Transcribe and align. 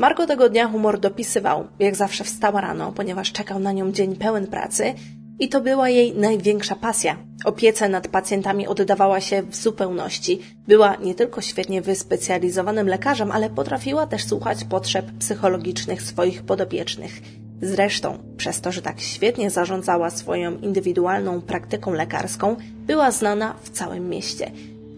Margo 0.00 0.26
tego 0.26 0.48
dnia 0.48 0.68
humor 0.68 1.00
dopisywał. 1.00 1.68
Jak 1.78 1.96
zawsze 1.96 2.24
wstała 2.24 2.60
rano, 2.60 2.92
ponieważ 2.92 3.32
czekał 3.32 3.58
na 3.58 3.72
nią 3.72 3.92
dzień 3.92 4.16
pełen 4.16 4.46
pracy 4.46 4.94
i 5.38 5.48
to 5.48 5.60
była 5.60 5.88
jej 5.88 6.14
największa 6.14 6.76
pasja. 6.76 7.16
Opiece 7.44 7.88
nad 7.88 8.08
pacjentami 8.08 8.66
oddawała 8.66 9.20
się 9.20 9.42
w 9.42 9.56
zupełności. 9.56 10.40
Była 10.68 10.96
nie 10.96 11.14
tylko 11.14 11.40
świetnie 11.40 11.82
wyspecjalizowanym 11.82 12.86
lekarzem, 12.86 13.32
ale 13.32 13.50
potrafiła 13.50 14.06
też 14.06 14.24
słuchać 14.24 14.64
potrzeb 14.64 15.06
psychologicznych 15.18 16.02
swoich 16.02 16.42
podopiecznych. 16.42 17.20
Zresztą, 17.62 18.18
przez 18.36 18.60
to, 18.60 18.72
że 18.72 18.82
tak 18.82 19.00
świetnie 19.00 19.50
zarządzała 19.50 20.10
swoją 20.10 20.58
indywidualną 20.58 21.40
praktyką 21.40 21.92
lekarską, 21.92 22.56
była 22.86 23.10
znana 23.10 23.54
w 23.62 23.70
całym 23.70 24.08
mieście. 24.08 24.50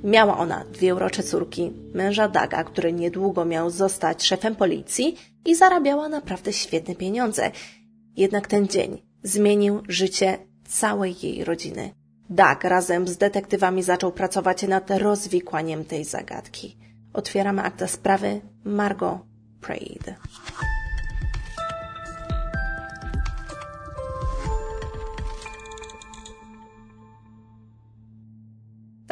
Miała 0.04 0.38
ona 0.38 0.64
dwie 0.64 0.94
urocze 0.94 1.22
córki, 1.22 1.72
męża 1.94 2.28
Daga, 2.28 2.64
który 2.64 2.92
niedługo 2.92 3.44
miał 3.44 3.70
zostać 3.70 4.24
szefem 4.24 4.56
policji 4.56 5.16
i 5.44 5.54
zarabiała 5.54 6.08
naprawdę 6.08 6.52
świetne 6.52 6.94
pieniądze. 6.94 7.50
Jednak 8.16 8.46
ten 8.46 8.68
dzień 8.68 9.02
zmienił 9.22 9.82
życie 9.88 10.38
całej 10.68 11.16
jej 11.22 11.44
rodziny. 11.44 11.90
Doug 12.30 12.64
razem 12.64 13.08
z 13.08 13.16
detektywami 13.16 13.82
zaczął 13.82 14.12
pracować 14.12 14.62
nad 14.62 14.90
rozwikłaniem 14.90 15.84
tej 15.84 16.04
zagadki. 16.04 16.76
Otwieramy 17.12 17.62
akta 17.62 17.86
sprawy 17.86 18.40
Margot 18.64 19.18
Praed. 19.60 20.14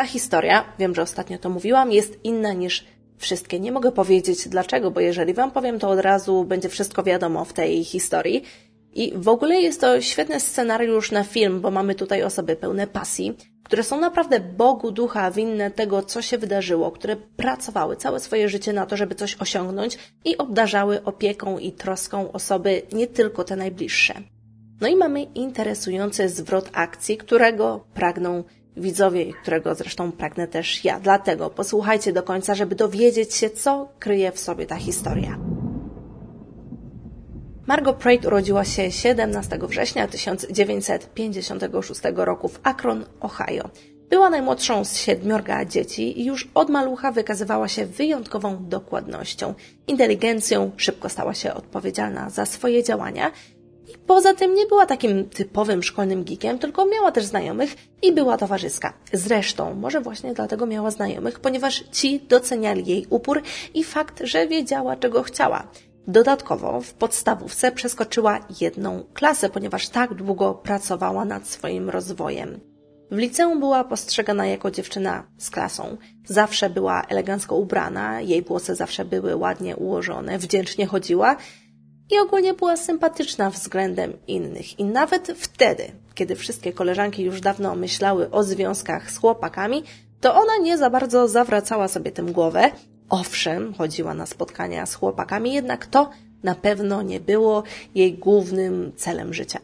Ta 0.01 0.06
historia, 0.06 0.65
wiem, 0.79 0.95
że 0.95 1.03
ostatnio 1.03 1.39
to 1.39 1.51
mówiłam, 1.51 1.93
jest 1.93 2.25
inna 2.25 2.53
niż 2.53 2.84
wszystkie. 3.19 3.61
Nie 3.61 3.73
mogę 3.73 3.93
powiedzieć 3.93 4.48
dlaczego, 4.48 4.91
bo 4.91 5.01
jeżeli 5.01 5.34
Wam 5.34 5.51
powiem, 5.51 5.79
to 5.79 5.89
od 5.91 5.98
razu 5.98 6.45
będzie 6.45 6.69
wszystko 6.69 7.03
wiadomo 7.03 7.45
w 7.45 7.53
tej 7.53 7.84
historii. 7.84 8.45
I 8.95 9.12
w 9.17 9.28
ogóle 9.28 9.61
jest 9.61 9.81
to 9.81 10.01
świetny 10.01 10.41
scenariusz 10.41 11.11
na 11.11 11.25
film, 11.25 11.61
bo 11.61 11.71
mamy 11.71 11.95
tutaj 11.95 12.23
osoby 12.23 12.56
pełne 12.56 12.87
pasji, 12.87 13.37
które 13.65 13.83
są 13.83 14.01
naprawdę 14.01 14.41
Bogu 14.41 14.91
ducha 14.91 15.31
winne 15.31 15.71
tego, 15.71 16.03
co 16.03 16.23
się 16.23 16.39
wydarzyło, 16.39 16.91
które 16.91 17.17
pracowały 17.17 17.97
całe 17.97 18.21
swoje 18.21 18.48
życie 18.48 18.73
na 18.73 18.87
to, 18.87 18.97
żeby 18.97 19.15
coś 19.15 19.37
osiągnąć 19.41 19.98
i 20.25 20.39
obdarzały 20.39 21.05
opieką 21.05 21.59
i 21.59 21.73
troską 21.73 22.33
osoby 22.33 22.83
nie 22.93 23.06
tylko 23.06 23.45
te 23.45 23.56
najbliższe. 23.56 24.15
No 24.81 24.89
i 24.89 24.97
mamy 24.97 25.23
interesujący 25.23 26.28
zwrot 26.28 26.71
akcji, 26.73 27.17
którego 27.17 27.84
pragną 27.95 28.45
widzowie, 28.81 29.33
którego 29.42 29.75
zresztą 29.75 30.12
pragnę 30.12 30.48
też 30.48 30.84
ja. 30.84 31.00
Dlatego 31.00 31.50
posłuchajcie 31.50 32.12
do 32.12 32.23
końca, 32.23 32.55
żeby 32.55 32.75
dowiedzieć 32.75 33.34
się, 33.34 33.50
co 33.50 33.89
kryje 33.98 34.33
w 34.33 34.39
sobie 34.39 34.67
ta 34.67 34.77
historia. 34.77 35.39
Margot 37.67 37.97
Pratt 37.97 38.25
urodziła 38.25 38.64
się 38.64 38.91
17 38.91 39.59
września 39.62 40.09
1956 40.09 42.00
roku 42.14 42.48
w 42.48 42.61
Akron, 42.62 43.05
Ohio. 43.20 43.70
Była 44.11 44.31
najmłodszą 44.31 44.84
z 44.84 44.97
siedmiorga 44.97 45.65
dzieci 45.65 46.20
i 46.20 46.25
już 46.25 46.48
od 46.55 46.70
malucha 46.70 47.12
wykazywała 47.12 47.69
się 47.69 47.87
wyjątkową 47.87 48.69
dokładnością, 48.69 49.55
inteligencją, 49.87 50.70
szybko 50.77 51.09
stała 51.09 51.34
się 51.34 51.55
odpowiedzialna 51.55 52.31
za 52.31 52.47
swoje 52.47 52.84
działania 52.84 53.33
i 53.94 53.98
poza 53.98 54.34
tym 54.34 54.55
nie 54.55 54.66
była 54.66 54.86
takim 54.86 55.28
typowym 55.28 55.83
szkolnym 55.83 56.24
geekiem, 56.24 56.58
tylko 56.58 56.86
miała 56.86 57.12
też 57.12 57.24
znajomych 57.24 57.77
i 58.02 58.12
była 58.12 58.36
towarzyska. 58.36 58.92
Zresztą, 59.12 59.74
może 59.74 60.00
właśnie 60.00 60.34
dlatego 60.34 60.66
miała 60.66 60.91
znajomych, 60.91 61.41
ponieważ 61.41 61.84
ci 61.92 62.20
doceniali 62.20 62.87
jej 62.87 63.06
upór 63.10 63.42
i 63.75 63.84
fakt, 63.84 64.20
że 64.25 64.47
wiedziała, 64.47 64.97
czego 64.97 65.22
chciała. 65.22 65.69
Dodatkowo 66.06 66.81
w 66.81 66.94
podstawówce 66.94 67.72
przeskoczyła 67.72 68.38
jedną 68.60 69.04
klasę, 69.15 69.50
ponieważ 69.50 69.88
tak 69.88 70.15
długo 70.15 70.54
pracowała 70.54 71.25
nad 71.25 71.48
swoim 71.48 71.91
rozwojem. 71.91 72.60
W 73.10 73.19
liceum 73.19 73.60
była 73.60 73.84
postrzegana 73.84 74.47
jako 74.47 74.70
dziewczyna 74.70 75.26
z 75.38 75.50
klasą. 75.50 75.97
Zawsze 76.25 76.70
była 76.70 77.03
elegancko 77.09 77.56
ubrana, 77.56 78.20
jej 78.20 78.42
włosy 78.42 78.75
zawsze 78.75 79.04
były 79.04 79.36
ładnie 79.36 79.76
ułożone, 79.76 80.38
wdzięcznie 80.38 80.86
chodziła 80.86 81.36
i 82.10 82.19
ogólnie 82.19 82.54
była 82.54 82.76
sympatyczna 82.76 83.50
względem 83.50 84.12
innych. 84.26 84.78
I 84.78 84.84
nawet 84.84 85.32
wtedy, 85.37 85.93
kiedy 86.15 86.37
wszystkie 86.37 86.72
koleżanki 86.72 87.22
już 87.22 87.41
dawno 87.41 87.76
myślały 87.76 88.31
o 88.31 88.43
związkach 88.43 89.10
z 89.10 89.19
chłopakami, 89.19 89.84
to 90.21 90.34
ona 90.34 90.56
nie 90.62 90.78
za 90.78 90.91
bardzo 90.91 91.28
zawracała 91.28 91.88
sobie 91.88 92.12
tym 92.12 92.32
głowę. 92.32 92.71
Owszem, 93.09 93.75
chodziła 93.75 94.15
na 94.15 94.26
spotkania 94.26 94.87
z 94.87 94.94
chłopakami, 94.94 95.53
jednak 95.53 95.87
to 95.87 96.10
na 96.43 96.54
pewno 96.54 97.03
nie 97.03 97.21
było 97.21 97.62
jej 97.94 98.15
głównym 98.15 98.92
celem 98.97 99.34
życia. 99.34 99.60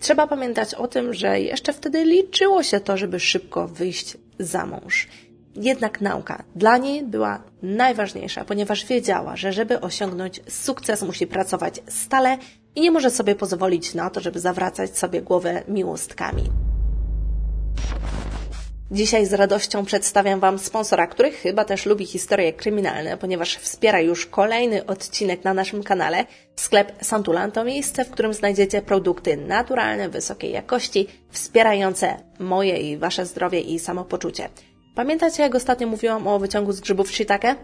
Trzeba 0.00 0.26
pamiętać 0.26 0.74
o 0.74 0.88
tym, 0.88 1.14
że 1.14 1.40
jeszcze 1.40 1.72
wtedy 1.72 2.04
liczyło 2.04 2.62
się 2.62 2.80
to, 2.80 2.96
żeby 2.96 3.20
szybko 3.20 3.68
wyjść 3.68 4.16
za 4.38 4.66
mąż. 4.66 5.08
Jednak 5.56 6.00
nauka 6.00 6.42
dla 6.56 6.76
niej 6.76 7.02
była 7.02 7.42
najważniejsza, 7.62 8.44
ponieważ 8.44 8.86
wiedziała, 8.86 9.36
że 9.36 9.52
żeby 9.52 9.80
osiągnąć 9.80 10.40
sukces 10.48 11.02
musi 11.02 11.26
pracować 11.26 11.80
stale 11.88 12.38
i 12.74 12.80
nie 12.80 12.90
może 12.90 13.10
sobie 13.10 13.34
pozwolić 13.34 13.94
na 13.94 14.10
to, 14.10 14.20
żeby 14.20 14.40
zawracać 14.40 14.98
sobie 14.98 15.22
głowę 15.22 15.62
miłostkami. 15.68 16.42
Dzisiaj 18.92 19.26
z 19.26 19.32
radością 19.32 19.84
przedstawiam 19.84 20.40
Wam 20.40 20.58
sponsora, 20.58 21.06
który 21.06 21.30
chyba 21.30 21.64
też 21.64 21.86
lubi 21.86 22.06
historie 22.06 22.52
kryminalne, 22.52 23.16
ponieważ 23.16 23.56
wspiera 23.56 24.00
już 24.00 24.26
kolejny 24.26 24.86
odcinek 24.86 25.44
na 25.44 25.54
naszym 25.54 25.82
kanale. 25.82 26.24
Sklep 26.56 26.92
Santulan 27.00 27.52
to 27.52 27.64
miejsce, 27.64 28.04
w 28.04 28.10
którym 28.10 28.34
znajdziecie 28.34 28.82
produkty 28.82 29.36
naturalne, 29.36 30.08
wysokiej 30.08 30.52
jakości, 30.52 31.06
wspierające 31.30 32.16
moje 32.38 32.76
i 32.76 32.96
Wasze 32.96 33.26
zdrowie 33.26 33.60
i 33.60 33.78
samopoczucie. 33.78 34.48
Pamiętacie, 35.00 35.42
jak 35.42 35.54
ostatnio 35.54 35.86
mówiłam 35.86 36.26
o 36.26 36.38
wyciągu 36.38 36.72
z 36.72 36.80
grzybów 36.80 37.10
shiitake? 37.10 37.56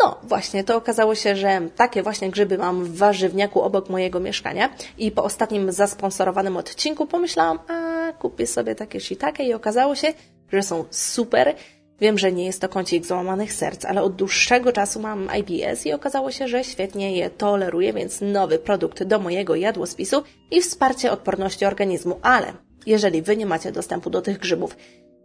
No, 0.00 0.20
właśnie, 0.22 0.64
to 0.64 0.76
okazało 0.76 1.14
się, 1.14 1.36
że 1.36 1.60
takie 1.76 2.02
właśnie 2.02 2.30
grzyby 2.30 2.58
mam 2.58 2.84
w 2.84 2.96
warzywniaku 2.96 3.60
obok 3.60 3.88
mojego 3.88 4.20
mieszkania 4.20 4.74
i 4.98 5.10
po 5.10 5.24
ostatnim 5.24 5.72
zasponsorowanym 5.72 6.56
odcinku 6.56 7.06
pomyślałam, 7.06 7.58
a 7.68 8.12
kupię 8.12 8.46
sobie 8.46 8.74
takie 8.74 9.00
shiitake 9.00 9.44
i 9.44 9.54
okazało 9.54 9.94
się, 9.94 10.14
że 10.52 10.62
są 10.62 10.84
super. 10.90 11.54
Wiem, 12.00 12.18
że 12.18 12.32
nie 12.32 12.46
jest 12.46 12.60
to 12.60 12.68
kącik 12.68 13.06
złamanych 13.06 13.52
serc, 13.52 13.84
ale 13.84 14.02
od 14.02 14.16
dłuższego 14.16 14.72
czasu 14.72 15.00
mam 15.00 15.28
IBS 15.38 15.86
i 15.86 15.92
okazało 15.92 16.30
się, 16.30 16.48
że 16.48 16.64
świetnie 16.64 17.16
je 17.16 17.30
toleruję, 17.30 17.92
więc 17.92 18.20
nowy 18.20 18.58
produkt 18.58 19.02
do 19.02 19.18
mojego 19.18 19.54
jadłospisu 19.54 20.22
i 20.50 20.60
wsparcie 20.60 21.12
odporności 21.12 21.64
organizmu. 21.64 22.18
Ale 22.22 22.52
jeżeli 22.86 23.22
Wy 23.22 23.36
nie 23.36 23.46
macie 23.46 23.72
dostępu 23.72 24.10
do 24.10 24.22
tych 24.22 24.38
grzybów, 24.38 24.76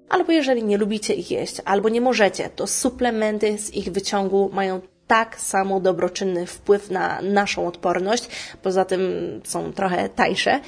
albo 0.10 0.32
jeżeli 0.32 0.64
nie 0.64 0.78
lubicie 0.78 1.14
ich 1.14 1.32
jeść, 1.32 1.56
albo 1.66 1.90
nie 1.90 2.02
możecie, 2.02 2.50
to 2.50 2.68
suplementy 2.68 3.58
z 3.58 3.74
ich 3.74 3.92
wyciągu 3.92 4.50
mają 4.54 4.82
tak 5.08 5.40
samo 5.40 5.80
dobroczynny 5.80 6.46
wpływ 6.46 6.92
na 6.92 7.22
naszą 7.22 7.68
odporność, 7.68 8.28
poza 8.62 8.86
tym 8.86 9.02
są 9.44 9.74
trochę 9.74 10.10
tańsze. 10.10 10.60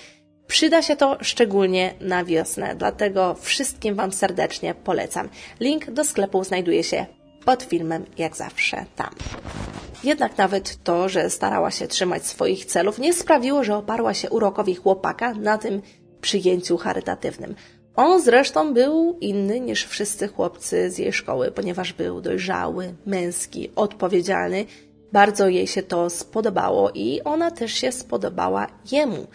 Przyda 0.48 0.82
się 0.82 0.96
to 0.96 1.18
szczególnie 1.22 1.94
na 2.02 2.26
wiosnę, 2.26 2.76
dlatego 2.76 3.36
wszystkim 3.42 3.96
Wam 3.96 4.12
serdecznie 4.12 4.76
polecam. 4.76 5.30
Link 5.60 5.92
do 5.92 6.04
sklepu 6.04 6.44
znajduje 6.44 6.84
się 6.84 7.06
pod 7.46 7.64
filmem, 7.64 8.06
jak 8.18 8.36
zawsze 8.36 8.86
tam. 8.96 9.10
Jednak 10.04 10.38
nawet 10.38 10.84
to, 10.84 11.10
że 11.10 11.30
starała 11.30 11.72
się 11.72 11.88
trzymać 11.88 12.26
swoich 12.26 12.66
celów, 12.66 13.00
nie 13.00 13.14
sprawiło, 13.14 13.64
że 13.64 13.76
oparła 13.76 14.14
się 14.14 14.30
urokowi 14.30 14.76
chłopaka 14.76 15.34
na 15.34 15.58
tym 15.58 15.82
przyjęciu 16.22 16.78
charytatywnym. 16.78 17.56
On 17.96 18.22
zresztą 18.22 18.74
był 18.74 19.18
inny 19.22 19.60
niż 19.60 19.86
wszyscy 19.86 20.28
chłopcy 20.28 20.92
z 20.92 20.98
jej 20.98 21.14
szkoły, 21.14 21.52
ponieważ 21.52 21.94
był 21.94 22.22
dojrzały, 22.22 22.94
męski, 23.06 23.72
odpowiedzialny. 23.76 24.66
Bardzo 25.12 25.48
jej 25.48 25.68
się 25.68 25.84
to 25.84 26.10
spodobało 26.10 26.92
i 26.94 27.22
ona 27.24 27.52
też 27.52 27.74
się 27.74 27.92
spodobała 27.92 28.68
jemu. 28.92 29.28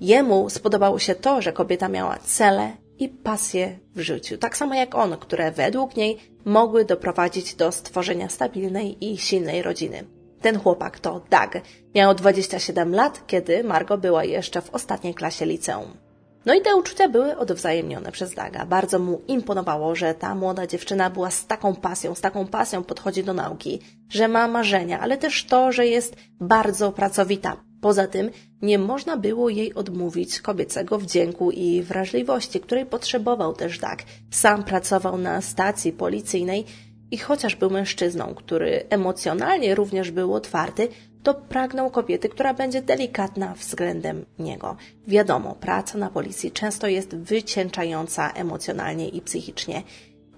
Jemu 0.00 0.50
spodobało 0.50 0.98
się 0.98 1.14
to, 1.14 1.42
że 1.42 1.52
kobieta 1.52 1.88
miała 1.88 2.18
cele 2.18 2.76
i 2.98 3.08
pasje 3.08 3.78
w 3.94 4.00
życiu, 4.00 4.38
tak 4.38 4.56
samo 4.56 4.74
jak 4.74 4.94
on, 4.94 5.16
które 5.16 5.52
według 5.52 5.96
niej 5.96 6.18
mogły 6.44 6.84
doprowadzić 6.84 7.54
do 7.54 7.72
stworzenia 7.72 8.28
stabilnej 8.28 9.12
i 9.12 9.18
silnej 9.18 9.62
rodziny. 9.62 10.04
Ten 10.40 10.58
chłopak 10.58 11.00
to 11.00 11.12
Doug. 11.30 11.64
Miał 11.94 12.14
27 12.14 12.94
lat, 12.94 13.26
kiedy 13.26 13.64
Margo 13.64 13.98
była 13.98 14.24
jeszcze 14.24 14.62
w 14.62 14.74
ostatniej 14.74 15.14
klasie 15.14 15.46
liceum. 15.46 16.05
No 16.46 16.54
i 16.54 16.60
te 16.60 16.76
uczucia 16.76 17.08
były 17.08 17.36
odwzajemnione 17.36 18.12
przez 18.12 18.34
Daga. 18.34 18.66
Bardzo 18.66 18.98
mu 18.98 19.22
imponowało, 19.28 19.94
że 19.94 20.14
ta 20.14 20.34
młoda 20.34 20.66
dziewczyna 20.66 21.10
była 21.10 21.30
z 21.30 21.46
taką 21.46 21.74
pasją, 21.74 22.14
z 22.14 22.20
taką 22.20 22.46
pasją 22.46 22.84
podchodzi 22.84 23.24
do 23.24 23.32
nauki, 23.32 23.80
że 24.08 24.28
ma 24.28 24.48
marzenia, 24.48 25.00
ale 25.00 25.18
też 25.18 25.44
to, 25.44 25.72
że 25.72 25.86
jest 25.86 26.16
bardzo 26.40 26.92
pracowita. 26.92 27.56
Poza 27.80 28.06
tym 28.06 28.30
nie 28.62 28.78
można 28.78 29.16
było 29.16 29.48
jej 29.48 29.74
odmówić 29.74 30.40
kobiecego 30.40 30.98
wdzięku 30.98 31.50
i 31.50 31.82
wrażliwości, 31.82 32.60
której 32.60 32.86
potrzebował 32.86 33.52
też 33.52 33.78
Dag. 33.78 34.02
Sam 34.30 34.64
pracował 34.64 35.18
na 35.18 35.40
stacji 35.40 35.92
policyjnej 35.92 36.64
I 37.10 37.18
chociaż 37.18 37.56
był 37.56 37.70
mężczyzną, 37.70 38.34
który 38.34 38.84
emocjonalnie 38.90 39.74
również 39.74 40.10
był 40.10 40.34
otwarty, 40.34 40.88
to 41.26 41.34
pragnął 41.34 41.90
kobiety, 41.90 42.28
która 42.28 42.54
będzie 42.54 42.82
delikatna 42.82 43.54
względem 43.54 44.26
niego. 44.38 44.76
Wiadomo, 45.06 45.54
praca 45.54 45.98
na 45.98 46.10
policji 46.10 46.52
często 46.52 46.86
jest 46.86 47.16
wycięczająca 47.16 48.32
emocjonalnie 48.32 49.08
i 49.08 49.20
psychicznie. 49.20 49.82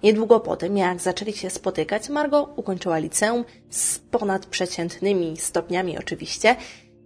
Niedługo 0.03 0.39
po 0.39 0.55
tym, 0.55 0.77
jak 0.77 1.01
zaczęli 1.01 1.33
się 1.33 1.49
spotykać, 1.49 2.09
Margot 2.09 2.49
ukończyła 2.55 2.97
liceum 2.97 3.45
z 3.69 3.99
ponadprzeciętnymi 3.99 5.37
stopniami 5.37 5.97
oczywiście. 5.97 6.55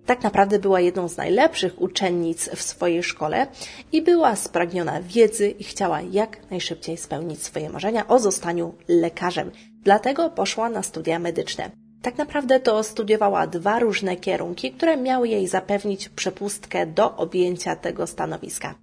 Tak 0.05 0.23
naprawdę 0.23 0.59
była 0.59 0.79
jedną 0.79 1.07
z 1.07 1.17
najlepszych 1.17 1.81
uczennic 1.81 2.49
w 2.49 2.61
swojej 2.61 3.03
szkole 3.03 3.47
i 3.91 4.01
była 4.01 4.35
spragniona 4.35 5.01
wiedzy 5.01 5.49
i 5.49 5.63
chciała 5.63 6.01
jak 6.01 6.51
najszybciej 6.51 6.97
spełnić 6.97 7.43
swoje 7.43 7.69
marzenia 7.69 8.07
o 8.07 8.19
zostaniu 8.19 8.73
lekarzem. 8.87 9.51
Dlatego 9.83 10.29
poszła 10.29 10.69
na 10.69 10.83
studia 10.83 11.19
medyczne. 11.19 11.82
Tak 12.03 12.17
naprawdę 12.17 12.59
to 12.59 12.83
studiowała 12.83 13.47
dwa 13.47 13.79
różne 13.79 14.15
kierunki, 14.15 14.71
które 14.71 14.97
miały 14.97 15.27
jej 15.27 15.47
zapewnić 15.47 16.09
przepustkę 16.09 16.87
do 16.87 17.15
objęcia 17.17 17.75
tego 17.75 18.07
stanowiska. 18.07 18.75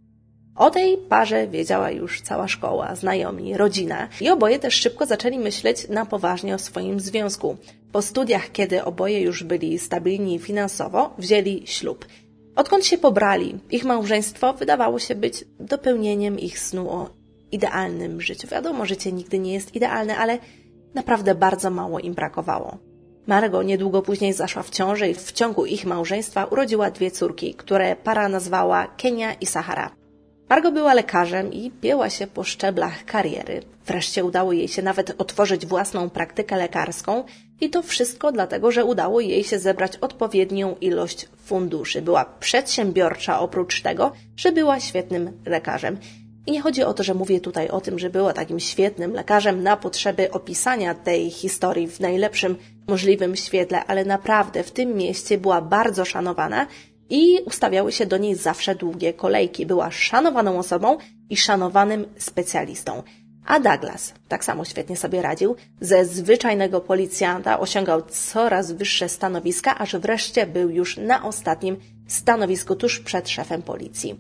O 0.57 0.71
tej 0.71 0.97
parze 0.97 1.47
wiedziała 1.49 1.91
już 1.91 2.21
cała 2.21 2.49
szkoła, 2.49 2.95
znajomi, 2.95 3.57
rodzina 3.57 4.09
i 4.21 4.31
oboje 4.31 4.59
też 4.59 4.75
szybko 4.75 5.07
zaczęli 5.07 5.39
myśleć 5.39 5.89
na 5.89 6.07
poważnie 6.07 6.55
o 6.55 6.59
swoim 6.59 7.01
związku. 7.01 7.57
Po 7.93 8.03
studiach, 8.03 8.53
kiedy 8.53 8.85
oboje 8.85 9.21
już 9.21 9.45
byli 9.45 9.79
stabilni 9.79 10.39
finansowo, 10.39 11.15
wzięli 11.19 11.63
ślub. 11.67 12.07
Odkąd 12.57 12.87
się 12.87 12.99
pobrali, 12.99 13.59
ich 13.71 13.85
małżeństwo 13.85 14.53
wydawało 14.53 14.99
się 14.99 15.15
być 15.15 15.45
dopełnieniem 15.61 16.39
ich 16.39 16.59
snu 16.59 16.91
o 16.91 17.11
idealnym 17.53 18.21
życiu. 18.21 18.49
Wiadomo, 18.49 18.87
życie 18.87 19.13
nigdy 19.13 19.39
nie 19.39 19.53
jest 19.53 19.77
idealne, 19.77 20.17
ale 20.17 20.39
naprawdę 20.95 21.35
bardzo 21.35 21.71
mało 21.71 22.01
im 22.01 22.15
brakowało. 22.15 22.90
Margo 23.31 23.63
niedługo 23.63 24.03
później 24.03 24.33
zaszła 24.33 24.63
w 24.63 24.71
ciążę 24.71 25.11
i 25.11 25.15
w 25.15 25.33
ciągu 25.33 25.67
ich 25.67 25.85
małżeństwa 25.85 26.45
urodziła 26.45 26.91
dwie 26.91 27.11
córki, 27.11 27.55
które 27.55 27.97
para 27.97 28.29
nazwała 28.29 28.87
Kenia 28.87 29.35
i 29.35 29.47
Sahara. 29.47 29.91
Margo 30.49 30.73
była 30.73 30.95
lekarzem 30.95 31.53
i 31.53 31.71
biła 31.71 32.11
się 32.11 32.27
po 32.27 32.45
szczeblach 32.45 33.05
kariery. 33.05 33.63
Wreszcie 33.87 34.25
udało 34.25 34.53
jej 34.53 34.69
się 34.69 34.83
nawet 34.83 35.15
otworzyć 35.19 35.67
własną 35.67 36.11
praktykę 36.11 36.57
lekarską 36.57 37.25
i 37.61 37.71
to 37.71 37.83
wszystko 37.83 38.33
dlatego, 38.33 38.71
że 38.71 38.85
udało 38.85 39.21
jej 39.21 39.45
się 39.45 39.59
zebrać 39.59 39.97
odpowiednią 39.97 40.77
ilość 40.81 41.29
funduszy. 41.45 42.03
Była 42.03 42.25
przedsiębiorcza 42.25 43.41
oprócz 43.41 43.83
tego, 43.83 44.13
że 44.37 44.53
była 44.53 44.81
świetnym 44.81 45.43
lekarzem. 45.47 45.99
I 46.47 46.53
nie 46.53 46.61
chodzi 46.61 46.83
o 46.83 46.95
to, 46.95 47.03
że 47.03 47.15
mówię 47.15 47.41
tutaj 47.41 47.69
o 47.69 47.81
tym, 47.81 47.99
że 47.99 48.11
była 48.11 48.33
takim 48.33 48.61
świetnym 48.61 49.13
lekarzem 49.13 49.63
na 49.63 49.77
potrzeby 49.77 50.31
opisania 50.31 50.95
tej 50.95 51.31
historii 51.31 51.89
w 51.89 52.01
najlepszym 52.01 52.57
możliwym 52.93 53.33
świetle, 53.45 53.79
ale 53.91 54.03
naprawdę 54.05 54.59
w 54.69 54.71
tym 54.79 54.89
mieście 55.03 55.35
była 55.45 55.61
bardzo 55.77 56.03
szanowana 56.13 56.61
i 57.19 57.23
ustawiały 57.51 57.91
się 57.93 58.05
do 58.13 58.17
niej 58.25 58.35
zawsze 58.35 58.73
długie 58.75 59.11
kolejki. 59.25 59.67
Była 59.67 59.89
szanowaną 59.91 60.59
osobą 60.59 60.99
i 61.31 61.37
szanowanym 61.47 62.01
specjalistą. 62.29 62.93
A 63.53 63.61
Douglas 63.61 64.03
tak 64.29 64.45
samo 64.49 64.65
świetnie 64.65 64.97
sobie 64.97 65.23
radził. 65.23 65.57
Ze 65.81 66.05
zwyczajnego 66.05 66.81
policjanta 66.81 67.61
osiągał 67.61 68.03
coraz 68.31 68.73
wyższe 68.73 69.09
stanowiska, 69.09 69.79
aż 69.79 69.91
wreszcie 69.97 70.47
był 70.47 70.71
już 70.71 70.97
na 70.97 71.17
ostatnim 71.31 71.77
stanowisku 72.19 72.77
tuż 72.77 73.01
przed 73.01 73.29
szefem 73.29 73.63
policji. 73.63 74.11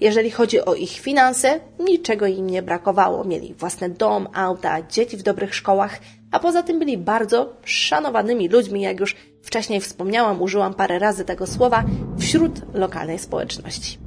Jeżeli 0.00 0.30
chodzi 0.30 0.58
o 0.60 0.74
ich 0.74 0.94
finanse, 1.06 1.60
niczego 1.78 2.26
im 2.26 2.46
nie 2.50 2.62
brakowało. 2.62 3.24
Mieli 3.24 3.54
własny 3.54 3.88
dom, 3.90 4.28
auta, 4.34 4.82
dzieci 4.82 5.16
w 5.16 5.22
dobrych 5.22 5.54
szkołach, 5.54 6.00
a 6.30 6.38
poza 6.38 6.62
tym 6.62 6.78
byli 6.78 6.98
bardzo 6.98 7.56
szanowanymi 7.64 8.48
ludźmi, 8.48 8.82
jak 8.82 9.00
już 9.00 9.16
wcześniej 9.42 9.80
wspomniałam, 9.80 10.42
użyłam 10.42 10.74
parę 10.74 10.98
razy 10.98 11.24
tego 11.24 11.46
słowa, 11.46 11.84
wśród 12.18 12.74
lokalnej 12.74 13.18
społeczności. 13.18 13.98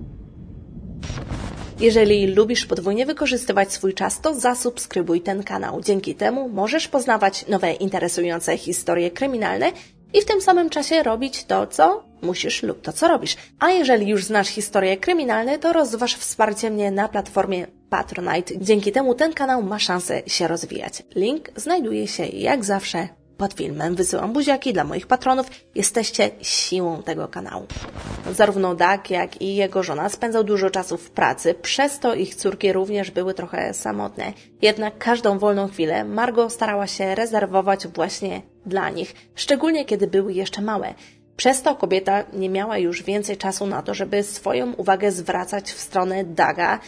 Jeżeli 1.79 2.27
lubisz 2.27 2.65
podwójnie 2.65 3.06
wykorzystywać 3.06 3.73
swój 3.73 3.94
czas, 3.94 4.21
to 4.21 4.33
zasubskrybuj 4.33 5.21
ten 5.21 5.44
kanał. 5.44 5.81
Dzięki 5.81 6.15
temu 6.15 6.50
możesz 6.50 6.88
poznawać 6.88 7.47
nowe 7.47 7.73
interesujące 7.73 8.57
historie 8.57 9.12
kryminalne 9.12 9.71
i 10.13 10.21
w 10.21 10.25
tym 10.25 10.41
samym 10.41 10.69
czasie 10.69 11.03
robić 11.03 11.45
to, 11.45 11.67
co 11.67 12.03
musisz 12.21 12.63
lub 12.63 12.81
to, 12.81 12.94
co 12.94 13.07
robisz. 13.07 13.38
A 13.59 13.69
jeżeli 13.69 14.07
już 14.07 14.24
znasz 14.24 14.47
historie 14.47 14.97
kryminalne, 14.97 15.59
to 15.59 15.74
rozważ 15.74 16.15
wsparcie 16.15 16.69
mnie 16.69 16.91
na 16.91 17.07
platformie 17.07 17.67
Patronite. 17.91 18.53
Dzięki 18.57 18.91
temu 18.91 19.15
ten 19.15 19.33
kanał 19.33 19.63
ma 19.63 19.79
szansę 19.79 20.21
się 20.27 20.47
rozwijać. 20.47 21.03
Link 21.15 21.49
znajduje 21.55 22.07
się 22.07 22.25
jak 22.25 22.65
zawsze 22.65 23.07
pod 23.38 23.53
filmem. 23.53 23.95
Wysyłam 23.95 24.33
buziaki 24.33 24.73
dla 24.73 24.83
moich 24.83 25.07
patronów. 25.07 25.45
Jesteście 25.75 26.29
siłą 26.41 27.03
tego 27.03 27.27
kanału. 27.27 27.65
Zarówno 28.31 28.75
Dak, 28.75 29.09
jak 29.09 29.41
i 29.41 29.55
jego 29.55 29.83
żona 29.83 30.09
spędzał 30.09 30.43
dużo 30.43 30.69
czasu 30.69 30.97
w 30.97 31.11
pracy, 31.11 31.53
przez 31.53 31.99
to 31.99 32.15
ich 32.15 32.35
córki 32.35 32.73
również 32.73 33.11
były 33.11 33.33
trochę 33.33 33.73
samotne. 33.73 34.33
Jednak 34.61 34.97
każdą 34.97 35.39
wolną 35.39 35.67
chwilę 35.67 36.03
Margot 36.03 36.53
starała 36.53 36.88
się 36.88 37.15
rezerwować 37.15 37.88
właśnie 37.88 38.41
dla 38.65 38.89
nich, 38.89 39.15
szczególnie 39.35 39.85
kiedy 39.85 40.07
były 40.07 40.33
jeszcze 40.33 40.61
małe. 40.61 40.93
Przez 41.35 41.61
to 41.61 41.75
kobieta 41.75 42.23
nie 42.33 42.49
miała 42.49 42.77
już 42.77 43.03
więcej 43.03 43.38
czasu 43.38 43.67
na 43.67 43.81
to, 43.81 43.93
żeby 43.93 44.23
swoją 44.23 44.73
uwagę 44.73 45.11
zwracać 45.11 45.71
w 45.71 45.79
stronę 45.79 46.23
Daga, 46.23 46.79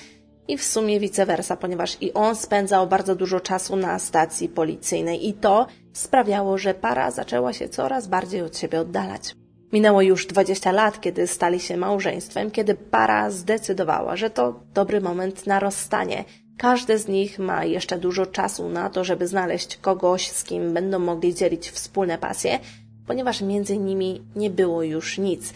i 0.48 0.58
w 0.58 0.64
sumie 0.64 1.00
vice 1.00 1.26
versa, 1.26 1.58
ponieważ 1.58 1.98
i 2.02 2.14
on 2.14 2.36
spędzał 2.36 2.88
bardzo 2.88 3.16
dużo 3.16 3.40
czasu 3.40 3.76
na 3.76 4.00
stacji 4.00 4.50
policyjnej 4.50 5.28
i 5.28 5.34
to 5.34 5.68
sprawiało, 5.94 6.58
że 6.58 6.74
para 6.74 7.12
zaczęła 7.12 7.54
się 7.54 7.70
coraz 7.70 8.08
bardziej 8.08 8.42
od 8.42 8.58
siebie 8.58 8.80
oddalać. 8.80 9.36
Minęło 9.74 10.02
już 10.02 10.28
20 10.28 10.72
lat, 10.72 11.02
kiedy 11.02 11.28
stali 11.28 11.60
się 11.60 11.78
małżeństwem, 11.78 12.52
kiedy 12.52 12.76
para 12.76 13.30
zdecydowała, 13.32 14.16
że 14.16 14.30
to 14.30 14.60
dobry 14.74 15.02
moment 15.02 15.48
na 15.48 15.60
rozstanie. 15.60 16.26
Każdy 16.58 16.98
z 16.98 17.08
nich 17.08 17.40
ma 17.40 17.66
jeszcze 17.66 17.98
dużo 17.98 18.26
czasu 18.26 18.70
na 18.70 18.90
to, 18.90 19.04
żeby 19.04 19.28
znaleźć 19.28 19.78
kogoś, 19.78 20.32
z 20.32 20.44
kim 20.44 20.74
będą 20.74 21.00
mogli 21.00 21.36
dzielić 21.36 21.70
wspólne 21.70 22.18
pasje, 22.18 22.60
ponieważ 23.08 23.42
między 23.42 23.78
nimi 23.78 24.22
nie 24.36 24.50
było 24.50 24.84
już 24.84 25.18
nic. 25.18 25.54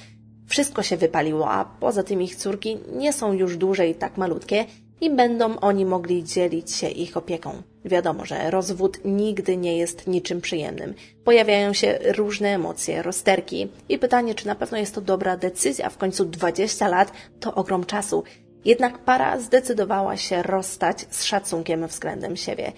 Wszystko 0.47 0.83
się 0.83 0.97
wypaliło, 0.97 1.51
a 1.51 1.65
poza 1.65 2.03
tym 2.03 2.21
ich 2.21 2.35
córki 2.35 2.77
nie 2.95 3.13
są 3.13 3.33
już 3.33 3.57
dłużej 3.57 3.95
tak 3.95 4.17
malutkie 4.17 4.65
i 5.01 5.09
będą 5.09 5.59
oni 5.59 5.85
mogli 5.85 6.23
dzielić 6.23 6.71
się 6.71 6.87
ich 6.89 7.17
opieką. 7.17 7.61
Wiadomo, 7.85 8.25
że 8.25 8.51
rozwód 8.51 8.99
nigdy 9.05 9.57
nie 9.57 9.77
jest 9.77 10.07
niczym 10.07 10.41
przyjemnym. 10.41 10.93
Pojawiają 11.23 11.73
się 11.73 11.99
różne 12.17 12.49
emocje, 12.55 13.01
rozterki 13.01 13.67
i 13.89 13.99
pytanie, 13.99 14.35
czy 14.35 14.47
na 14.47 14.55
pewno 14.55 14.77
jest 14.77 14.95
to 14.95 15.01
dobra 15.01 15.37
decyzja. 15.37 15.89
W 15.89 15.97
końcu 15.97 16.25
20 16.25 16.87
lat 16.87 17.11
to 17.39 17.55
ogrom 17.55 17.85
czasu. 17.85 18.23
Jednak 18.65 18.97
para 18.97 19.39
zdecydowała 19.39 20.17
się 20.17 20.43
rozstać 20.43 21.05
z 21.09 21.23
szacunkiem 21.23 21.87
względem 21.87 22.35
siebie. 22.35 22.71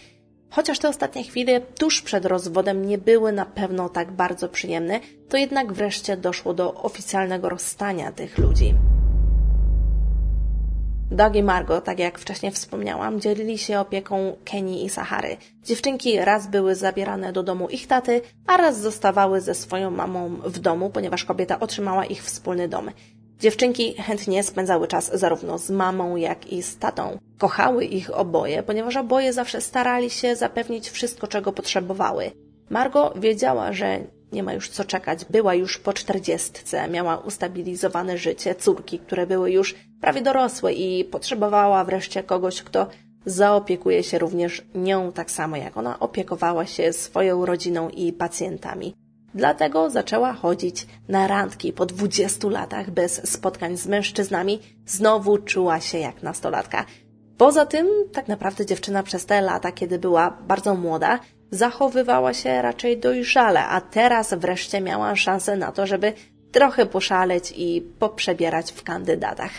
Chociaż 0.51 0.79
te 0.79 0.89
ostatnie 0.89 1.23
chwile 1.23 1.61
tuż 1.61 2.01
przed 2.01 2.25
rozwodem 2.25 2.85
nie 2.85 2.97
były 2.97 3.31
na 3.31 3.45
pewno 3.45 3.89
tak 3.89 4.11
bardzo 4.11 4.49
przyjemne, 4.49 4.99
to 5.29 5.37
jednak 5.37 5.73
wreszcie 5.73 6.17
doszło 6.17 6.53
do 6.53 6.73
oficjalnego 6.73 7.49
rozstania 7.49 8.11
tych 8.11 8.37
ludzi. 8.37 8.73
Doug 11.11 11.35
i 11.35 11.43
Margo, 11.43 11.81
tak 11.81 11.99
jak 11.99 12.19
wcześniej 12.19 12.51
wspomniałam, 12.51 13.21
dzielili 13.21 13.57
się 13.57 13.79
opieką 13.79 14.35
Kenii 14.45 14.85
i 14.85 14.89
Sahary. 14.89 15.37
Dziewczynki 15.63 16.19
raz 16.19 16.47
były 16.47 16.75
zabierane 16.75 17.33
do 17.33 17.43
domu 17.43 17.69
ich 17.69 17.87
taty, 17.87 18.21
a 18.47 18.57
raz 18.57 18.79
zostawały 18.81 19.41
ze 19.41 19.55
swoją 19.55 19.91
mamą 19.91 20.35
w 20.45 20.59
domu, 20.59 20.89
ponieważ 20.89 21.25
kobieta 21.25 21.59
otrzymała 21.59 22.05
ich 22.05 22.23
wspólny 22.23 22.67
dom. 22.67 22.89
Dziewczynki 23.39 23.93
chętnie 23.93 24.43
spędzały 24.43 24.87
czas 24.87 25.11
zarówno 25.13 25.57
z 25.57 25.69
mamą, 25.69 26.15
jak 26.15 26.47
i 26.47 26.63
z 26.63 26.77
tatą. 26.77 27.17
Kochały 27.37 27.85
ich 27.85 28.17
oboje, 28.17 28.63
ponieważ 28.63 28.95
oboje 28.95 29.33
zawsze 29.33 29.61
starali 29.61 30.09
się 30.09 30.35
zapewnić 30.35 30.89
wszystko, 30.89 31.27
czego 31.27 31.51
potrzebowały. 31.51 32.31
Margo 32.69 33.13
wiedziała, 33.15 33.73
że 33.73 33.99
nie 34.31 34.43
ma 34.43 34.53
już 34.53 34.69
co 34.69 34.85
czekać. 34.85 35.25
Była 35.25 35.55
już 35.55 35.77
po 35.77 35.93
czterdziestce, 35.93 36.87
miała 36.87 37.17
ustabilizowane 37.17 38.17
życie, 38.17 38.55
córki, 38.55 38.99
które 38.99 39.27
były 39.27 39.51
już 39.51 39.75
prawie 40.01 40.21
dorosłe 40.21 40.73
i 40.73 41.05
potrzebowała 41.05 41.83
wreszcie 41.83 42.23
kogoś, 42.23 42.61
kto 42.61 42.87
zaopiekuje 43.25 44.03
się 44.03 44.19
również 44.19 44.65
nią 44.75 45.11
tak 45.11 45.31
samo 45.31 45.55
jak 45.57 45.77
ona 45.77 45.99
opiekowała 45.99 46.65
się 46.65 46.93
swoją 46.93 47.45
rodziną 47.45 47.89
i 47.89 48.13
pacjentami. 48.13 48.95
Dlatego 49.33 49.89
zaczęła 49.89 50.33
chodzić 50.33 50.87
na 51.07 51.27
randki 51.27 51.73
po 51.73 51.85
20 51.85 52.49
latach 52.49 52.91
bez 52.91 53.31
spotkań 53.31 53.77
z 53.77 53.87
mężczyznami. 53.87 54.59
Znowu 54.85 55.37
czuła 55.37 55.79
się 55.79 55.97
jak 55.97 56.23
nastolatka. 56.23 56.85
Poza 57.37 57.65
tym, 57.65 57.87
tak 58.13 58.27
naprawdę 58.27 58.65
dziewczyna 58.65 59.03
przez 59.03 59.25
te 59.25 59.41
lata, 59.41 59.71
kiedy 59.71 59.99
była 59.99 60.37
bardzo 60.47 60.75
młoda, 60.75 61.19
zachowywała 61.51 62.33
się 62.33 62.61
raczej 62.61 62.97
dojrzale, 62.97 63.65
a 63.65 63.81
teraz 63.81 64.33
wreszcie 64.33 64.81
miała 64.81 65.15
szansę 65.15 65.57
na 65.57 65.71
to, 65.71 65.87
żeby 65.87 66.13
trochę 66.51 66.85
poszaleć 66.85 67.53
i 67.57 67.81
poprzebierać 67.99 68.71
w 68.71 68.83
kandydatach. 68.83 69.51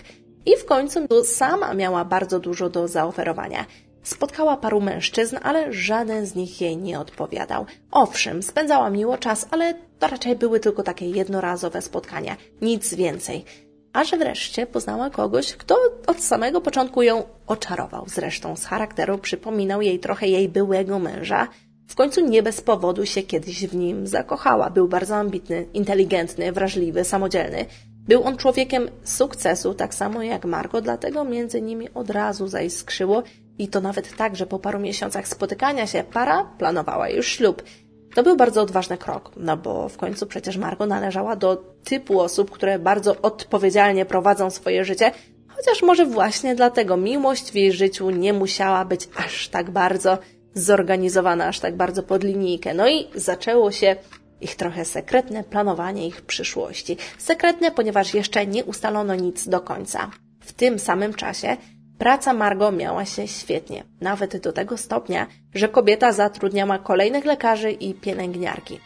I 0.46 0.56
w 0.56 0.64
końcu 0.64 1.00
sama 1.24 1.74
miała 1.74 2.04
bardzo 2.04 2.40
dużo 2.40 2.70
do 2.70 2.88
zaoferowania. 2.88 3.64
Spotkała 4.02 4.56
paru 4.56 4.80
mężczyzn, 4.80 5.36
ale 5.42 5.72
żaden 5.72 6.26
z 6.26 6.34
nich 6.34 6.60
jej 6.60 6.76
nie 6.76 7.00
odpowiadał. 7.00 7.66
Owszem, 7.90 8.42
spędzała 8.42 8.90
miło 8.90 9.18
czas, 9.18 9.46
ale 9.50 9.74
to 9.98 10.08
raczej 10.08 10.36
były 10.36 10.60
tylko 10.60 10.82
takie 10.82 11.10
jednorazowe 11.10 11.82
spotkania, 11.82 12.36
nic 12.62 12.94
więcej. 12.94 13.44
A 13.92 14.04
że 14.04 14.16
wreszcie 14.16 14.66
poznała 14.66 15.10
kogoś, 15.10 15.52
kto 15.52 15.76
od 16.06 16.20
samego 16.20 16.60
początku 16.60 17.02
ją 17.02 17.22
oczarował. 17.46 18.04
Zresztą 18.08 18.56
z 18.56 18.64
charakteru 18.64 19.18
przypominał 19.18 19.82
jej 19.82 19.98
trochę 19.98 20.28
jej 20.28 20.48
byłego 20.48 20.98
męża. 20.98 21.48
W 21.88 21.94
końcu 21.94 22.28
nie 22.28 22.42
bez 22.42 22.60
powodu 22.60 23.06
się 23.06 23.22
kiedyś 23.22 23.66
w 23.66 23.74
nim 23.74 24.06
zakochała. 24.06 24.70
Był 24.70 24.88
bardzo 24.88 25.16
ambitny, 25.16 25.66
inteligentny, 25.74 26.52
wrażliwy, 26.52 27.04
samodzielny. 27.04 27.66
Był 28.08 28.22
on 28.24 28.36
człowiekiem 28.36 28.88
sukcesu, 29.04 29.74
tak 29.74 29.94
samo 29.94 30.22
jak 30.22 30.44
Margo, 30.44 30.80
dlatego 30.80 31.24
między 31.24 31.62
nimi 31.62 31.88
od 31.94 32.10
razu 32.10 32.48
zaiskrzyło 32.48 33.22
i 33.60 33.68
to 33.68 33.80
nawet 33.80 34.16
tak, 34.16 34.36
że 34.36 34.46
po 34.46 34.58
paru 34.58 34.78
miesiącach 34.78 35.28
spotykania 35.28 35.86
się 35.86 36.04
para 36.12 36.44
planowała 36.44 37.08
już 37.08 37.28
ślub. 37.28 37.62
To 38.14 38.22
był 38.22 38.36
bardzo 38.36 38.62
odważny 38.62 38.98
krok, 38.98 39.30
no 39.36 39.56
bo 39.56 39.88
w 39.88 39.96
końcu 39.96 40.26
przecież 40.26 40.56
Margo 40.56 40.86
należała 40.86 41.36
do 41.36 41.56
typu 41.84 42.20
osób, 42.20 42.50
które 42.50 42.78
bardzo 42.78 43.16
odpowiedzialnie 43.22 44.04
prowadzą 44.04 44.50
swoje 44.50 44.84
życie, 44.84 45.12
chociaż 45.48 45.82
może 45.82 46.06
właśnie 46.06 46.54
dlatego 46.54 46.96
miłość 46.96 47.52
w 47.52 47.54
jej 47.54 47.72
życiu 47.72 48.10
nie 48.10 48.32
musiała 48.32 48.84
być 48.84 49.08
aż 49.16 49.48
tak 49.48 49.70
bardzo 49.70 50.18
zorganizowana, 50.54 51.46
aż 51.46 51.60
tak 51.60 51.76
bardzo 51.76 52.02
pod 52.02 52.24
linijkę. 52.24 52.74
No 52.74 52.88
i 52.88 53.06
zaczęło 53.14 53.72
się 53.72 53.96
ich 54.40 54.56
trochę 54.56 54.84
sekretne 54.84 55.44
planowanie 55.44 56.06
ich 56.06 56.22
przyszłości. 56.22 56.96
Sekretne, 57.18 57.70
ponieważ 57.70 58.14
jeszcze 58.14 58.46
nie 58.46 58.64
ustalono 58.64 59.14
nic 59.14 59.48
do 59.48 59.60
końca. 59.60 60.10
W 60.40 60.52
tym 60.52 60.78
samym 60.78 61.14
czasie 61.14 61.56
praca 62.00 62.32
Margo 62.32 62.72
miała 62.72 63.04
się 63.04 63.28
świetnie, 63.28 63.84
nawet 64.00 64.36
do 64.36 64.52
tego 64.52 64.76
stopnia, 64.76 65.26
że 65.54 65.68
kobieta 65.68 66.12
zatrudniała 66.12 66.78
kolejnych 66.78 67.24
lekarzy 67.24 67.70
i 67.70 67.94
pielęgniarki. 67.94 68.80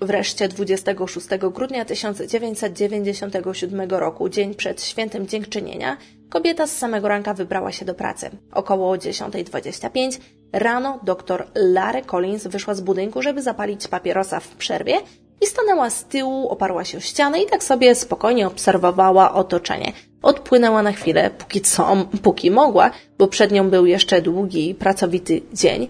Wreszcie 0.00 0.48
26 0.48 1.26
grudnia 1.52 1.84
1997 1.84 3.90
roku, 3.90 4.28
dzień 4.28 4.54
przed 4.54 4.84
świętem 4.84 5.26
dziękczynienia, 5.26 5.96
kobieta 6.30 6.66
z 6.66 6.76
samego 6.76 7.08
ranka 7.08 7.34
wybrała 7.34 7.72
się 7.72 7.84
do 7.84 7.94
pracy. 7.94 8.30
Około 8.52 8.96
10.25 8.96 10.20
rano 10.52 11.00
dr 11.02 11.46
Larry 11.54 12.02
Collins 12.02 12.46
wyszła 12.46 12.74
z 12.74 12.80
budynku, 12.80 13.22
żeby 13.22 13.42
zapalić 13.42 13.88
papierosa 13.88 14.40
w 14.40 14.48
przerwie 14.48 14.94
i 15.42 15.46
stanęła 15.46 15.90
z 15.90 16.04
tyłu, 16.04 16.48
oparła 16.48 16.84
się 16.84 16.98
o 16.98 17.00
ścianę 17.00 17.42
i 17.42 17.46
tak 17.46 17.64
sobie 17.64 17.94
spokojnie 17.94 18.46
obserwowała 18.46 19.34
otoczenie. 19.34 19.92
Odpłynęła 20.22 20.82
na 20.82 20.92
chwilę, 20.92 21.30
póki 21.30 21.60
co, 21.60 21.96
póki 22.22 22.50
mogła, 22.50 22.90
bo 23.18 23.28
przed 23.28 23.52
nią 23.52 23.70
był 23.70 23.86
jeszcze 23.86 24.22
długi, 24.22 24.74
pracowity 24.74 25.40
dzień 25.52 25.88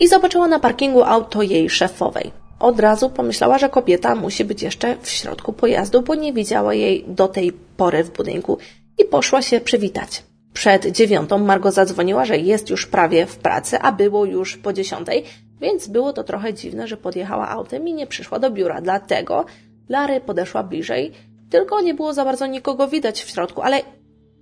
i 0.00 0.08
zobaczyła 0.08 0.48
na 0.48 0.58
parkingu 0.58 1.02
auto 1.02 1.42
jej 1.42 1.70
szefowej. 1.70 2.30
Od 2.60 2.80
razu 2.80 3.10
pomyślała, 3.10 3.58
że 3.58 3.68
kobieta 3.68 4.14
musi 4.14 4.44
być 4.44 4.62
jeszcze 4.62 4.96
w 5.02 5.08
środku 5.08 5.52
pojazdu, 5.52 6.02
bo 6.02 6.14
nie 6.14 6.32
widziała 6.32 6.74
jej 6.74 7.04
do 7.08 7.28
tej 7.28 7.52
pory 7.52 8.04
w 8.04 8.10
budynku 8.10 8.58
i 8.98 9.04
poszła 9.04 9.42
się 9.42 9.60
przywitać. 9.60 10.22
Przed 10.52 10.86
dziewiątą 10.86 11.38
Margo 11.38 11.70
zadzwoniła, 11.70 12.24
że 12.24 12.38
jest 12.38 12.70
już 12.70 12.86
prawie 12.86 13.26
w 13.26 13.36
pracy, 13.36 13.78
a 13.78 13.92
było 13.92 14.24
już 14.24 14.56
po 14.56 14.72
dziesiątej, 14.72 15.24
więc 15.60 15.88
było 15.88 16.12
to 16.12 16.24
trochę 16.24 16.54
dziwne, 16.54 16.88
że 16.88 16.96
podjechała 16.96 17.48
autem 17.48 17.88
i 17.88 17.94
nie 17.94 18.06
przyszła 18.06 18.38
do 18.38 18.50
biura. 18.50 18.80
Dlatego 18.80 19.44
Lary 19.88 20.20
podeszła 20.20 20.62
bliżej, 20.62 21.12
tylko 21.50 21.80
nie 21.80 21.94
było 21.94 22.12
za 22.12 22.24
bardzo 22.24 22.46
nikogo 22.46 22.88
widać 22.88 23.22
w 23.22 23.30
środku, 23.30 23.62
ale 23.62 23.80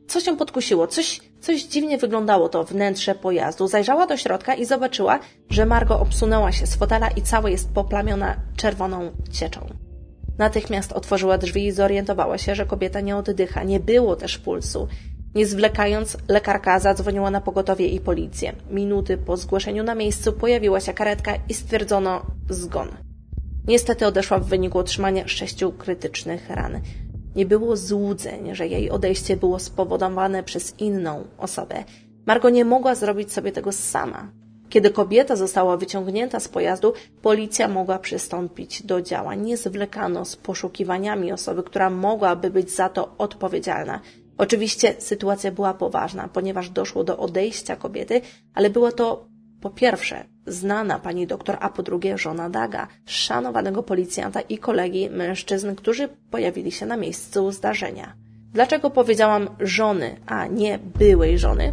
coś 0.06 0.26
ją 0.26 0.36
podkusiło, 0.36 0.86
coś, 0.86 1.20
coś 1.40 1.62
dziwnie 1.62 1.98
wyglądało 1.98 2.48
to 2.48 2.64
wnętrze 2.64 3.14
pojazdu. 3.14 3.68
Zajrzała 3.68 4.06
do 4.06 4.16
środka 4.16 4.54
i 4.54 4.64
zobaczyła, 4.64 5.18
że 5.50 5.66
Margo 5.66 6.00
obsunęła 6.00 6.52
się 6.52 6.66
z 6.66 6.76
fotela 6.76 7.08
i 7.08 7.22
cała 7.22 7.50
jest 7.50 7.72
poplamiona 7.74 8.36
czerwoną 8.56 9.10
cieczą. 9.32 9.66
Natychmiast 10.38 10.92
otworzyła 10.92 11.38
drzwi 11.38 11.66
i 11.66 11.72
zorientowała 11.72 12.38
się, 12.38 12.54
że 12.54 12.66
kobieta 12.66 13.00
nie 13.00 13.16
oddycha, 13.16 13.62
nie 13.62 13.80
było 13.80 14.16
też 14.16 14.38
pulsu. 14.38 14.88
Nie 15.36 15.46
zwlekając, 15.46 16.16
lekarka 16.28 16.78
zadzwoniła 16.80 17.30
na 17.30 17.40
pogotowie 17.40 17.86
i 17.88 18.00
policję. 18.00 18.52
Minuty 18.70 19.18
po 19.18 19.36
zgłoszeniu 19.36 19.82
na 19.82 19.94
miejscu 19.94 20.32
pojawiła 20.32 20.80
się 20.80 20.92
karetka 20.94 21.32
i 21.48 21.54
stwierdzono 21.54 22.22
zgon. 22.50 22.88
Niestety 23.68 24.06
odeszła 24.06 24.38
w 24.38 24.46
wyniku 24.46 24.78
otrzymania 24.78 25.28
sześciu 25.28 25.72
krytycznych 25.72 26.50
ran. 26.50 26.80
Nie 27.34 27.46
było 27.46 27.76
złudzeń, 27.76 28.54
że 28.54 28.66
jej 28.66 28.90
odejście 28.90 29.36
było 29.36 29.58
spowodowane 29.58 30.42
przez 30.42 30.74
inną 30.78 31.24
osobę. 31.38 31.84
Margo 32.26 32.50
nie 32.50 32.64
mogła 32.64 32.94
zrobić 32.94 33.32
sobie 33.32 33.52
tego 33.52 33.72
sama. 33.72 34.32
Kiedy 34.68 34.90
kobieta 34.90 35.36
została 35.36 35.76
wyciągnięta 35.76 36.40
z 36.40 36.48
pojazdu, 36.48 36.92
policja 37.22 37.68
mogła 37.68 37.98
przystąpić 37.98 38.82
do 38.82 39.02
działań. 39.02 39.40
Nie 39.40 39.56
zwlekano 39.56 40.24
z 40.24 40.36
poszukiwaniami 40.36 41.32
osoby, 41.32 41.62
która 41.62 41.90
mogłaby 41.90 42.50
być 42.50 42.70
za 42.70 42.88
to 42.88 43.14
odpowiedzialna. 43.18 44.00
Oczywiście 44.38 44.94
sytuacja 44.98 45.50
była 45.52 45.74
poważna, 45.74 46.28
ponieważ 46.28 46.70
doszło 46.70 47.04
do 47.04 47.18
odejścia 47.18 47.76
kobiety, 47.76 48.20
ale 48.54 48.70
była 48.70 48.92
to 48.92 49.28
po 49.60 49.70
pierwsze 49.70 50.24
znana 50.46 50.98
pani 50.98 51.26
doktor, 51.26 51.56
a 51.60 51.68
po 51.68 51.82
drugie 51.82 52.18
żona 52.18 52.50
Daga, 52.50 52.88
szanowanego 53.06 53.82
policjanta 53.82 54.40
i 54.40 54.58
kolegi 54.58 55.10
mężczyzn, 55.10 55.74
którzy 55.74 56.08
pojawili 56.30 56.72
się 56.72 56.86
na 56.86 56.96
miejscu 56.96 57.52
zdarzenia. 57.52 58.14
Dlaczego 58.52 58.90
powiedziałam 58.90 59.48
żony, 59.60 60.16
a 60.26 60.46
nie 60.46 60.78
byłej 60.78 61.38
żony? 61.38 61.72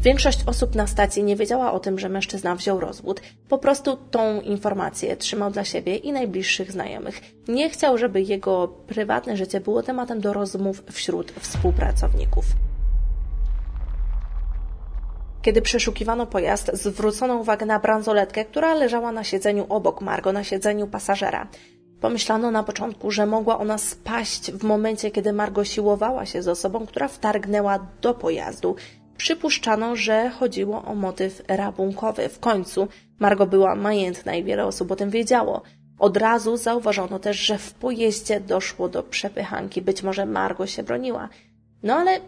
Większość 0.00 0.38
osób 0.46 0.74
na 0.74 0.86
stacji 0.86 1.24
nie 1.24 1.36
wiedziała 1.36 1.72
o 1.72 1.80
tym, 1.80 1.98
że 1.98 2.08
mężczyzna 2.08 2.54
wziął 2.54 2.80
rozwód. 2.80 3.20
Po 3.48 3.58
prostu 3.58 3.96
tą 4.10 4.40
informację 4.40 5.16
trzymał 5.16 5.50
dla 5.50 5.64
siebie 5.64 5.96
i 5.96 6.12
najbliższych 6.12 6.72
znajomych. 6.72 7.20
Nie 7.48 7.70
chciał, 7.70 7.98
żeby 7.98 8.22
jego 8.22 8.68
prywatne 8.68 9.36
życie 9.36 9.60
było 9.60 9.82
tematem 9.82 10.20
do 10.20 10.32
rozmów 10.32 10.82
wśród 10.92 11.32
współpracowników. 11.32 12.44
Kiedy 15.42 15.62
przeszukiwano 15.62 16.26
pojazd, 16.26 16.70
zwrócono 16.72 17.34
uwagę 17.34 17.66
na 17.66 17.78
bransoletkę, 17.78 18.44
która 18.44 18.74
leżała 18.74 19.12
na 19.12 19.24
siedzeniu 19.24 19.66
obok 19.68 20.00
Margo, 20.00 20.32
na 20.32 20.44
siedzeniu 20.44 20.86
pasażera. 20.86 21.46
Pomyślano 22.00 22.50
na 22.50 22.62
początku, 22.62 23.10
że 23.10 23.26
mogła 23.26 23.58
ona 23.58 23.78
spaść 23.78 24.52
w 24.52 24.64
momencie, 24.64 25.10
kiedy 25.10 25.32
Margo 25.32 25.64
siłowała 25.64 26.26
się 26.26 26.42
z 26.42 26.48
osobą, 26.48 26.86
która 26.86 27.08
wtargnęła 27.08 27.86
do 28.00 28.14
pojazdu. 28.14 28.76
Przypuszczano, 29.16 29.96
że 29.96 30.30
chodziło 30.30 30.84
o 30.84 30.94
motyw 30.94 31.42
rabunkowy. 31.48 32.28
W 32.28 32.38
końcu 32.38 32.88
Margo 33.18 33.46
była 33.46 33.74
majętna 33.74 34.34
i 34.34 34.44
wiele 34.44 34.66
osób 34.66 34.90
o 34.90 34.96
tym 34.96 35.10
wiedziało. 35.10 35.62
Od 35.98 36.16
razu 36.16 36.56
zauważono 36.56 37.18
też, 37.18 37.36
że 37.36 37.58
w 37.58 37.74
pojeździe 37.74 38.40
doszło 38.40 38.88
do 38.88 39.02
przepychanki. 39.02 39.82
Być 39.82 40.02
może 40.02 40.26
Margo 40.26 40.66
się 40.66 40.82
broniła. 40.82 41.28
No 41.82 41.94
ale 41.94 42.20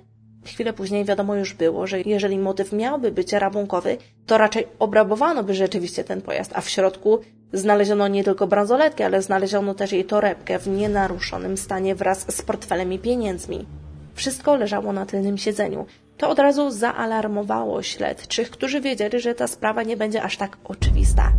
chwilę 0.45 0.73
później 0.73 1.05
wiadomo 1.05 1.35
już 1.35 1.55
było, 1.55 1.87
że 1.87 2.01
jeżeli 2.01 2.39
motyw 2.39 2.73
miałby 2.73 3.13
być 3.13 3.33
rabunkowy, 3.33 3.97
to 4.27 4.39
raczej 4.39 4.67
obrabowano 4.79 5.45
by 5.45 5.55
rzeczywiście 5.55 6.05
ten 6.05 6.23
pojazd, 6.23 6.53
a 6.55 6.61
w 6.61 6.69
środku 6.69 7.19
znaleziono 7.53 8.09
nie 8.09 8.25
tylko 8.25 8.47
bransoletkę, 8.47 9.05
ale 9.05 9.23
znaleziono 9.23 9.75
też 9.75 9.93
jej 9.93 10.05
torebkę 10.05 10.59
w 10.59 10.69
nienaruszonym 10.69 11.57
stanie 11.57 11.95
wraz 11.95 12.27
z 12.37 12.43
portfelem 12.43 12.93
i 12.93 12.99
pieniędzmi. 12.99 13.67
Wszystko 14.15 14.57
leżało 14.57 14.93
na 14.93 15.07
tylnym 15.07 15.39
siedzeniu. 15.39 15.87
To 16.17 16.29
od 16.29 16.39
razu 16.39 16.71
zaalarmowało 16.71 17.83
śledczych, 17.83 18.51
którzy 18.51 18.81
wiedzieli, 18.81 19.21
że 19.21 19.35
ta 19.35 19.47
sprawa 19.47 19.83
nie 19.83 19.97
będzie 19.97 20.23
aż 20.23 20.37
tak 20.37 20.57
oczywista. 20.65 21.33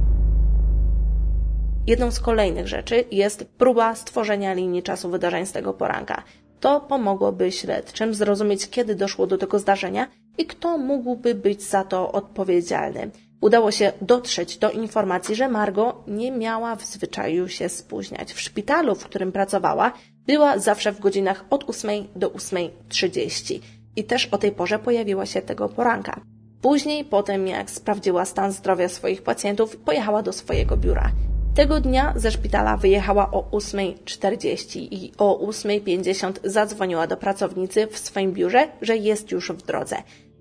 Jedną 1.87 2.11
z 2.11 2.19
kolejnych 2.19 2.67
rzeczy 2.67 3.03
jest 3.11 3.45
próba 3.45 3.95
stworzenia 3.95 4.53
linii 4.53 4.83
czasu 4.83 5.09
wydarzeń 5.09 5.45
z 5.45 5.51
tego 5.51 5.73
poranka. 5.73 6.23
To 6.59 6.81
pomogłoby 6.81 7.51
śledczym 7.51 8.13
zrozumieć, 8.13 8.69
kiedy 8.69 8.95
doszło 8.95 9.27
do 9.27 9.37
tego 9.37 9.59
zdarzenia 9.59 10.07
i 10.37 10.45
kto 10.45 10.77
mógłby 10.77 11.35
być 11.35 11.63
za 11.63 11.83
to 11.83 12.11
odpowiedzialny. 12.11 13.11
Udało 13.41 13.71
się 13.71 13.91
dotrzeć 14.01 14.57
do 14.57 14.71
informacji, 14.71 15.35
że 15.35 15.49
Margo 15.49 16.03
nie 16.07 16.31
miała 16.31 16.75
w 16.75 16.85
zwyczaju 16.85 17.47
się 17.47 17.69
spóźniać. 17.69 18.33
W 18.33 18.39
szpitalu, 18.39 18.95
w 18.95 19.03
którym 19.03 19.31
pracowała, 19.31 19.91
była 20.27 20.59
zawsze 20.59 20.91
w 20.91 20.99
godzinach 20.99 21.45
od 21.49 21.69
8 21.69 22.07
do 22.15 22.29
8.30 22.29 23.59
i 23.97 24.03
też 24.03 24.25
o 24.25 24.37
tej 24.37 24.51
porze 24.51 24.79
pojawiła 24.79 25.25
się 25.25 25.41
tego 25.41 25.69
poranka. 25.69 26.21
Później, 26.61 27.05
potem 27.05 27.47
jak 27.47 27.71
sprawdziła 27.71 28.25
stan 28.25 28.51
zdrowia 28.51 28.89
swoich 28.89 29.21
pacjentów, 29.21 29.77
pojechała 29.77 30.21
do 30.21 30.33
swojego 30.33 30.77
biura. 30.77 31.11
Tego 31.55 31.79
dnia 31.79 32.13
ze 32.15 32.31
szpitala 32.31 32.77
wyjechała 32.77 33.31
o 33.31 33.41
8.40 33.51 34.79
i 34.91 35.11
o 35.17 35.47
8.50 35.47 36.33
zadzwoniła 36.43 37.07
do 37.07 37.17
pracownicy 37.17 37.87
w 37.87 37.97
swoim 37.97 38.33
biurze, 38.33 38.67
że 38.81 38.97
jest 38.97 39.31
już 39.31 39.51
w 39.51 39.65
drodze. 39.65 39.95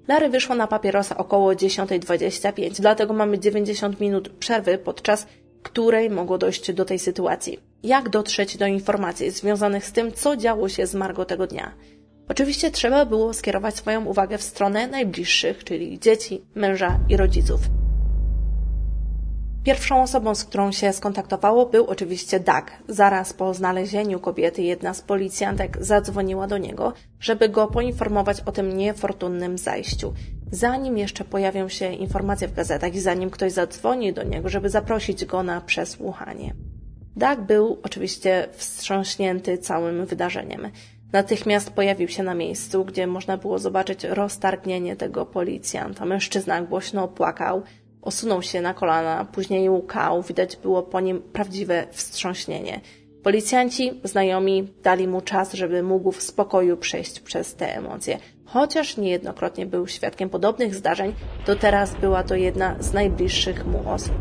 Lary 0.08 0.28
wyszła 0.28 0.56
na 0.56 0.66
papierosa 0.66 1.16
około 1.16 1.52
10.25, 1.52 2.80
dlatego 2.80 3.12
mamy 3.14 3.38
90 3.38 4.00
minut 4.00 4.28
przerwy, 4.28 4.78
podczas 4.78 5.26
której 5.62 6.10
mogło 6.10 6.38
dojść 6.38 6.72
do 6.72 6.84
tej 6.84 6.98
sytuacji. 6.98 7.58
Jak 7.82 8.08
dotrzeć 8.08 8.56
do 8.56 8.66
informacji 8.66 9.30
związanych 9.30 9.86
z 9.86 9.92
tym, 9.92 10.12
co 10.12 10.36
działo 10.36 10.68
się 10.68 10.86
z 10.86 10.94
Margo 10.94 11.24
tego 11.24 11.46
dnia. 11.46 11.74
Oczywiście 12.28 12.70
trzeba 12.70 13.04
było 13.04 13.34
skierować 13.34 13.76
swoją 13.76 14.04
uwagę 14.04 14.38
w 14.38 14.42
stronę 14.42 14.88
najbliższych, 14.88 15.64
czyli 15.64 15.98
dzieci, 16.00 16.42
męża 16.54 17.00
i 17.08 17.16
rodziców. 17.16 17.60
Pierwszą 19.64 20.02
osobą, 20.02 20.34
z 20.34 20.44
którą 20.44 20.72
się 20.72 20.92
skontaktowało, 20.92 21.66
był 21.66 21.86
oczywiście 21.86 22.40
Doug. 22.40 22.64
Zaraz 22.88 23.32
po 23.32 23.54
znalezieniu 23.54 24.20
kobiety 24.20 24.62
jedna 24.62 24.94
z 24.94 25.02
policjantek 25.02 25.78
zadzwoniła 25.80 26.46
do 26.46 26.58
niego, 26.58 26.92
żeby 27.20 27.48
go 27.48 27.66
poinformować 27.66 28.40
o 28.40 28.52
tym 28.52 28.76
niefortunnym 28.76 29.58
zajściu. 29.58 30.14
Zanim 30.50 30.98
jeszcze 30.98 31.24
pojawią 31.24 31.68
się 31.68 31.92
informacje 31.92 32.48
w 32.48 32.54
gazetach 32.54 32.94
i 32.94 33.00
zanim 33.00 33.30
ktoś 33.30 33.52
zadzwoni 33.52 34.12
do 34.12 34.22
niego, 34.22 34.48
żeby 34.48 34.70
zaprosić 34.70 35.24
go 35.24 35.42
na 35.42 35.60
przesłuchanie. 35.60 36.54
Doug 37.16 37.40
był 37.40 37.78
oczywiście 37.82 38.48
wstrząśnięty 38.52 39.58
całym 39.58 40.06
wydarzeniem. 40.06 40.70
Natychmiast 41.12 41.70
pojawił 41.70 42.08
się 42.08 42.22
na 42.22 42.34
miejscu, 42.34 42.84
gdzie 42.84 43.06
można 43.06 43.36
było 43.36 43.58
zobaczyć 43.58 44.04
roztargnienie 44.04 44.96
tego 44.96 45.26
policjanta. 45.26 46.04
Mężczyzna 46.04 46.62
głośno 46.62 47.08
płakał, 47.08 47.62
Osunął 48.06 48.42
się 48.42 48.60
na 48.60 48.74
kolana, 48.74 49.24
później 49.24 49.70
łukał, 49.70 50.22
widać 50.22 50.56
było 50.56 50.82
po 50.82 51.00
nim 51.00 51.22
prawdziwe 51.22 51.86
wstrząśnienie. 51.90 52.80
Policjanci, 53.22 54.00
znajomi 54.04 54.74
dali 54.82 55.08
mu 55.08 55.20
czas, 55.20 55.52
żeby 55.52 55.82
mógł 55.82 56.12
w 56.12 56.22
spokoju 56.22 56.76
przejść 56.76 57.20
przez 57.20 57.54
te 57.54 57.76
emocje. 57.76 58.18
Chociaż 58.44 58.96
niejednokrotnie 58.96 59.66
był 59.66 59.86
świadkiem 59.86 60.30
podobnych 60.30 60.74
zdarzeń, 60.74 61.14
to 61.46 61.56
teraz 61.56 61.94
była 61.94 62.22
to 62.22 62.34
jedna 62.34 62.76
z 62.80 62.92
najbliższych 62.92 63.66
mu 63.66 63.90
osób. 63.90 64.14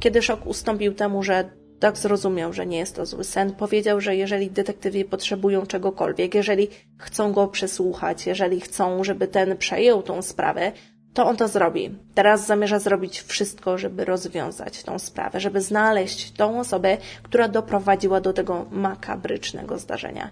Kiedy 0.00 0.22
szok 0.22 0.46
ustąpił 0.46 0.94
temu, 0.94 1.22
że 1.22 1.50
tak 1.80 1.96
zrozumiał, 1.96 2.52
że 2.52 2.66
nie 2.66 2.78
jest 2.78 2.96
to 2.96 3.06
zły 3.06 3.24
sen, 3.24 3.52
powiedział, 3.52 4.00
że 4.00 4.16
jeżeli 4.16 4.50
detektywi 4.50 5.04
potrzebują 5.04 5.66
czegokolwiek, 5.66 6.34
jeżeli 6.34 6.68
chcą 6.98 7.32
go 7.32 7.48
przesłuchać, 7.48 8.26
jeżeli 8.26 8.60
chcą, 8.60 9.04
żeby 9.04 9.28
ten 9.28 9.56
przejął 9.56 10.02
tą 10.02 10.22
sprawę, 10.22 10.72
to 11.14 11.26
on 11.26 11.36
to 11.36 11.48
zrobi. 11.48 11.94
Teraz 12.14 12.46
zamierza 12.46 12.78
zrobić 12.78 13.20
wszystko, 13.20 13.78
żeby 13.78 14.04
rozwiązać 14.04 14.82
tą 14.82 14.98
sprawę, 14.98 15.40
żeby 15.40 15.60
znaleźć 15.60 16.32
tą 16.32 16.60
osobę, 16.60 16.96
która 17.22 17.48
doprowadziła 17.48 18.20
do 18.20 18.32
tego 18.32 18.66
makabrycznego 18.70 19.78
zdarzenia. 19.78 20.30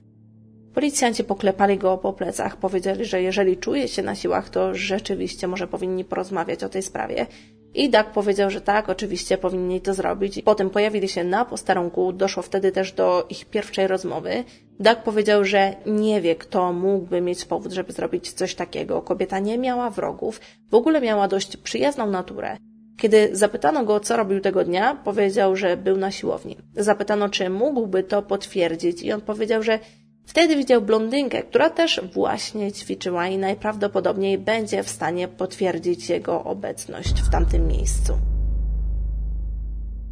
Policjanci 0.75 1.25
poklepali 1.25 1.79
go 1.79 1.99
po 1.99 2.13
plecach, 2.13 2.57
powiedzieli, 2.57 3.05
że 3.05 3.23
jeżeli 3.23 3.57
czuje 3.57 3.89
się 3.89 4.03
na 4.03 4.15
siłach, 4.15 4.51
to 4.51 4.75
rzeczywiście 4.75 5.49
może 5.49 5.67
powinni 5.67 6.05
porozmawiać 6.05 6.65
o 6.65 6.69
tej 6.69 6.83
sprawie. 6.83 7.27
I 7.77 7.91
Doug 7.91 8.07
powiedział, 8.07 8.51
że 8.51 8.61
tak, 8.61 8.89
oczywiście 8.89 9.39
powinni 9.39 9.81
to 9.81 9.95
zrobić. 9.95 10.43
Potem 10.43 10.71
pojawili 10.71 11.09
się 11.09 11.25
na 11.25 11.45
posterunku, 11.45 12.13
doszło 12.13 12.43
wtedy 12.43 12.73
też 12.73 12.93
do 12.93 13.27
ich 13.29 13.45
pierwszej 13.45 13.87
rozmowy. 13.87 14.45
Doug 14.81 14.99
powiedział, 14.99 15.45
że 15.45 15.75
nie 15.87 16.21
wie, 16.21 16.35
kto 16.35 16.73
mógłby 16.73 17.21
mieć 17.21 17.45
powód, 17.45 17.73
żeby 17.73 17.93
zrobić 17.93 18.33
coś 18.33 18.55
takiego. 18.55 19.03
Kobieta 19.03 19.39
nie 19.39 19.59
miała 19.59 19.91
wrogów, 19.91 20.41
w 20.71 20.75
ogóle 20.75 21.01
miała 21.01 21.29
dość 21.29 21.57
przyjazną 21.57 22.07
naturę. 22.11 22.57
Kiedy 22.97 23.29
zapytano 23.33 23.85
go, 23.85 24.01
co 24.01 24.17
robił 24.17 24.41
tego 24.41 24.65
dnia, 24.65 24.95
powiedział, 25.05 25.57
że 25.57 25.77
był 25.77 25.97
na 25.97 26.11
siłowni. 26.11 26.57
Zapytano, 26.77 27.29
czy 27.29 27.51
mógłby 27.51 28.03
to 28.03 28.23
potwierdzić 28.23 29.03
i 29.03 29.13
on 29.13 29.21
powiedział, 29.21 29.63
że 29.63 29.79
Wtedy 30.27 30.57
widział 30.57 30.83
blondynkę, 30.83 31.43
która 31.43 31.71
też 31.71 32.01
właśnie 32.13 32.73
ćwiczyła 32.73 33.29
i 33.29 33.39
najprawdopodobniej 33.39 34.39
będzie 34.39 34.83
w 34.83 34.89
stanie 34.89 35.29
potwierdzić 35.29 36.09
jego 36.09 36.45
obecność 36.45 37.23
w 37.23 37.31
tamtym 37.31 37.67
miejscu. 37.67 38.19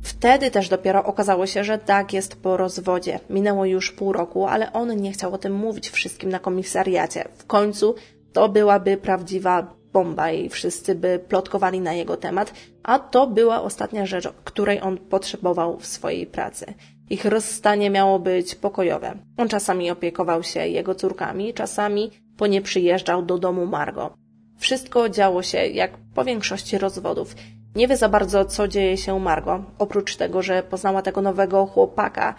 Wtedy 0.02 0.50
też 0.50 0.68
dopiero 0.68 1.04
okazało 1.04 1.47
się, 1.47 1.64
że 1.64 1.78
Doug 1.78 2.12
jest 2.12 2.42
po 2.42 2.56
rozwodzie. 2.56 3.21
Minęło 3.30 3.64
już 3.64 3.92
pół 3.92 4.12
roku, 4.12 4.46
ale 4.46 4.72
on 4.72 4.96
nie 4.96 5.12
chciał 5.12 5.35
o 5.35 5.38
tym 5.38 5.53
mówić 5.55 5.90
wszystkim 5.90 6.31
na 6.31 6.38
komisariacie. 6.38 7.29
W 7.35 7.46
końcu 7.46 7.94
to 8.33 8.48
byłaby 8.48 8.96
prawdziwa 8.96 9.74
bomba 9.92 10.31
i 10.31 10.48
wszyscy 10.48 10.94
by 10.94 11.18
plotkowali 11.29 11.81
na 11.81 11.92
jego 11.92 12.16
temat, 12.16 12.55
a 12.83 12.98
to 12.98 13.27
była 13.27 13.62
ostatnia 13.62 14.07
rzecz, 14.07 14.29
której 14.44 14.81
on 14.81 14.98
potrzebował 14.98 15.79
w 15.79 15.87
swojej 15.87 16.27
pracy. 16.27 16.74
Ich 17.10 17.24
rozstanie 17.24 17.90
miało 17.90 18.18
być 18.18 18.54
pokojowe. 18.54 19.18
On 19.36 19.48
czasami 19.48 19.90
opiekował 19.90 20.42
się 20.42 20.68
jego 20.68 20.94
córkami, 20.94 21.54
czasami 21.54 22.10
po 22.36 22.46
nie 22.46 22.62
przyjeżdżał 22.62 23.22
do 23.22 23.38
domu 23.38 23.66
Margo. 23.66 24.14
Wszystko 24.58 25.08
działo 25.08 25.42
się 25.42 25.58
jak 25.66 25.90
po 26.14 26.24
większości 26.24 26.78
rozwodów. 26.78 27.34
Nie 27.74 27.88
wie 27.88 27.96
za 27.96 28.08
bardzo, 28.08 28.44
co 28.44 28.68
dzieje 28.68 28.96
się 28.96 29.20
Margo, 29.20 29.64
oprócz 29.78 30.16
tego, 30.16 30.42
że 30.42 30.62
poznała 30.62 31.02
tego 31.02 31.22
nowego 31.22 31.66
chłopaka. 31.66 32.34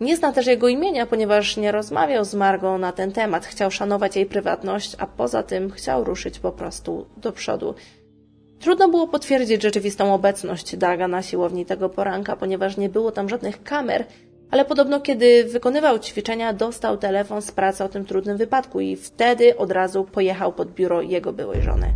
Nie 0.00 0.16
zna 0.16 0.32
też 0.32 0.46
jego 0.46 0.68
imienia, 0.68 1.06
ponieważ 1.06 1.56
nie 1.56 1.72
rozmawiał 1.72 2.24
z 2.24 2.34
Margo 2.34 2.78
na 2.78 2.92
ten 2.92 3.12
temat. 3.12 3.46
Chciał 3.46 3.70
szanować 3.70 4.16
jej 4.16 4.26
prywatność, 4.26 4.96
a 4.98 5.06
poza 5.06 5.42
tym 5.42 5.70
chciał 5.70 6.04
ruszyć 6.04 6.38
po 6.38 6.52
prostu 6.52 7.06
do 7.16 7.32
przodu. 7.32 7.74
Trudno 8.60 8.88
było 8.88 9.08
potwierdzić 9.08 9.62
rzeczywistą 9.62 10.14
obecność 10.14 10.76
Daga 10.76 11.08
na 11.08 11.22
siłowni 11.22 11.66
tego 11.66 11.88
poranka, 11.88 12.36
ponieważ 12.36 12.76
nie 12.76 12.88
było 12.88 13.12
tam 13.12 13.28
żadnych 13.28 13.62
kamer, 13.62 14.06
ale 14.50 14.64
podobno 14.64 15.00
kiedy 15.00 15.44
wykonywał 15.44 15.98
ćwiczenia, 15.98 16.52
dostał 16.52 16.96
telefon 16.96 17.42
z 17.42 17.52
pracy 17.52 17.84
o 17.84 17.88
tym 17.88 18.04
trudnym 18.04 18.36
wypadku 18.36 18.80
i 18.80 18.96
wtedy 18.96 19.56
od 19.56 19.72
razu 19.72 20.04
pojechał 20.04 20.52
pod 20.52 20.74
biuro 20.74 21.02
jego 21.02 21.32
byłej 21.32 21.62
żony. 21.62 21.86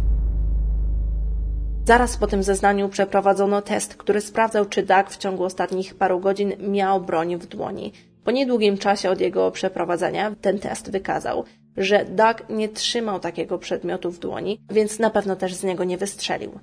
Zaraz 1.86 2.16
po 2.16 2.26
tym 2.26 2.42
zeznaniu 2.42 2.88
przeprowadzono 2.88 3.62
test, 3.62 3.94
który 3.94 4.20
sprawdzał, 4.20 4.64
czy 4.64 4.82
Doug 4.82 5.10
w 5.10 5.16
ciągu 5.16 5.44
ostatnich 5.44 5.94
paru 5.94 6.20
godzin 6.20 6.52
miał 6.58 7.00
broń 7.00 7.36
w 7.36 7.46
dłoni. 7.46 7.92
Po 8.24 8.30
niedługim 8.30 8.78
czasie 8.78 9.10
od 9.10 9.20
jego 9.20 9.50
przeprowadzenia 9.50 10.34
ten 10.40 10.58
test 10.58 10.90
wykazał, 10.90 11.44
że 11.76 12.04
Doug 12.04 12.48
nie 12.48 12.68
trzymał 12.68 13.20
takiego 13.20 13.58
przedmiotu 13.58 14.10
w 14.10 14.18
dłoni, 14.18 14.60
więc 14.70 14.98
na 14.98 15.10
pewno 15.10 15.36
też 15.36 15.54
z 15.54 15.64
niego 15.64 15.84
nie 15.84 15.98
wystrzelił. 15.98 16.58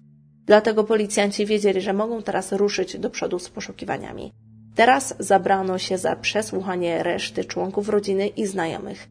Dlatego 0.46 0.84
policjanci 0.84 1.46
wiedzieli, 1.46 1.82
że 1.82 1.94
mogą 1.94 2.22
teraz 2.22 2.52
ruszyć 2.52 2.98
do 2.98 3.10
przodu 3.10 3.40
z 3.40 3.50
poszukiwaniami. 3.50 4.32
Teraz 4.76 5.16
zabrano 5.20 5.78
się 5.78 5.98
za 5.98 6.16
przesłuchanie 6.16 7.04
reszty 7.04 7.46
członków 7.46 7.90
rodziny 7.90 8.28
i 8.28 8.46
znajomych. 8.46 9.08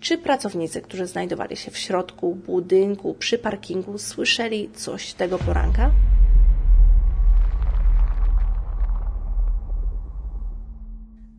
Czy 0.00 0.18
pracownicy, 0.18 0.80
którzy 0.80 1.06
znajdowali 1.06 1.56
się 1.56 1.70
w 1.70 1.78
środku 1.78 2.34
budynku 2.34 3.14
przy 3.14 3.38
parkingu, 3.38 3.98
słyszeli 3.98 4.70
coś 4.74 5.12
tego 5.12 5.38
poranka? 5.38 5.90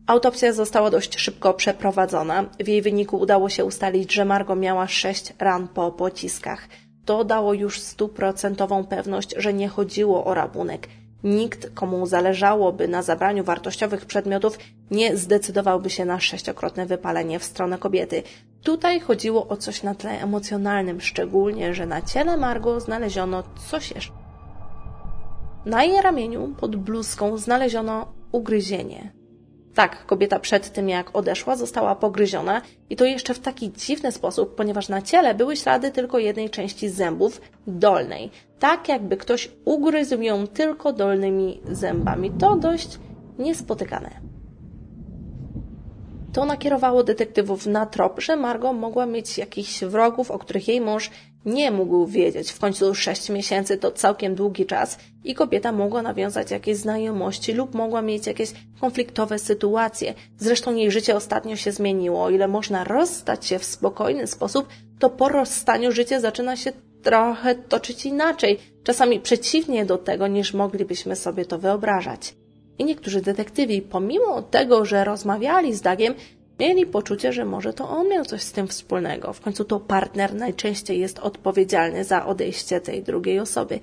Autopsja 0.06 0.52
została 0.52 0.90
dość 0.90 1.18
szybko 1.18 1.54
przeprowadzona. 1.54 2.44
W 2.60 2.68
jej 2.68 2.82
wyniku 2.82 3.16
udało 3.16 3.48
się 3.48 3.64
ustalić, 3.64 4.12
że 4.12 4.24
Margo 4.24 4.56
miała 4.56 4.88
sześć 4.88 5.32
ran 5.38 5.68
po 5.68 5.92
pociskach. 5.92 6.68
To 7.04 7.24
dało 7.24 7.54
już 7.54 7.80
stuprocentową 7.80 8.84
pewność, 8.84 9.34
że 9.36 9.52
nie 9.52 9.68
chodziło 9.68 10.24
o 10.24 10.34
rabunek. 10.34 10.88
Nikt, 11.24 11.70
komu 11.74 12.06
zależałoby 12.06 12.88
na 12.88 13.02
zabraniu 13.02 13.44
wartościowych 13.44 14.06
przedmiotów, 14.06 14.58
nie 14.90 15.16
zdecydowałby 15.16 15.90
się 15.90 16.04
na 16.04 16.20
sześciokrotne 16.20 16.86
wypalenie 16.86 17.38
w 17.38 17.44
stronę 17.44 17.78
kobiety. 17.78 18.22
Tutaj 18.62 19.00
chodziło 19.00 19.48
o 19.48 19.56
coś 19.56 19.82
na 19.82 19.94
tle 19.94 20.10
emocjonalnym, 20.10 21.00
szczególnie, 21.00 21.74
że 21.74 21.86
na 21.86 22.02
ciele 22.02 22.36
Margo 22.36 22.80
znaleziono 22.80 23.42
coś 23.70 23.90
jeszcze. 23.90 24.12
Na 25.66 25.84
jej 25.84 26.02
ramieniu 26.02 26.54
pod 26.60 26.76
bluzką 26.76 27.38
znaleziono 27.38 28.12
ugryzienie. 28.32 29.23
Tak, 29.74 30.06
kobieta 30.06 30.38
przed 30.38 30.72
tym 30.72 30.88
jak 30.88 31.16
odeszła 31.16 31.56
została 31.56 31.94
pogryziona 31.94 32.62
i 32.90 32.96
to 32.96 33.04
jeszcze 33.04 33.34
w 33.34 33.38
taki 33.38 33.72
dziwny 33.72 34.12
sposób, 34.12 34.54
ponieważ 34.54 34.88
na 34.88 35.02
ciele 35.02 35.34
były 35.34 35.56
ślady 35.56 35.90
tylko 35.90 36.18
jednej 36.18 36.50
części 36.50 36.88
zębów 36.88 37.40
dolnej. 37.66 38.30
Tak 38.58 38.88
jakby 38.88 39.16
ktoś 39.16 39.50
ugryzł 39.64 40.22
ją 40.22 40.46
tylko 40.46 40.92
dolnymi 40.92 41.60
zębami. 41.70 42.30
To 42.30 42.56
dość 42.56 42.98
niespotykane. 43.38 44.33
To 46.34 46.44
nakierowało 46.44 47.04
detektywów 47.04 47.66
na 47.66 47.86
trop, 47.86 48.20
że 48.20 48.36
Margot 48.36 48.76
mogła 48.76 49.06
mieć 49.06 49.38
jakichś 49.38 49.84
wrogów, 49.84 50.30
o 50.30 50.38
których 50.38 50.68
jej 50.68 50.80
mąż 50.80 51.10
nie 51.44 51.70
mógł 51.70 52.06
wiedzieć. 52.06 52.50
W 52.52 52.58
końcu 52.58 52.94
sześć 52.94 53.30
miesięcy 53.30 53.76
to 53.76 53.90
całkiem 53.90 54.34
długi 54.34 54.66
czas 54.66 54.98
i 55.24 55.34
kobieta 55.34 55.72
mogła 55.72 56.02
nawiązać 56.02 56.50
jakieś 56.50 56.76
znajomości 56.76 57.52
lub 57.52 57.74
mogła 57.74 58.02
mieć 58.02 58.26
jakieś 58.26 58.52
konfliktowe 58.80 59.38
sytuacje. 59.38 60.14
Zresztą 60.38 60.74
jej 60.74 60.90
życie 60.90 61.16
ostatnio 61.16 61.56
się 61.56 61.72
zmieniło. 61.72 62.24
O 62.24 62.30
ile 62.30 62.48
można 62.48 62.84
rozstać 62.84 63.46
się 63.46 63.58
w 63.58 63.64
spokojny 63.64 64.26
sposób, 64.26 64.68
to 64.98 65.10
po 65.10 65.28
rozstaniu 65.28 65.92
życie 65.92 66.20
zaczyna 66.20 66.56
się 66.56 66.72
trochę 67.02 67.54
toczyć 67.54 68.06
inaczej, 68.06 68.58
czasami 68.84 69.20
przeciwnie 69.20 69.86
do 69.86 69.98
tego, 69.98 70.26
niż 70.26 70.54
moglibyśmy 70.54 71.16
sobie 71.16 71.44
to 71.44 71.58
wyobrażać. 71.58 72.34
I 72.78 72.84
niektórzy 72.84 73.20
detektywi, 73.20 73.82
pomimo 73.82 74.42
tego, 74.42 74.84
że 74.84 75.04
rozmawiali 75.04 75.74
z 75.74 75.80
Dagiem, 75.80 76.14
mieli 76.60 76.86
poczucie, 76.86 77.32
że 77.32 77.44
może 77.44 77.72
to 77.72 77.88
on 77.88 78.08
miał 78.08 78.24
coś 78.24 78.42
z 78.42 78.52
tym 78.52 78.68
wspólnego. 78.68 79.32
W 79.32 79.40
końcu 79.40 79.64
to 79.64 79.80
partner 79.80 80.34
najczęściej 80.34 81.00
jest 81.00 81.18
odpowiedzialny 81.18 82.04
za 82.04 82.26
odejście 82.26 82.80
tej 82.80 83.02
drugiej 83.02 83.40
osoby. 83.40 83.80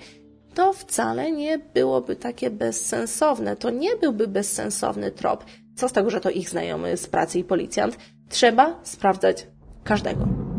to 0.53 0.73
wcale 0.73 1.31
nie 1.31 1.59
byłoby 1.59 2.15
takie 2.15 2.49
bezsensowne. 2.49 3.55
To 3.55 3.69
nie 3.69 3.95
byłby 3.95 4.27
bezsensowny 4.27 5.11
trop. 5.11 5.45
Co 5.75 5.89
z 5.89 5.91
tego, 5.91 6.09
że 6.09 6.21
to 6.21 6.29
ich 6.29 6.49
znajomy 6.49 6.97
z 6.97 7.07
pracy 7.07 7.39
i 7.39 7.43
policjant? 7.43 7.97
Trzeba 8.29 8.79
sprawdzać 8.83 9.47
każdego. 9.83 10.50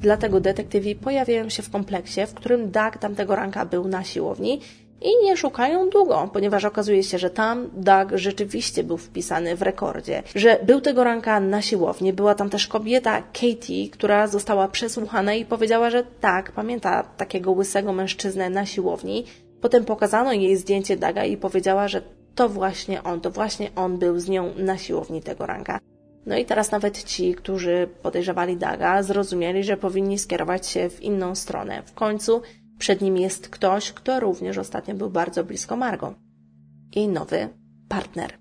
Dlatego 0.00 0.40
detektywi 0.40 0.94
pojawiają 0.94 1.48
się 1.48 1.62
w 1.62 1.70
kompleksie, 1.70 2.26
w 2.26 2.34
którym 2.34 2.70
Doug 2.70 2.96
tamtego 2.96 3.36
ranka 3.36 3.64
był 3.64 3.88
na 3.88 4.04
siłowni 4.04 4.60
i 5.02 5.24
nie 5.24 5.36
szukają 5.36 5.90
długo, 5.90 6.30
ponieważ 6.32 6.64
okazuje 6.64 7.02
się, 7.02 7.18
że 7.18 7.30
tam 7.30 7.70
Doug 7.72 8.08
rzeczywiście 8.14 8.84
był 8.84 8.96
wpisany 8.96 9.56
w 9.56 9.62
rekordzie, 9.62 10.22
że 10.34 10.58
był 10.66 10.80
tego 10.80 11.04
ranka 11.04 11.40
na 11.40 11.62
siłowni. 11.62 12.12
Była 12.12 12.34
tam 12.34 12.50
też 12.50 12.66
kobieta 12.66 13.22
Katie, 13.22 13.88
która 13.92 14.26
została 14.26 14.68
przesłuchana 14.68 15.34
i 15.34 15.44
powiedziała, 15.44 15.90
że 15.90 16.04
tak, 16.20 16.52
pamięta 16.52 17.02
takiego 17.02 17.52
łysego 17.52 17.92
mężczyznę 17.92 18.50
na 18.50 18.66
siłowni. 18.66 19.24
Potem 19.60 19.84
pokazano 19.84 20.32
jej 20.32 20.56
zdjęcie 20.56 20.96
Daga 20.96 21.24
i 21.24 21.36
powiedziała, 21.36 21.88
że 21.88 22.02
to 22.34 22.48
właśnie 22.48 23.02
on, 23.02 23.20
to 23.20 23.30
właśnie 23.30 23.70
on 23.76 23.98
był 23.98 24.18
z 24.18 24.28
nią 24.28 24.54
na 24.56 24.78
siłowni 24.78 25.22
tego 25.22 25.46
ranka. 25.46 25.80
No 26.28 26.36
i 26.36 26.44
teraz 26.44 26.70
nawet 26.70 27.04
ci, 27.04 27.34
którzy 27.34 27.88
podejrzewali 28.02 28.56
Daga, 28.56 29.02
zrozumieli, 29.02 29.64
że 29.64 29.76
powinni 29.76 30.18
skierować 30.18 30.66
się 30.66 30.90
w 30.90 31.02
inną 31.02 31.34
stronę. 31.34 31.82
W 31.82 31.94
końcu 31.94 32.42
przed 32.78 33.00
nim 33.00 33.16
jest 33.16 33.48
ktoś, 33.48 33.92
kto 33.92 34.20
również 34.20 34.58
ostatnio 34.58 34.94
był 34.94 35.10
bardzo 35.10 35.44
blisko 35.44 35.76
Margo. 35.76 36.14
Jej 36.94 37.08
nowy 37.08 37.48
partner. 37.88 38.38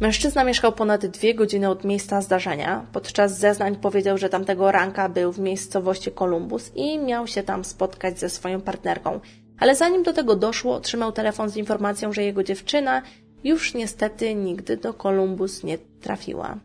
Mężczyzna 0.00 0.44
mieszkał 0.44 0.72
ponad 0.72 1.06
dwie 1.06 1.34
godziny 1.34 1.68
od 1.68 1.84
miejsca 1.84 2.20
zdarzenia. 2.20 2.86
Podczas 2.92 3.38
zeznań 3.38 3.76
powiedział, 3.76 4.18
że 4.18 4.28
tamtego 4.28 4.72
ranka 4.72 5.08
był 5.08 5.32
w 5.32 5.38
miejscowości 5.38 6.12
Columbus 6.12 6.72
i 6.74 6.98
miał 6.98 7.26
się 7.26 7.42
tam 7.42 7.64
spotkać 7.64 8.18
ze 8.18 8.28
swoją 8.30 8.60
partnerką. 8.60 9.20
Ale 9.58 9.76
zanim 9.76 10.02
do 10.02 10.12
tego 10.12 10.36
doszło, 10.36 10.74
otrzymał 10.74 11.12
telefon 11.12 11.50
z 11.50 11.56
informacją, 11.56 12.12
że 12.12 12.22
jego 12.22 12.42
dziewczyna 12.42 13.02
już 13.44 13.74
niestety 13.74 14.34
nigdy 14.34 14.76
do 14.76 14.94
Columbus 14.94 15.64
nie 15.64 15.78
trafiła. 16.00 16.58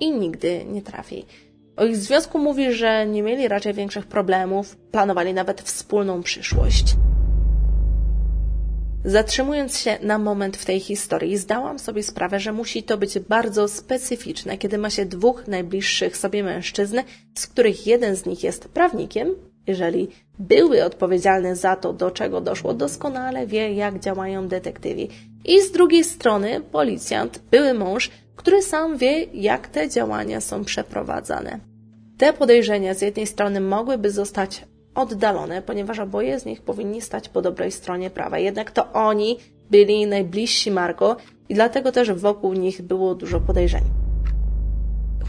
I 0.00 0.10
nigdy 0.10 0.64
nie 0.64 0.82
trafi. 0.82 1.24
O 1.76 1.84
ich 1.84 1.96
związku 1.96 2.38
mówi, 2.38 2.72
że 2.72 3.06
nie 3.06 3.22
mieli 3.22 3.48
raczej 3.48 3.74
większych 3.74 4.06
problemów, 4.06 4.76
planowali 4.76 5.34
nawet 5.34 5.62
wspólną 5.62 6.22
przyszłość. 6.22 6.96
Zatrzymując 9.04 9.78
się 9.78 9.98
na 10.02 10.18
moment 10.18 10.56
w 10.56 10.64
tej 10.64 10.80
historii, 10.80 11.36
zdałam 11.36 11.78
sobie 11.78 12.02
sprawę, 12.02 12.40
że 12.40 12.52
musi 12.52 12.82
to 12.82 12.98
być 12.98 13.18
bardzo 13.18 13.68
specyficzne, 13.68 14.58
kiedy 14.58 14.78
ma 14.78 14.90
się 14.90 15.06
dwóch 15.06 15.48
najbliższych 15.48 16.16
sobie 16.16 16.42
mężczyzn, 16.42 16.98
z 17.34 17.46
których 17.46 17.86
jeden 17.86 18.16
z 18.16 18.26
nich 18.26 18.44
jest 18.44 18.68
prawnikiem, 18.68 19.34
jeżeli 19.66 20.08
były 20.38 20.84
odpowiedzialny 20.84 21.56
za 21.56 21.76
to, 21.76 21.92
do 21.92 22.10
czego 22.10 22.40
doszło, 22.40 22.74
doskonale 22.74 23.46
wie, 23.46 23.72
jak 23.72 24.00
działają 24.00 24.48
detektywi. 24.48 25.08
I 25.48 25.60
z 25.62 25.72
drugiej 25.72 26.04
strony 26.04 26.60
policjant, 26.60 27.42
były 27.50 27.74
mąż, 27.74 28.10
który 28.36 28.62
sam 28.62 28.96
wie, 28.96 29.24
jak 29.34 29.68
te 29.68 29.88
działania 29.88 30.40
są 30.40 30.64
przeprowadzane. 30.64 31.60
Te 32.18 32.32
podejrzenia 32.32 32.94
z 32.94 33.02
jednej 33.02 33.26
strony 33.26 33.60
mogłyby 33.60 34.10
zostać 34.10 34.64
oddalone, 34.94 35.62
ponieważ 35.62 35.98
oboje 35.98 36.40
z 36.40 36.44
nich 36.44 36.62
powinni 36.62 37.00
stać 37.00 37.28
po 37.28 37.42
dobrej 37.42 37.72
stronie 37.72 38.10
prawa. 38.10 38.38
Jednak 38.38 38.70
to 38.70 38.92
oni 38.92 39.38
byli 39.70 40.06
najbliżsi 40.06 40.70
Margo 40.70 41.16
i 41.48 41.54
dlatego 41.54 41.92
też 41.92 42.12
wokół 42.12 42.52
nich 42.52 42.82
było 42.82 43.14
dużo 43.14 43.40
podejrzeń. 43.40 43.82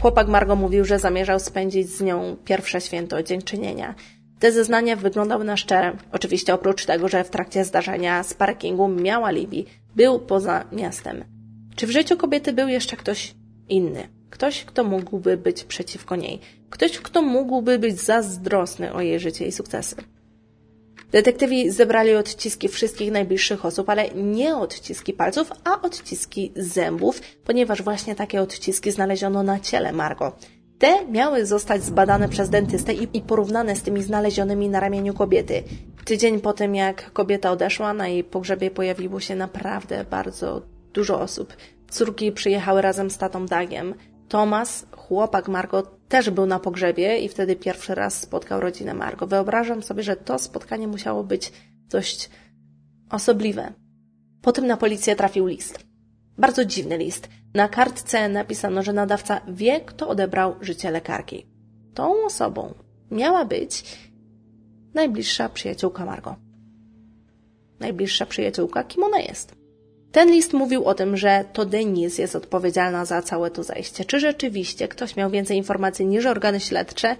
Chłopak 0.00 0.28
Margo 0.28 0.56
mówił, 0.56 0.84
że 0.84 0.98
zamierzał 0.98 1.40
spędzić 1.40 1.88
z 1.88 2.00
nią 2.00 2.36
pierwsze 2.44 2.80
święto 2.80 3.22
dziękczynienia. 3.22 3.94
Te 4.38 4.52
zeznania 4.52 4.96
wyglądały 4.96 5.44
na 5.44 5.56
szczere. 5.56 5.96
Oczywiście 6.12 6.54
oprócz 6.54 6.86
tego, 6.86 7.08
że 7.08 7.24
w 7.24 7.30
trakcie 7.30 7.64
zdarzenia 7.64 8.22
z 8.22 8.34
parkingu 8.34 8.88
miała 8.88 9.30
Libi, 9.30 9.66
był 9.98 10.18
poza 10.18 10.64
miastem. 10.72 11.24
Czy 11.76 11.86
w 11.86 11.90
życiu 11.90 12.16
kobiety 12.16 12.52
był 12.52 12.68
jeszcze 12.68 12.96
ktoś 12.96 13.34
inny? 13.68 14.08
Ktoś, 14.30 14.64
kto 14.64 14.84
mógłby 14.84 15.36
być 15.36 15.64
przeciwko 15.64 16.16
niej. 16.16 16.40
Ktoś, 16.70 16.98
kto 16.98 17.22
mógłby 17.22 17.78
być 17.78 18.00
zazdrosny 18.00 18.92
o 18.92 19.00
jej 19.00 19.20
życie 19.20 19.46
i 19.46 19.52
sukcesy. 19.52 19.96
Detektywi 21.12 21.70
zebrali 21.70 22.14
odciski 22.14 22.68
wszystkich 22.68 23.12
najbliższych 23.12 23.64
osób, 23.64 23.88
ale 23.88 24.08
nie 24.10 24.56
odciski 24.56 25.12
palców, 25.12 25.52
a 25.64 25.82
odciski 25.82 26.52
zębów, 26.56 27.20
ponieważ 27.44 27.82
właśnie 27.82 28.14
takie 28.14 28.42
odciski 28.42 28.90
znaleziono 28.90 29.42
na 29.42 29.60
ciele 29.60 29.92
Margo. 29.92 30.36
Te 30.78 31.06
miały 31.06 31.46
zostać 31.46 31.84
zbadane 31.84 32.28
przez 32.28 32.50
dentystę 32.50 32.92
i 32.92 33.22
porównane 33.22 33.76
z 33.76 33.82
tymi 33.82 34.02
znalezionymi 34.02 34.68
na 34.68 34.80
ramieniu 34.80 35.14
kobiety. 35.14 35.62
Tydzień 36.04 36.40
po 36.40 36.52
tym, 36.52 36.74
jak 36.74 37.12
kobieta 37.12 37.50
odeszła, 37.50 37.94
na 37.94 38.08
jej 38.08 38.24
pogrzebie 38.24 38.70
pojawiło 38.70 39.20
się 39.20 39.36
naprawdę 39.36 40.04
bardzo 40.10 40.62
dużo 40.92 41.20
osób. 41.20 41.56
Córki 41.90 42.32
przyjechały 42.32 42.82
razem 42.82 43.10
z 43.10 43.18
tatą 43.18 43.46
Dagiem. 43.46 43.94
Tomas, 44.28 44.86
chłopak 44.96 45.48
Margo, 45.48 45.82
też 46.08 46.30
był 46.30 46.46
na 46.46 46.58
pogrzebie 46.58 47.18
i 47.18 47.28
wtedy 47.28 47.56
pierwszy 47.56 47.94
raz 47.94 48.20
spotkał 48.20 48.60
rodzinę 48.60 48.94
Margo. 48.94 49.26
Wyobrażam 49.26 49.82
sobie, 49.82 50.02
że 50.02 50.16
to 50.16 50.38
spotkanie 50.38 50.88
musiało 50.88 51.24
być 51.24 51.52
dość 51.90 52.30
osobliwe. 53.10 53.72
Potem 54.42 54.66
na 54.66 54.76
policję 54.76 55.16
trafił 55.16 55.46
list. 55.46 55.78
Bardzo 56.38 56.64
dziwny 56.64 56.98
list. 56.98 57.28
Na 57.54 57.68
kartce 57.68 58.28
napisano, 58.28 58.82
że 58.82 58.92
nadawca 58.92 59.40
wie, 59.48 59.80
kto 59.80 60.08
odebrał 60.08 60.54
życie 60.60 60.90
lekarki. 60.90 61.46
Tą 61.94 62.24
osobą 62.24 62.74
miała 63.10 63.44
być 63.44 63.84
najbliższa 64.94 65.48
przyjaciółka 65.48 66.04
Margo. 66.04 66.36
Najbliższa 67.80 68.26
przyjaciółka, 68.26 68.84
kim 68.84 69.04
ona 69.04 69.18
jest? 69.18 69.54
Ten 70.12 70.30
list 70.30 70.52
mówił 70.52 70.84
o 70.84 70.94
tym, 70.94 71.16
że 71.16 71.44
to 71.52 71.64
Denise 71.64 72.22
jest 72.22 72.36
odpowiedzialna 72.36 73.04
za 73.04 73.22
całe 73.22 73.50
to 73.50 73.62
zajście. 73.62 74.04
Czy 74.04 74.20
rzeczywiście 74.20 74.88
ktoś 74.88 75.16
miał 75.16 75.30
więcej 75.30 75.56
informacji 75.56 76.06
niż 76.06 76.26
organy 76.26 76.60
śledcze? 76.60 77.16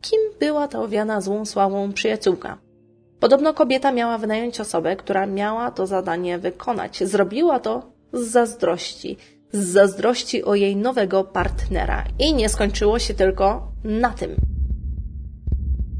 Kim 0.00 0.20
była 0.40 0.68
ta 0.68 0.80
owiana 0.80 1.20
złą 1.20 1.44
sławą 1.44 1.92
przyjaciółka? 1.92 2.58
Podobno 3.20 3.54
kobieta 3.54 3.92
miała 3.92 4.18
wynająć 4.18 4.60
osobę, 4.60 4.96
która 4.96 5.26
miała 5.26 5.70
to 5.70 5.86
zadanie 5.86 6.38
wykonać. 6.38 7.04
Zrobiła 7.04 7.60
to 7.60 7.92
z 8.12 8.26
zazdrości. 8.26 9.16
Z 9.52 9.64
zazdrości 9.64 10.44
o 10.44 10.54
jej 10.54 10.76
nowego 10.76 11.24
partnera. 11.24 12.04
I 12.18 12.34
nie 12.34 12.48
skończyło 12.48 12.98
się 12.98 13.14
tylko 13.14 13.72
na 13.84 14.10
tym. 14.10 14.36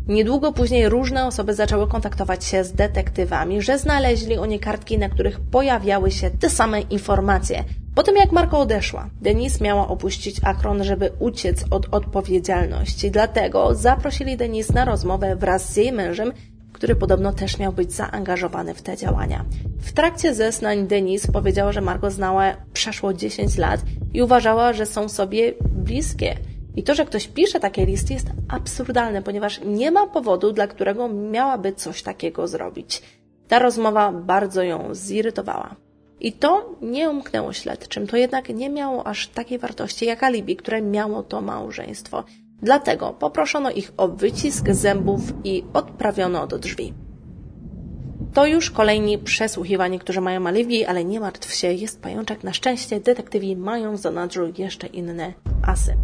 Niedługo 0.09 0.53
później 0.53 0.89
różne 0.89 1.27
osoby 1.27 1.55
zaczęły 1.55 1.89
kontaktować 1.89 2.45
się 2.45 2.65
z 2.65 2.73
detektywami, 2.73 3.63
że 3.63 3.79
znaleźli 3.79 4.39
oni 4.39 4.61
kartki, 4.61 4.99
na 4.99 5.09
których 5.09 5.41
pojawiały 5.41 6.11
się 6.11 6.31
te 6.31 6.51
same 6.51 6.81
informacje. 6.81 7.65
Po 7.95 8.03
tym 8.03 8.17
jak 8.17 8.33
Marko 8.33 8.59
odeszła, 8.61 9.11
Denise 9.21 9.65
miała 9.65 9.89
opuścić 9.89 10.41
Akron, 10.45 10.85
żeby 10.85 11.11
uciec 11.19 11.65
od 11.71 11.87
odpowiedzialności. 11.91 13.11
Dlatego 13.11 13.75
zaprosili 13.75 14.37
Denise 14.37 14.75
na 14.75 14.85
rozmowę 14.85 15.37
wraz 15.37 15.73
z 15.73 15.77
jej 15.77 15.93
mężem, 15.93 16.33
który 16.79 16.97
podobno 16.97 17.33
też 17.33 17.59
miał 17.59 17.73
być 17.73 17.93
zaangażowany 17.93 18.75
w 18.75 18.83
te 18.83 18.97
działania. 18.97 19.45
W 19.81 19.93
trakcie 19.93 20.35
zeznań 20.35 20.87
Denise 20.87 21.33
powiedziała, 21.33 21.73
że 21.73 21.81
Margo 21.81 22.11
znała 22.11 22.57
przeszło 22.73 23.15
10 23.15 23.59
lat 23.59 23.81
i 24.15 24.23
uważała, 24.23 24.73
że 24.73 24.87
są 24.87 25.09
sobie 25.09 25.55
bliskie. 25.71 26.37
I 26.77 26.83
to, 26.83 26.95
że 26.95 27.07
ktoś 27.07 27.29
pisze 27.29 27.61
takie 27.61 27.87
listy 27.87 28.15
jest 28.15 28.27
absurdalne, 28.49 29.23
ponieważ 29.23 29.61
nie 29.65 29.91
ma 29.91 30.07
powodu, 30.07 30.53
dla 30.53 30.67
którego 30.67 31.09
miałaby 31.09 31.73
coś 31.73 32.03
takiego 32.03 32.49
zrobić. 32.49 33.03
Ta 33.49 33.59
rozmowa 33.59 34.13
bardzo 34.13 34.63
ją 34.63 34.95
zirytowała. 34.95 35.77
I 36.21 36.33
to 36.33 36.77
nie 36.83 37.11
umknęło 37.11 37.53
śledczym, 37.53 38.07
to 38.07 38.17
jednak 38.17 38.49
nie 38.49 38.71
miało 38.71 39.07
aż 39.07 39.29
takiej 39.29 39.59
wartości 39.59 40.07
jak 40.07 40.23
alibi, 40.23 40.57
które 40.57 40.83
miało 40.83 41.23
to 41.23 41.41
małżeństwo. 41.41 42.25
Dlatego 42.63 43.13
poproszono 43.13 43.71
ich 43.71 43.93
o 43.97 44.09
wycisk 44.09 44.71
zębów 44.71 45.21
i 45.45 45.65
odprawiono 45.73 46.47
do 46.47 46.59
drzwi. 46.59 46.95
To 48.35 48.47
już 48.47 48.71
kolejni 48.71 49.19
przesłuchiwani, 49.19 49.99
którzy 49.99 50.21
mają 50.21 50.47
alibi, 50.47 50.85
ale 50.85 51.05
nie 51.05 51.21
martw 51.21 51.55
się, 51.55 51.73
jest 51.73 52.03
pajączek. 52.03 52.45
Na 52.45 52.53
szczęście 52.53 53.01
detektywi 53.01 53.57
mają 53.57 53.97
w 53.97 54.01
zanadrzu 54.01 54.53
jeszcze 54.59 54.87
inne 54.87 55.33
asy. 55.67 55.95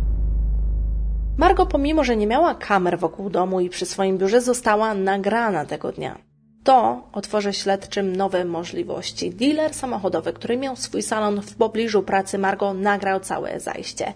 Margo, 1.36 1.66
pomimo 1.66 2.04
że 2.04 2.16
nie 2.16 2.26
miała 2.26 2.54
kamer 2.54 2.98
wokół 2.98 3.30
domu 3.30 3.60
i 3.60 3.68
przy 3.68 3.86
swoim 3.86 4.18
biurze, 4.18 4.40
została 4.40 4.94
nagrana 4.94 5.64
tego 5.64 5.92
dnia. 5.92 6.18
To 6.64 7.08
otworzy 7.12 7.52
śledczym 7.52 8.16
nowe 8.16 8.44
możliwości. 8.44 9.30
Dealer 9.30 9.74
samochodowy, 9.74 10.32
który 10.32 10.56
miał 10.56 10.76
swój 10.76 11.02
salon 11.02 11.42
w 11.42 11.54
pobliżu 11.54 12.02
pracy 12.02 12.38
Margo, 12.38 12.74
nagrał 12.74 13.20
całe 13.20 13.60
zajście. 13.60 14.12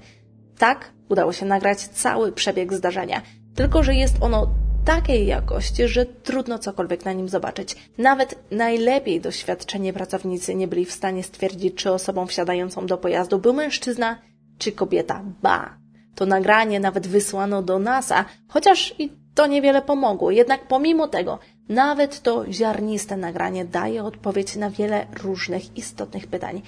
Tak, 0.58 0.92
udało 1.08 1.32
się 1.32 1.46
nagrać 1.46 1.78
cały 1.78 2.32
przebieg 2.32 2.74
zdarzenia, 2.74 3.22
tylko 3.54 3.82
że 3.82 3.94
jest 3.94 4.16
ono 4.20 4.48
takiej 4.84 5.26
jakości, 5.26 5.88
że 5.88 6.06
trudno 6.06 6.58
cokolwiek 6.58 7.04
na 7.04 7.12
nim 7.12 7.28
zobaczyć. 7.28 7.76
Nawet 7.98 8.38
najlepiej 8.50 9.20
doświadczeni 9.20 9.92
pracownicy 9.92 10.54
nie 10.54 10.68
byli 10.68 10.84
w 10.84 10.92
stanie 10.92 11.22
stwierdzić, 11.22 11.74
czy 11.74 11.92
osobą 11.92 12.26
wsiadającą 12.26 12.86
do 12.86 12.98
pojazdu 12.98 13.38
był 13.38 13.52
mężczyzna 13.52 14.18
czy 14.58 14.72
kobieta. 14.72 15.22
Ba! 15.42 15.78
To 16.14 16.26
nagranie 16.26 16.80
nawet 16.80 17.06
wysłano 17.06 17.62
do 17.62 17.78
NASA, 17.78 18.24
chociaż 18.48 18.94
i 18.98 19.12
to 19.34 19.46
niewiele 19.46 19.82
pomogło. 19.82 20.30
Jednak 20.30 20.68
pomimo 20.68 21.08
tego, 21.08 21.38
nawet 21.68 22.22
to 22.22 22.52
ziarniste 22.52 23.16
nagranie 23.16 23.64
daje 23.64 24.04
odpowiedź 24.04 24.56
na 24.56 24.70
wiele 24.70 25.06
różnych 25.22 25.76
istotnych 25.76 26.26
pytań. 26.26 26.62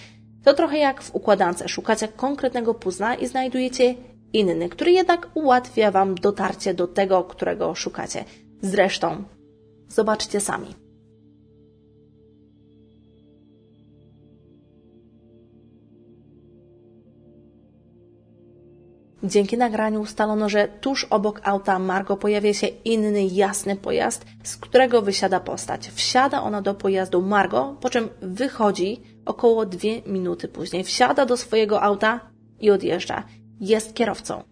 To 0.44 0.55
trochę 0.55 0.79
jak 0.79 1.03
w 1.03 1.14
układance. 1.14 1.64
Szukacie 1.66 2.09
konkretnego 2.09 2.74
puzla 2.74 3.14
i 3.14 3.26
znajdujecie 3.26 3.94
inny, 4.32 4.68
który 4.68 4.92
jednak 4.92 5.28
ułatwia 5.34 5.90
Wam 5.90 6.14
dotarcie 6.14 6.74
do 6.74 6.86
tego, 6.86 7.24
którego 7.24 7.74
szukacie. 7.74 8.24
Zresztą, 8.62 9.24
zobaczcie 9.88 10.40
sami. 10.40 10.74
Dzięki 19.22 19.56
nagraniu 19.56 20.00
ustalono, 20.00 20.48
że 20.48 20.68
tuż 20.80 21.04
obok 21.04 21.40
auta 21.44 21.78
Margo 21.78 22.16
pojawia 22.16 22.54
się 22.54 22.66
inny, 22.66 23.24
jasny 23.24 23.76
pojazd, 23.76 24.24
z 24.42 24.56
którego 24.56 25.02
wysiada 25.02 25.40
postać. 25.40 25.88
Wsiada 25.88 26.42
ona 26.42 26.62
do 26.62 26.74
pojazdu 26.74 27.22
Margo, 27.22 27.76
po 27.80 27.90
czym 27.90 28.08
wychodzi 28.22 29.02
około 29.26 29.66
dwie 29.66 30.02
minuty 30.02 30.48
później. 30.48 30.84
Wsiada 30.84 31.26
do 31.26 31.36
swojego 31.36 31.82
auta 31.82 32.20
i 32.60 32.70
odjeżdża. 32.70 33.24
Jest 33.61 33.94
kierowcą. 33.94 34.42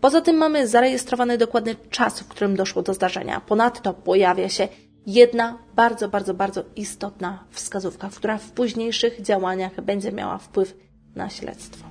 Poza 0.00 0.20
tym 0.20 0.36
mamy 0.36 0.68
zarejestrowany 0.68 1.38
dokładny 1.38 1.76
czas, 1.90 2.20
w 2.20 2.28
którym 2.28 2.56
doszło 2.56 2.82
do 2.82 2.94
zdarzenia. 2.94 3.40
Ponadto 3.40 3.94
pojawia 3.94 4.48
się 4.48 4.68
jedna 5.06 5.58
bardzo, 5.74 6.08
bardzo, 6.08 6.34
bardzo 6.34 6.64
istotna 6.76 7.44
wskazówka, 7.50 8.10
która 8.16 8.38
w 8.38 8.50
późniejszych 8.50 9.22
działaniach 9.22 9.80
będzie 9.80 10.12
miała 10.12 10.38
wpływ 10.38 10.76
na 11.14 11.30
śledztwo. 11.30 11.88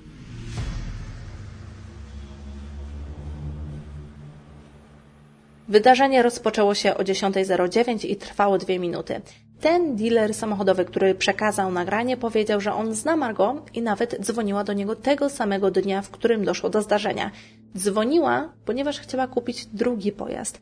Wydarzenie 5.68 6.24
rozpoczęło 6.24 6.76
się 6.76 6.98
o 6.98 7.04
10.09 7.04 8.06
i 8.06 8.16
trwało 8.16 8.58
dwie 8.58 8.80
minuty. 8.80 9.22
Ten 9.62 9.96
dealer 9.96 10.34
samochodowy, 10.34 10.86
który 10.86 11.15
przekazał 11.15 11.72
nagranie, 11.72 12.17
powiedział, 12.17 12.62
że 12.62 12.74
on 12.74 12.96
zna 12.96 13.15
Margot 13.15 13.76
i 13.76 13.82
nawet 13.82 14.17
dzwoniła 14.22 14.63
do 14.63 14.74
niego 14.74 14.96
tego 14.96 15.30
samego 15.30 15.72
dnia, 15.72 16.02
w 16.02 16.10
którym 16.10 16.46
doszło 16.46 16.70
do 16.70 16.82
zdarzenia. 16.82 17.32
Dzwoniła, 17.78 18.54
ponieważ 18.65 19.00
chciała 19.00 19.28
kupić 19.28 19.65
drugi 19.65 20.12
pojazd. 20.12 20.62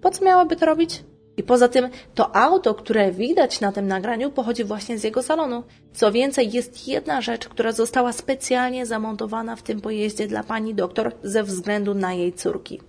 Po 0.00 0.10
co 0.10 0.24
miałaby 0.24 0.56
to 0.56 0.66
robić? 0.66 1.04
I 1.36 1.42
poza 1.42 1.68
tym 1.68 1.88
to 2.14 2.36
auto, 2.36 2.74
które 2.74 3.12
widać 3.12 3.60
na 3.60 3.72
tym 3.72 3.86
nagraniu, 3.86 4.30
pochodzi 4.30 4.64
właśnie 4.64 4.98
z 4.98 5.04
jego 5.04 5.22
salonu. 5.22 5.62
Co 5.92 6.12
więcej, 6.12 6.52
jest 6.52 6.88
jedna 6.88 7.20
rzecz, 7.20 7.48
która 7.48 7.72
została 7.72 8.12
specjalnie 8.12 8.86
zamontowana 8.86 9.56
w 9.56 9.62
tym 9.62 9.80
pojeździe 9.80 10.26
dla 10.26 10.42
pani 10.42 10.74
doktor 10.74 11.12
ze 11.22 11.42
względu 11.42 11.94
na 11.94 12.12
jej 12.12 12.32
córki. 12.32 12.80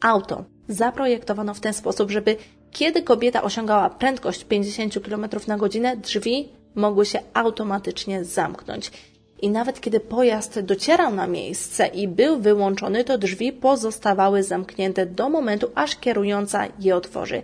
Auto 0.00 0.44
zaprojektowano 0.68 1.54
w 1.54 1.60
ten 1.60 1.74
sposób, 1.74 2.10
żeby 2.10 2.36
kiedy 2.72 3.02
kobieta 3.02 3.42
osiągała 3.42 3.90
prędkość 3.90 4.44
50 4.44 4.98
km 5.08 5.26
na 5.46 5.56
godzinę, 5.56 5.96
drzwi 5.96 6.48
mogły 6.74 7.06
się 7.06 7.18
automatycznie 7.34 8.24
zamknąć. 8.24 8.90
I 9.42 9.50
nawet 9.50 9.80
kiedy 9.80 10.00
pojazd 10.00 10.60
docierał 10.60 11.14
na 11.14 11.26
miejsce 11.26 11.86
i 11.86 12.08
był 12.08 12.40
wyłączony, 12.40 13.04
to 13.04 13.18
drzwi 13.18 13.52
pozostawały 13.52 14.42
zamknięte 14.42 15.06
do 15.06 15.28
momentu, 15.28 15.70
aż 15.74 15.96
kierująca 15.96 16.68
je 16.78 16.96
otworzy. 16.96 17.42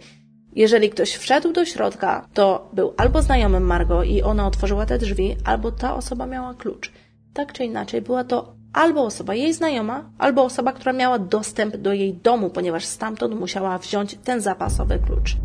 Jeżeli 0.53 0.91
ktoś 0.91 1.15
wszedł 1.15 1.53
do 1.53 1.65
środka, 1.65 2.29
to 2.35 2.69
był 2.73 2.95
albo 2.97 3.23
znajomym 3.23 3.63
Margo 3.63 4.03
i 4.03 4.23
ona 4.23 4.47
otworzyła 4.47 4.87
te 4.87 4.99
drzwi, 4.99 5.37
albo 5.45 5.73
ta 5.73 5.95
osoba 5.95 6.27
miała 6.27 6.55
klucz. 6.55 6.93
Tak 7.35 7.53
czy 7.53 7.65
inaczej, 7.65 8.03
była 8.03 8.25
to 8.25 8.58
albo 8.79 9.03
osoba 9.05 9.35
jej 9.35 9.53
znajoma, 9.55 10.11
albo 10.19 10.45
osoba, 10.45 10.73
która 10.73 10.93
miała 10.93 11.19
dostęp 11.19 11.77
do 11.77 11.93
jej 11.93 12.15
domu, 12.15 12.51
ponieważ 12.51 12.85
stamtąd 12.85 13.35
musiała 13.35 13.79
wziąć 13.79 14.19
ten 14.25 14.41
zapasowy 14.41 14.99
klucz. 14.99 15.37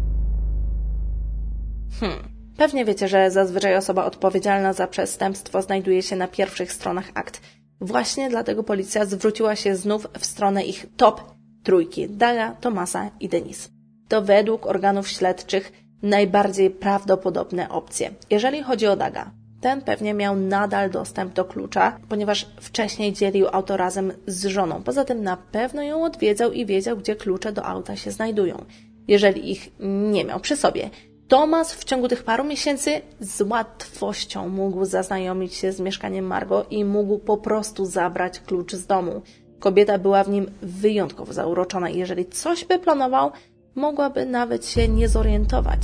Hmm. 2.00 2.20
Pewnie 2.58 2.86
wiecie, 2.86 3.08
że 3.08 3.32
zazwyczaj 3.32 3.76
osoba 3.76 4.06
odpowiedzialna 4.06 4.74
za 4.74 4.88
przestępstwo 4.88 5.62
znajduje 5.62 6.02
się 6.02 6.16
na 6.16 6.28
pierwszych 6.28 6.74
stronach 6.74 7.12
akt. 7.14 7.42
Właśnie 7.82 8.30
dlatego 8.30 8.64
policja 8.64 9.06
zwróciła 9.06 9.56
się 9.56 9.76
znów 9.76 10.08
w 10.20 10.26
stronę 10.26 10.64
ich 10.64 10.86
top 10.98 11.22
trójki 11.64 12.10
Daga, 12.10 12.52
Tomasa 12.62 13.12
i 13.20 13.30
Denis. 13.30 13.70
To 14.08 14.22
według 14.22 14.68
organów 14.68 15.08
śledczych 15.08 15.72
najbardziej 16.02 16.70
prawdopodobne 16.70 17.70
opcje. 17.70 18.12
Jeżeli 18.30 18.64
chodzi 18.64 18.88
o 18.88 18.96
Daga, 18.96 19.32
ten 19.64 19.82
pewnie 19.82 20.14
miał 20.14 20.36
nadal 20.36 20.92
dostęp 20.92 21.34
do 21.34 21.46
klucza, 21.46 22.00
ponieważ 22.10 22.48
wcześniej 22.62 23.14
dzielił 23.14 23.48
auto 23.52 23.78
razem 23.78 24.14
z 24.28 24.46
żoną. 24.46 24.84
Poza 24.84 25.06
tym 25.06 25.24
na 25.24 25.38
pewno 25.38 25.84
ją 25.84 26.04
odwiedzał 26.04 26.52
i 26.52 26.66
wiedział, 26.66 26.98
gdzie 26.98 27.16
klucze 27.16 27.52
do 27.52 27.66
auta 27.66 27.96
się 27.96 28.12
znajdują, 28.12 28.66
jeżeli 29.08 29.52
ich 29.52 29.70
nie 29.80 30.26
miał 30.26 30.40
przy 30.40 30.56
sobie. 30.56 30.90
Tomas 31.28 31.74
w 31.74 31.84
ciągu 31.84 32.08
tych 32.08 32.24
paru 32.24 32.44
miesięcy 32.44 33.02
z 33.20 33.42
łatwością 33.42 34.50
mógł 34.50 34.86
zaznajomić 34.86 35.54
się 35.54 35.72
z 35.72 35.80
mieszkaniem 35.80 36.26
Margo 36.26 36.66
i 36.70 36.86
mógł 36.86 37.18
po 37.20 37.38
prostu 37.38 37.86
zabrać 37.86 38.40
klucz 38.40 38.74
z 38.74 38.86
domu. 38.86 39.22
Kobieta 39.60 39.98
była 39.98 40.24
w 40.24 40.30
nim 40.30 40.52
wyjątkowo 40.62 41.34
zauroczona 41.34 41.90
i 41.90 41.98
jeżeli 41.98 42.26
coś 42.26 42.66
by 42.66 42.80
planował, 42.80 43.32
mogłaby 43.76 44.26
nawet 44.26 44.68
się 44.68 44.88
nie 44.88 45.10
zorientować. 45.10 45.82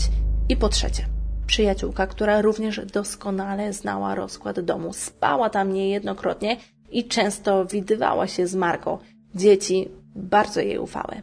I 0.49 0.55
po 0.55 0.69
trzecie, 0.69 1.05
przyjaciółka, 1.49 2.07
która 2.07 2.41
również 2.41 2.85
doskonale 2.85 3.73
znała 3.73 4.15
rozkład 4.15 4.59
domu. 4.59 4.93
Spała 4.93 5.49
tam 5.49 5.73
niejednokrotnie 5.73 6.57
i 6.91 7.07
często 7.07 7.65
widywała 7.65 8.27
się 8.27 8.47
z 8.47 8.55
Margo. 8.55 8.99
Dzieci 9.35 9.89
bardzo 10.15 10.61
jej 10.61 10.79
ufały. 10.79 11.21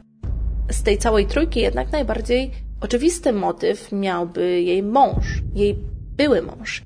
Z 0.71 0.83
tej 0.83 0.99
całej 0.99 1.27
trójki 1.27 1.61
jednak 1.61 1.93
najbardziej 1.93 2.51
oczywisty 2.81 3.33
motyw 3.33 3.93
miałby 3.93 4.62
jej 4.62 4.83
mąż, 4.83 5.43
jej 5.55 5.79
były 6.17 6.43
mąż. 6.43 6.83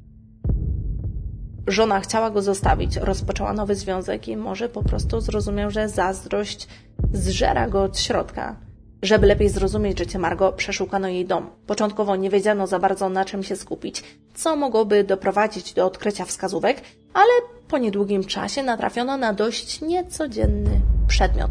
Żona 1.66 2.00
chciała 2.00 2.30
go 2.30 2.42
zostawić, 2.42 2.96
rozpoczęła 2.96 3.52
nowy 3.52 3.74
związek 3.74 4.28
i 4.28 4.36
może 4.36 4.68
po 4.68 4.82
prostu 4.82 5.20
zrozumiał, 5.20 5.70
że 5.70 5.88
zazdrość 5.88 6.68
zżera 7.12 7.68
go 7.68 7.82
od 7.82 7.98
środka. 7.98 8.69
Żeby 9.02 9.26
lepiej 9.26 9.48
zrozumieć 9.48 9.98
życie 9.98 10.18
Margo, 10.18 10.52
przeszukano 10.52 11.08
jej 11.08 11.26
dom. 11.26 11.50
Początkowo 11.66 12.16
nie 12.16 12.30
wiedziano 12.30 12.66
za 12.66 12.78
bardzo 12.78 13.08
na 13.08 13.24
czym 13.24 13.42
się 13.42 13.56
skupić, 13.56 14.02
co 14.34 14.56
mogłoby 14.56 15.04
doprowadzić 15.04 15.72
do 15.72 15.86
odkrycia 15.86 16.24
wskazówek, 16.24 16.82
ale 17.14 17.32
po 17.68 17.78
niedługim 17.78 18.24
czasie 18.24 18.62
natrafiono 18.62 19.16
na 19.16 19.32
dość 19.32 19.80
niecodzienny 19.80 20.80
przedmiot. 21.08 21.50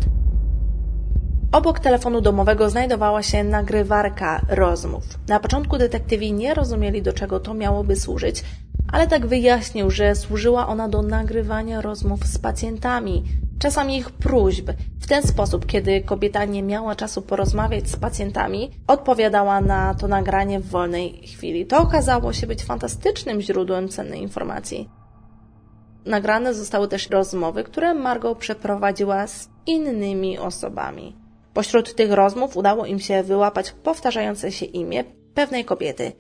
Obok 1.52 1.80
telefonu 1.80 2.22
domowego 2.22 2.70
znajdowała 2.70 3.24
się 3.24 3.44
nagrywarka 3.44 4.42
rozmów. 4.50 5.04
Na 5.28 5.40
początku 5.40 5.78
detektywi 5.78 6.34
nie 6.34 6.54
rozumieli, 6.54 7.02
do 7.02 7.14
czego 7.14 7.40
to 7.40 7.54
miałoby 7.54 7.96
służyć, 7.96 8.44
ale 8.92 9.08
tak 9.08 9.28
wyjaśnił, 9.28 9.92
że 9.92 10.16
służyła 10.16 10.68
ona 10.68 10.90
do 10.90 11.02
nagrywania 11.02 11.82
rozmów 11.82 12.26
z 12.26 12.38
pacjentami, 12.38 13.24
czasami 13.60 13.98
ich 13.98 14.12
próśb. 14.12 14.70
W 15.02 15.08
ten 15.08 15.24
sposób, 15.24 15.66
kiedy 15.66 16.02
kobieta 16.02 16.46
nie 16.46 16.64
miała 16.64 16.96
czasu 16.96 17.22
porozmawiać 17.22 17.90
z 17.90 17.96
pacjentami, 17.96 18.72
odpowiadała 18.88 19.62
na 19.62 19.96
to 19.96 20.08
nagranie 20.08 20.60
w 20.60 20.68
wolnej 20.68 21.22
chwili. 21.28 21.66
To 21.66 21.78
okazało 21.78 22.34
się 22.34 22.48
być 22.48 22.64
fantastycznym 22.64 23.42
źródłem 23.42 23.90
cennej 23.90 24.22
informacji. 24.22 24.90
Nagrane 26.06 26.54
zostały 26.54 26.88
też 26.88 27.10
rozmowy, 27.10 27.64
które 27.64 27.94
Margot 27.94 28.38
przeprowadziła 28.38 29.28
z 29.28 29.50
innymi 29.66 30.40
osobami. 30.40 31.16
Pośród 31.54 31.96
tych 31.96 32.12
rozmów 32.12 32.58
udało 32.58 32.86
im 32.86 33.00
się 33.00 33.24
wyłapać 33.24 33.72
powtarzające 33.72 34.52
się 34.52 34.66
imię 34.66 35.04
pewnej 35.34 35.66
kobiety, 35.66 36.12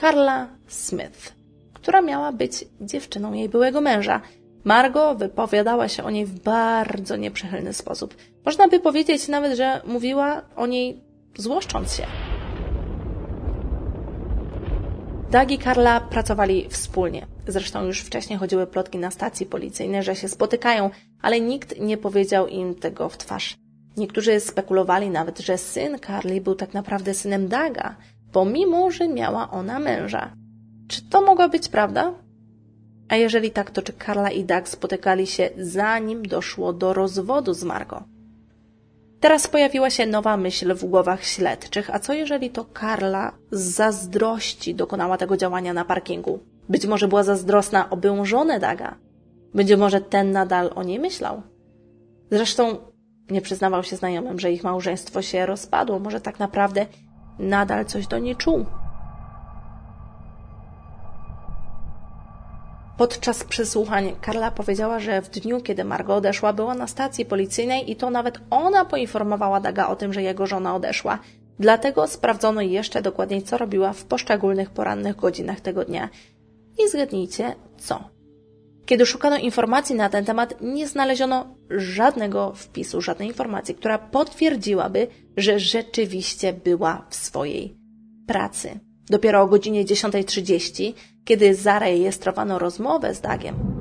Carla 0.00 0.48
Smith, 0.68 1.43
która 1.84 2.02
miała 2.02 2.32
być 2.32 2.64
dziewczyną 2.80 3.32
jej 3.32 3.48
byłego 3.48 3.80
męża. 3.80 4.20
Margo 4.64 5.14
wypowiadała 5.14 5.88
się 5.88 6.04
o 6.04 6.10
niej 6.10 6.26
w 6.26 6.40
bardzo 6.40 7.16
nieprzychylny 7.16 7.72
sposób. 7.72 8.14
Można 8.44 8.68
by 8.68 8.80
powiedzieć 8.80 9.28
nawet, 9.28 9.56
że 9.56 9.80
mówiła 9.86 10.42
o 10.56 10.66
niej 10.66 11.00
złoszcząc 11.36 11.94
się. 11.94 12.06
Doug 15.30 15.50
i 15.50 15.58
Karla 15.58 16.00
pracowali 16.00 16.68
wspólnie. 16.68 17.26
Zresztą 17.46 17.84
już 17.84 18.00
wcześniej 18.00 18.38
chodziły 18.38 18.66
plotki 18.66 18.98
na 18.98 19.10
stacji 19.10 19.46
policyjnej, 19.46 20.02
że 20.02 20.16
się 20.16 20.28
spotykają, 20.28 20.90
ale 21.22 21.40
nikt 21.40 21.80
nie 21.80 21.96
powiedział 21.96 22.46
im 22.46 22.74
tego 22.74 23.08
w 23.08 23.18
twarz. 23.18 23.56
Niektórzy 23.96 24.40
spekulowali 24.40 25.10
nawet, 25.10 25.38
że 25.38 25.58
syn 25.58 25.98
Carly 26.06 26.40
był 26.40 26.54
tak 26.54 26.74
naprawdę 26.74 27.14
synem 27.14 27.48
Daga, 27.48 27.96
pomimo, 28.32 28.90
że 28.90 29.08
miała 29.08 29.50
ona 29.50 29.78
męża. 29.78 30.43
Czy 30.88 31.02
to 31.02 31.22
mogła 31.22 31.48
być 31.48 31.68
prawda? 31.68 32.14
A 33.08 33.16
jeżeli 33.16 33.50
tak, 33.50 33.70
to 33.70 33.82
czy 33.82 33.92
Karla 33.92 34.30
i 34.30 34.44
Doug 34.44 34.68
spotykali 34.68 35.26
się 35.26 35.50
zanim 35.58 36.22
doszło 36.22 36.72
do 36.72 36.92
rozwodu 36.92 37.54
z 37.54 37.64
Margo? 37.64 38.02
Teraz 39.20 39.46
pojawiła 39.46 39.90
się 39.90 40.06
nowa 40.06 40.36
myśl 40.36 40.74
w 40.74 40.84
głowach 40.84 41.24
śledczych, 41.24 41.94
a 41.94 41.98
co 41.98 42.12
jeżeli 42.12 42.50
to 42.50 42.64
Karla 42.64 43.32
z 43.50 43.60
zazdrości 43.60 44.74
dokonała 44.74 45.18
tego 45.18 45.36
działania 45.36 45.72
na 45.72 45.84
parkingu? 45.84 46.38
Być 46.68 46.86
może 46.86 47.08
była 47.08 47.22
zazdrosna 47.22 47.90
o 47.90 47.96
byłą 47.96 48.24
żonę 48.24 48.60
Daga. 48.60 48.94
Być 49.54 49.76
może 49.76 50.00
ten 50.00 50.32
nadal 50.32 50.70
o 50.74 50.82
niej 50.82 50.98
myślał. 50.98 51.42
Zresztą 52.30 52.76
nie 53.30 53.40
przyznawał 53.40 53.82
się 53.82 53.96
znajomym, 53.96 54.38
że 54.40 54.52
ich 54.52 54.64
małżeństwo 54.64 55.22
się 55.22 55.46
rozpadło. 55.46 55.98
Może 55.98 56.20
tak 56.20 56.38
naprawdę 56.38 56.86
nadal 57.38 57.84
coś 57.84 58.06
do 58.06 58.18
niej 58.18 58.36
czuł. 58.36 58.64
Podczas 62.96 63.44
przesłuchań 63.44 64.16
Karla 64.20 64.50
powiedziała, 64.50 64.98
że 64.98 65.22
w 65.22 65.30
dniu, 65.30 65.60
kiedy 65.60 65.84
Margo 65.84 66.14
odeszła, 66.16 66.52
była 66.52 66.74
na 66.74 66.86
stacji 66.86 67.24
policyjnej 67.24 67.90
i 67.90 67.96
to 67.96 68.10
nawet 68.10 68.38
ona 68.50 68.84
poinformowała 68.84 69.60
Daga 69.60 69.88
o 69.88 69.96
tym, 69.96 70.12
że 70.12 70.22
jego 70.22 70.46
żona 70.46 70.74
odeszła. 70.74 71.18
Dlatego 71.58 72.06
sprawdzono 72.06 72.60
jeszcze 72.60 73.02
dokładniej, 73.02 73.42
co 73.42 73.58
robiła 73.58 73.92
w 73.92 74.04
poszczególnych 74.04 74.70
porannych 74.70 75.16
godzinach 75.16 75.60
tego 75.60 75.84
dnia. 75.84 76.08
I 76.78 76.88
zgadnijcie, 76.88 77.54
co? 77.78 78.04
Kiedy 78.86 79.06
szukano 79.06 79.36
informacji 79.36 79.94
na 79.94 80.08
ten 80.08 80.24
temat, 80.24 80.54
nie 80.60 80.88
znaleziono 80.88 81.56
żadnego 81.70 82.52
wpisu, 82.54 83.00
żadnej 83.00 83.28
informacji, 83.28 83.74
która 83.74 83.98
potwierdziłaby, 83.98 85.06
że 85.36 85.58
rzeczywiście 85.58 86.52
była 86.52 87.06
w 87.10 87.14
swojej 87.14 87.76
pracy. 88.26 88.80
Dopiero 89.10 89.42
o 89.42 89.46
godzinie 89.46 89.84
10.30, 89.84 90.92
kiedy 91.24 91.54
zarejestrowano 91.54 92.58
rozmowę 92.58 93.14
z 93.14 93.20
Dagiem, 93.20 93.74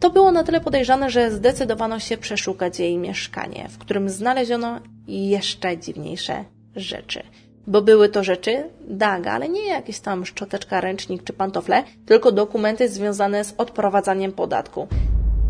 to 0.00 0.10
było 0.10 0.32
na 0.32 0.44
tyle 0.44 0.60
podejrzane, 0.60 1.10
że 1.10 1.30
zdecydowano 1.30 1.98
się 1.98 2.16
przeszukać 2.16 2.80
jej 2.80 2.98
mieszkanie, 2.98 3.68
w 3.68 3.78
którym 3.78 4.08
znaleziono 4.08 4.80
jeszcze 5.06 5.78
dziwniejsze 5.78 6.44
rzeczy. 6.76 7.22
Bo 7.66 7.82
były 7.82 8.08
to 8.08 8.24
rzeczy 8.24 8.70
Daga, 8.88 9.32
ale 9.32 9.48
nie 9.48 9.68
jakieś 9.68 10.00
tam 10.00 10.26
szczoteczka, 10.26 10.80
ręcznik 10.80 11.24
czy 11.24 11.32
pantofle, 11.32 11.84
tylko 12.06 12.32
dokumenty 12.32 12.88
związane 12.88 13.44
z 13.44 13.54
odprowadzaniem 13.58 14.32
podatku. 14.32 14.88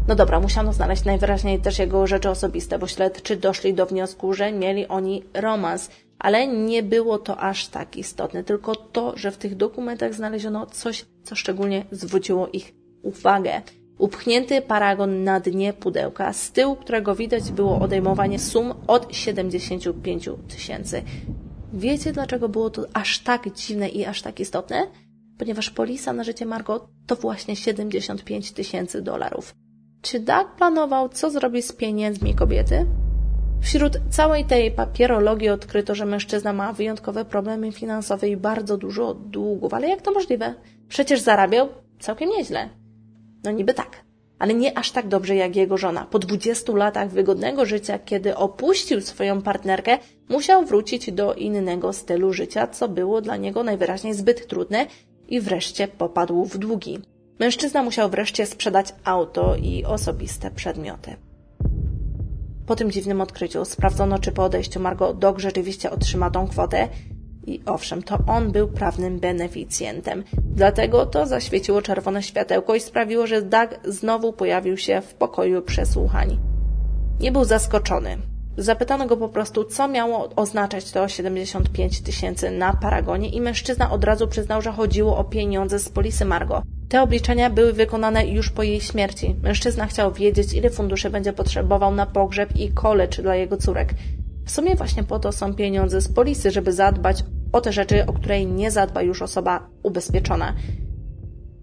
No 0.08 0.14
dobra, 0.14 0.40
musiano 0.40 0.72
znaleźć 0.72 1.04
najwyraźniej 1.04 1.60
też 1.60 1.78
jego 1.78 2.06
rzeczy 2.06 2.30
osobiste, 2.30 2.78
bo 2.78 2.86
śledczy 2.86 3.36
doszli 3.36 3.74
do 3.74 3.86
wniosku, 3.86 4.34
że 4.34 4.52
mieli 4.52 4.88
oni 4.88 5.24
romans, 5.34 5.90
ale 6.18 6.48
nie 6.48 6.82
było 6.82 7.18
to 7.18 7.36
aż 7.36 7.68
tak 7.68 7.96
istotne, 7.96 8.44
tylko 8.44 8.76
to, 8.76 9.16
że 9.16 9.30
w 9.30 9.36
tych 9.36 9.56
dokumentach 9.56 10.14
znaleziono 10.14 10.66
coś, 10.66 11.04
co 11.24 11.36
szczególnie 11.36 11.84
zwróciło 11.90 12.48
ich 12.48 12.74
uwagę. 13.02 13.62
Upchnięty 13.98 14.62
paragon 14.62 15.24
na 15.24 15.40
dnie 15.40 15.72
pudełka, 15.72 16.32
z 16.32 16.52
tyłu 16.52 16.76
którego 16.76 17.14
widać 17.14 17.50
było 17.50 17.78
odejmowanie 17.78 18.38
sum 18.38 18.74
od 18.86 19.14
75 19.16 20.28
tysięcy. 20.48 21.02
Wiecie, 21.72 22.12
dlaczego 22.12 22.48
było 22.48 22.70
to 22.70 22.86
aż 22.92 23.18
tak 23.18 23.54
dziwne 23.54 23.88
i 23.88 24.04
aż 24.04 24.22
tak 24.22 24.40
istotne? 24.40 24.86
Ponieważ 25.38 25.70
polisa 25.70 26.12
na 26.12 26.24
życie 26.24 26.46
Margot 26.46 26.88
to 27.06 27.16
właśnie 27.16 27.56
75 27.56 28.52
tysięcy 28.52 29.02
dolarów. 29.02 29.54
Czy 30.02 30.20
Doug 30.20 30.48
planował, 30.56 31.08
co 31.08 31.30
zrobi 31.30 31.62
z 31.62 31.72
pieniędzmi 31.72 32.34
kobiety? 32.34 32.86
Wśród 33.60 33.98
całej 34.10 34.44
tej 34.44 34.70
papierologii 34.70 35.48
odkryto, 35.48 35.94
że 35.94 36.06
mężczyzna 36.06 36.52
ma 36.52 36.72
wyjątkowe 36.72 37.24
problemy 37.24 37.72
finansowe 37.72 38.28
i 38.28 38.36
bardzo 38.36 38.76
dużo 38.76 39.14
długów. 39.14 39.74
Ale 39.74 39.88
jak 39.88 40.02
to 40.02 40.12
możliwe? 40.12 40.54
Przecież 40.88 41.20
zarabiał 41.20 41.68
całkiem 41.98 42.30
nieźle. 42.30 42.68
No 43.44 43.50
niby 43.50 43.74
tak, 43.74 44.04
ale 44.38 44.54
nie 44.54 44.78
aż 44.78 44.90
tak 44.90 45.08
dobrze 45.08 45.36
jak 45.36 45.56
jego 45.56 45.76
żona. 45.76 46.06
Po 46.10 46.18
20 46.18 46.72
latach 46.72 47.10
wygodnego 47.10 47.66
życia, 47.66 47.98
kiedy 47.98 48.36
opuścił 48.36 49.00
swoją 49.00 49.42
partnerkę, 49.42 49.98
musiał 50.28 50.64
wrócić 50.64 51.12
do 51.12 51.34
innego 51.34 51.92
stylu 51.92 52.32
życia, 52.32 52.66
co 52.66 52.88
było 52.88 53.20
dla 53.20 53.36
niego 53.36 53.64
najwyraźniej 53.64 54.14
zbyt 54.14 54.46
trudne 54.46 54.86
i 55.28 55.40
wreszcie 55.40 55.88
popadł 55.88 56.44
w 56.44 56.58
długi. 56.58 56.98
Mężczyzna 57.40 57.83
musiał 57.83 58.11
wreszcie 58.11 58.46
sprzedać 58.46 58.87
auto 59.05 59.57
i 59.57 59.85
osobiste 59.85 60.50
przedmioty. 60.50 61.16
Po 62.66 62.76
tym 62.76 62.90
dziwnym 62.90 63.20
odkryciu 63.20 63.64
sprawdzono, 63.64 64.18
czy 64.18 64.33
po 64.33 64.44
odejściu 64.44 64.81
Margot 64.81 65.18
Dog 65.18 65.38
rzeczywiście 65.38 65.90
otrzyma 65.90 66.31
tą 66.31 66.48
kwotę. 66.48 66.88
I 67.46 67.61
owszem, 67.66 68.03
to 68.03 68.18
on 68.26 68.53
był 68.53 68.68
prawnym 68.68 69.20
beneficjentem. 69.20 70.24
Dlatego 70.44 71.07
to 71.07 71.26
zaświeciło 71.26 71.83
czerwone 71.83 72.22
światełko 72.22 72.74
i 72.74 72.81
sprawiło, 72.81 73.26
że 73.26 73.42
Doug 73.42 73.70
znowu 73.85 74.33
pojawił 74.33 74.76
się 74.76 75.00
w 75.00 75.14
pokoju 75.14 75.62
przesłuchań. 75.62 76.38
Nie 77.20 77.33
był 77.33 77.44
zaskoczony. 77.44 78.18
Zapytano 78.57 79.07
go 79.07 79.16
po 79.16 79.29
prostu, 79.29 79.64
co 79.64 79.88
miało 79.88 80.29
oznaczać 80.37 80.92
to 80.92 81.09
75 81.09 82.00
tysięcy 82.00 82.50
na 82.50 82.72
paragonie 82.72 83.29
i 83.29 83.40
mężczyzna 83.40 83.90
od 83.90 84.05
razu 84.05 84.29
przyznał, 84.29 84.62
że 84.62 84.72
chodziło 84.72 85.16
o 85.16 85.24
pieniądze 85.24 85.79
z 85.79 85.88
polisy 85.88 86.24
Margo. 86.24 86.62
Te 86.90 87.03
obliczenia 87.03 87.50
były 87.50 87.72
wykonane 87.72 88.26
już 88.26 88.50
po 88.50 88.62
jej 88.62 88.81
śmierci. 88.81 89.37
Mężczyzna 89.42 89.87
chciał 89.87 90.12
wiedzieć, 90.12 90.53
ile 90.53 90.70
funduszy 90.70 91.11
będzie 91.11 91.33
potrzebował 91.33 91.94
na 91.94 92.07
pogrzeb 92.07 92.57
i 92.57 92.72
college 92.72 93.22
dla 93.22 93.37
jego 93.37 93.57
córek. 93.57 93.94
W 94.44 94.50
sumie 94.50 94.76
właśnie 94.76 95.05
po 95.05 95.18
to 95.18 95.33
są 95.33 95.55
pieniądze 95.55 96.00
z 96.00 96.12
polisy, 96.12 96.50
żeby 96.50 96.72
zadbać 96.72 97.24
o 97.53 97.61
te 97.61 97.72
rzeczy, 97.72 98.07
o 98.07 98.12
której 98.12 98.46
nie 98.46 98.70
zadba 98.70 99.03
już 99.03 99.22
osoba 99.22 99.68
ubezpieczona. 99.83 100.55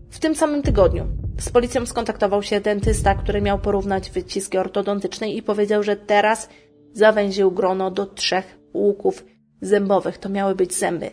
W 0.10 0.20
tym 0.20 0.36
samym 0.36 0.62
tygodniu 0.62 1.08
z 1.40 1.50
policją 1.50 1.86
skontaktował 1.86 2.44
się 2.44 2.62
dentysta, 2.62 3.16
który 3.16 3.42
miał 3.42 3.60
porównać 3.60 4.12
wyciski 4.12 4.58
ortodontyczne 4.58 5.30
i 5.30 5.42
powiedział, 5.42 5.84
że 5.84 5.96
teraz 5.96 6.50
zawęził 6.94 7.52
grono 7.52 7.92
do 7.92 8.06
trzech 8.06 8.60
łuków 8.74 9.26
zębowych. 9.62 10.18
To 10.18 10.30
miały 10.30 10.56
być 10.56 10.74
zęby. 10.74 11.10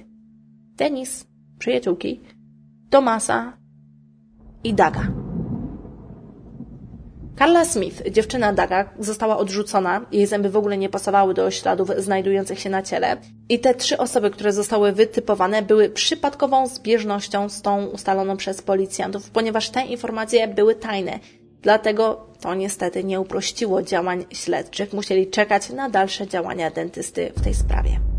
Denis, 0.77 1.27
przyjaciółki, 1.59 2.21
Tomasa 2.91 3.64
i 4.65 4.75
Daga. 4.75 5.07
Carla 7.39 7.65
Smith, 7.65 8.03
dziewczyna 8.11 8.53
Daga, 8.53 8.91
została 8.99 9.37
odrzucona. 9.37 10.07
Jej 10.13 10.27
zęby 10.27 10.51
w 10.51 10.57
ogóle 10.57 10.79
nie 10.79 10.89
pasowały 10.89 11.35
do 11.35 11.51
śladów 11.51 11.91
znajdujących 11.99 12.61
się 12.61 12.71
na 12.71 12.83
ciele. 12.83 13.17
I 13.49 13.59
te 13.59 13.75
trzy 13.75 13.99
osoby, 13.99 14.31
które 14.31 14.53
zostały 14.53 14.93
wytypowane, 14.93 15.63
były 15.63 15.89
przypadkową 15.89 16.67
zbieżnością 16.67 17.49
z 17.49 17.63
tą 17.63 17.87
ustaloną 17.87 18.37
przez 18.37 18.63
policjantów, 18.63 19.31
ponieważ 19.31 19.71
te 19.71 19.87
informacje 19.87 20.49
były 20.49 20.75
tajne. 20.75 21.19
Dlatego 21.63 22.27
to 22.41 22.55
niestety 22.55 23.05
nie 23.05 23.21
uprościło 23.21 23.83
działań 23.83 24.25
śledczych. 24.31 24.93
Musieli 24.93 25.31
czekać 25.31 25.71
na 25.71 25.91
dalsze 25.91 26.27
działania 26.27 26.71
dentysty 26.71 27.33
w 27.37 27.45
tej 27.45 27.55
sprawie. 27.55 28.14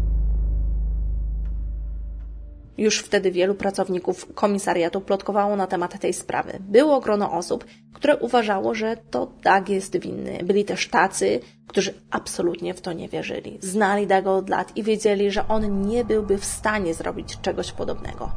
Już 2.77 2.99
wtedy 2.99 3.31
wielu 3.31 3.55
pracowników 3.55 4.33
komisariatu 4.33 5.01
plotkowało 5.01 5.55
na 5.55 5.67
temat 5.67 5.99
tej 5.99 6.13
sprawy. 6.13 6.57
Było 6.59 6.99
grono 6.99 7.31
osób, 7.31 7.65
które 7.93 8.17
uważało, 8.17 8.75
że 8.75 8.97
to 9.11 9.31
Dag 9.43 9.69
jest 9.69 9.99
winny. 9.99 10.39
Byli 10.43 10.65
też 10.65 10.87
tacy, 10.87 11.39
którzy 11.67 11.93
absolutnie 12.11 12.73
w 12.73 12.81
to 12.81 12.93
nie 12.93 13.09
wierzyli. 13.09 13.57
Znali 13.61 14.07
Daga 14.07 14.31
od 14.31 14.49
lat 14.49 14.77
i 14.77 14.83
wiedzieli, 14.83 15.31
że 15.31 15.47
on 15.47 15.87
nie 15.87 16.05
byłby 16.05 16.37
w 16.37 16.45
stanie 16.45 16.93
zrobić 16.93 17.37
czegoś 17.41 17.71
podobnego. 17.71 18.29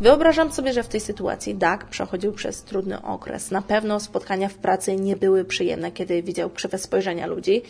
Wyobrażam 0.00 0.52
sobie, 0.52 0.72
że 0.72 0.82
w 0.82 0.88
tej 0.88 1.00
sytuacji 1.00 1.54
Doug 1.54 1.84
przechodził 1.84 2.32
przez 2.32 2.62
trudny 2.62 3.02
okres. 3.02 3.50
Na 3.50 3.62
pewno 3.62 4.00
spotkania 4.00 4.48
w 4.48 4.54
pracy 4.54 4.96
nie 4.96 5.16
były 5.16 5.44
przyjemne, 5.44 5.92
kiedy 5.92 6.22
widział 6.22 6.50
krzywe 6.50 6.78
spojrzenia 6.78 7.26
ludzi. 7.26 7.62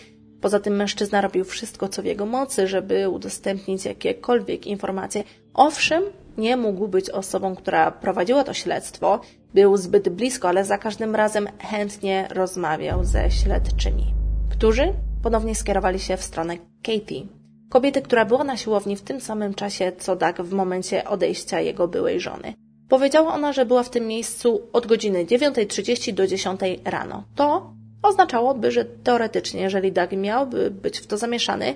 Poza 0.45 0.61
tym 0.61 0.77
mężczyzna 0.77 1.21
robił 1.21 1.45
wszystko, 1.45 1.89
co 1.89 2.03
w 2.03 2.05
jego 2.05 2.27
mocy, 2.27 2.67
żeby 2.67 3.09
udostępnić 3.09 3.85
jakiekolwiek 3.85 4.67
informacje. 4.67 5.25
Owszem, 5.55 6.03
nie 6.39 6.57
mógł 6.57 6.89
być 6.89 7.11
osobą, 7.11 7.57
która 7.57 7.91
prowadziła 7.91 8.45
to 8.45 8.55
śledztwo, 8.55 9.21
był 9.55 9.77
zbyt 9.77 10.09
blisko, 10.09 10.49
ale 10.49 10.65
za 10.65 10.79
każdym 10.79 11.15
razem 11.15 11.49
chętnie 11.59 12.29
rozmawiał 12.31 13.05
ze 13.05 13.31
śledczymi, 13.31 14.15
którzy 14.51 14.93
ponownie 15.23 15.55
skierowali 15.55 15.99
się 15.99 16.17
w 16.17 16.23
stronę 16.23 16.57
Katie, 16.83 17.27
kobiety, 17.71 18.03
która 18.03 18.25
była 18.25 18.45
na 18.45 18.57
siłowni 18.57 18.97
w 18.97 19.03
tym 19.03 19.21
samym 19.21 19.55
czasie 19.55 19.93
co 19.99 20.17
Doug 20.17 20.37
w 20.37 20.53
momencie 20.53 21.09
odejścia 21.09 21.61
jego 21.61 21.89
byłej 21.89 22.21
żony. 22.21 22.55
Powiedziała 22.89 23.35
ona, 23.35 23.53
że 23.53 23.67
była 23.67 23.83
w 23.83 23.91
tym 23.91 24.07
miejscu 24.07 24.61
od 24.73 24.87
godziny 24.87 25.25
9.30 25.25 26.13
do 26.13 26.27
10 26.27 26.61
rano. 26.85 27.25
To 27.35 27.75
oznaczałoby, 28.05 28.71
że 28.71 28.85
teoretycznie, 28.85 29.61
jeżeli 29.61 29.93
Doug 29.93 30.13
miałby 30.13 30.71
być 30.71 30.99
w 30.99 31.07
to 31.07 31.19
zamieszany, 31.19 31.75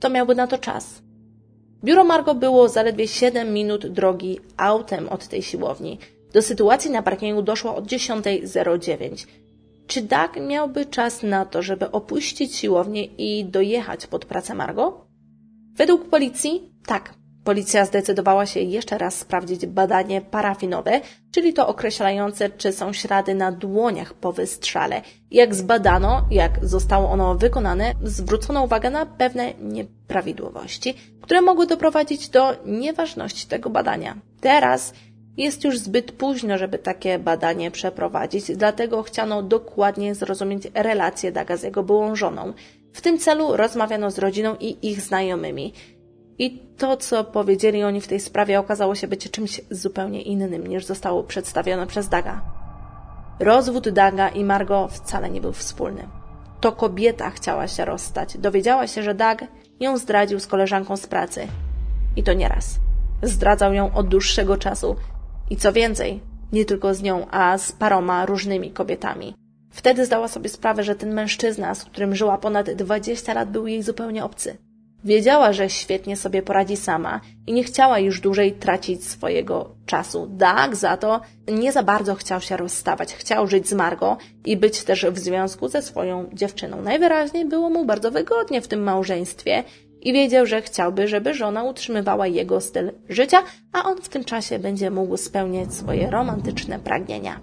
to 0.00 0.10
miałby 0.10 0.34
na 0.34 0.46
to 0.46 0.58
czas. 0.58 1.02
Biuro 1.84 2.04
Margo 2.04 2.34
było 2.34 2.68
zaledwie 2.68 3.08
7 3.08 3.52
minut 3.52 3.86
drogi 3.86 4.40
autem 4.56 5.08
od 5.08 5.28
tej 5.28 5.42
siłowni. 5.42 5.98
Do 6.32 6.42
sytuacji 6.42 6.90
na 6.90 7.02
parkingu 7.02 7.42
doszło 7.42 7.76
od 7.76 7.84
10.09. 7.86 9.26
Czy 9.86 10.02
Doug 10.02 10.48
miałby 10.48 10.86
czas 10.86 11.22
na 11.22 11.44
to, 11.44 11.62
żeby 11.62 11.90
opuścić 11.90 12.54
siłownię 12.54 13.04
i 13.04 13.44
dojechać 13.44 14.06
pod 14.06 14.24
pracę 14.24 14.54
Margo? 14.54 15.06
Według 15.74 16.08
policji 16.08 16.72
tak. 16.86 17.19
Policja 17.44 17.84
zdecydowała 17.84 18.46
się 18.46 18.60
jeszcze 18.60 18.98
raz 18.98 19.14
sprawdzić 19.14 19.66
badanie 19.66 20.20
parafinowe, 20.20 21.00
czyli 21.32 21.52
to 21.52 21.68
określające, 21.68 22.50
czy 22.50 22.72
są 22.72 22.92
ślady 22.92 23.34
na 23.34 23.52
dłoniach 23.52 24.14
po 24.14 24.32
wystrzale. 24.32 25.02
Jak 25.30 25.54
zbadano, 25.54 26.24
jak 26.30 26.66
zostało 26.66 27.10
ono 27.10 27.34
wykonane, 27.34 27.94
zwrócono 28.02 28.64
uwagę 28.64 28.90
na 28.90 29.06
pewne 29.06 29.54
nieprawidłowości, 29.60 30.94
które 31.22 31.40
mogły 31.40 31.66
doprowadzić 31.66 32.28
do 32.28 32.56
nieważności 32.66 33.48
tego 33.48 33.70
badania. 33.70 34.16
Teraz 34.40 34.92
Jest 35.36 35.64
już 35.64 35.78
zbyt 35.78 36.12
późno, 36.12 36.58
żeby 36.58 36.78
takie 36.78 37.18
badanie 37.18 37.70
przeprowadzić, 37.70 38.56
dlatego 38.56 39.02
chciano 39.02 39.42
dokładnie 39.42 40.14
zrozumieć 40.14 40.62
relacje 40.74 41.32
Daga 41.32 41.56
z 41.56 41.62
jego 41.62 41.82
byłą 41.82 42.16
żoną. 42.16 42.52
W 42.92 43.00
tym 43.00 43.18
celu 43.18 43.56
rozmawiano 43.56 44.10
z 44.10 44.18
rodziną 44.18 44.56
i 44.60 44.88
ich 44.90 45.00
znajomymi. 45.00 45.72
I 46.40 46.58
to, 46.78 46.96
co 46.96 47.24
powiedzieli 47.24 47.84
oni 47.84 48.00
w 48.00 48.08
tej 48.08 48.20
sprawie, 48.20 48.60
okazało 48.60 48.94
się 48.94 49.08
być 49.08 49.30
czymś 49.30 49.60
zupełnie 49.70 50.22
innym 50.22 50.66
niż 50.66 50.84
zostało 50.84 51.22
przedstawione 51.22 51.86
przez 51.86 52.08
Daga. 52.08 52.40
Rozwód 53.40 53.88
Daga 53.88 54.28
i 54.28 54.44
Margo 54.44 54.88
wcale 54.88 55.30
nie 55.30 55.40
był 55.40 55.52
wspólny. 55.52 56.08
To 56.60 56.72
kobieta 56.72 57.30
chciała 57.30 57.68
się 57.68 57.84
rozstać. 57.84 58.38
Dowiedziała 58.38 58.86
się, 58.86 59.02
że 59.02 59.14
Dag 59.14 59.44
ją 59.80 59.98
zdradził 59.98 60.40
z 60.40 60.46
koleżanką 60.46 60.96
z 60.96 61.06
pracy. 61.06 61.46
I 62.16 62.22
to 62.22 62.32
nieraz. 62.32 62.78
Zdradzał 63.22 63.72
ją 63.72 63.94
od 63.94 64.08
dłuższego 64.08 64.56
czasu. 64.56 64.96
I 65.50 65.56
co 65.56 65.72
więcej, 65.72 66.20
nie 66.52 66.64
tylko 66.64 66.94
z 66.94 67.02
nią, 67.02 67.26
a 67.30 67.58
z 67.58 67.72
paroma 67.72 68.26
różnymi 68.26 68.70
kobietami. 68.70 69.34
Wtedy 69.70 70.06
zdała 70.06 70.28
sobie 70.28 70.48
sprawę, 70.48 70.82
że 70.82 70.94
ten 70.94 71.12
mężczyzna, 71.12 71.74
z 71.74 71.84
którym 71.84 72.14
żyła 72.14 72.38
ponad 72.38 72.70
20 72.70 73.34
lat, 73.34 73.50
był 73.50 73.66
jej 73.66 73.82
zupełnie 73.82 74.24
obcy. 74.24 74.69
Wiedziała, 75.04 75.52
że 75.52 75.70
świetnie 75.70 76.16
sobie 76.16 76.42
poradzi 76.42 76.76
sama 76.76 77.20
i 77.46 77.52
nie 77.52 77.64
chciała 77.64 77.98
już 77.98 78.20
dłużej 78.20 78.52
tracić 78.52 79.04
swojego 79.04 79.74
czasu. 79.86 80.26
Doug 80.26 80.74
za 80.74 80.96
to 80.96 81.20
nie 81.48 81.72
za 81.72 81.82
bardzo 81.82 82.14
chciał 82.14 82.40
się 82.40 82.56
rozstawać. 82.56 83.14
Chciał 83.14 83.46
żyć 83.46 83.68
z 83.68 83.72
Margo 83.72 84.16
i 84.44 84.56
być 84.56 84.84
też 84.84 85.06
w 85.06 85.18
związku 85.18 85.68
ze 85.68 85.82
swoją 85.82 86.30
dziewczyną. 86.32 86.82
Najwyraźniej 86.82 87.44
było 87.44 87.70
mu 87.70 87.84
bardzo 87.84 88.10
wygodnie 88.10 88.60
w 88.60 88.68
tym 88.68 88.82
małżeństwie 88.82 89.64
i 90.00 90.12
wiedział, 90.12 90.46
że 90.46 90.62
chciałby, 90.62 91.08
żeby 91.08 91.34
żona 91.34 91.64
utrzymywała 91.64 92.26
jego 92.26 92.60
styl 92.60 92.92
życia, 93.08 93.42
a 93.72 93.84
on 93.84 94.02
w 94.02 94.08
tym 94.08 94.24
czasie 94.24 94.58
będzie 94.58 94.90
mógł 94.90 95.16
spełniać 95.16 95.74
swoje 95.74 96.10
romantyczne 96.10 96.78
pragnienia. 96.78 97.40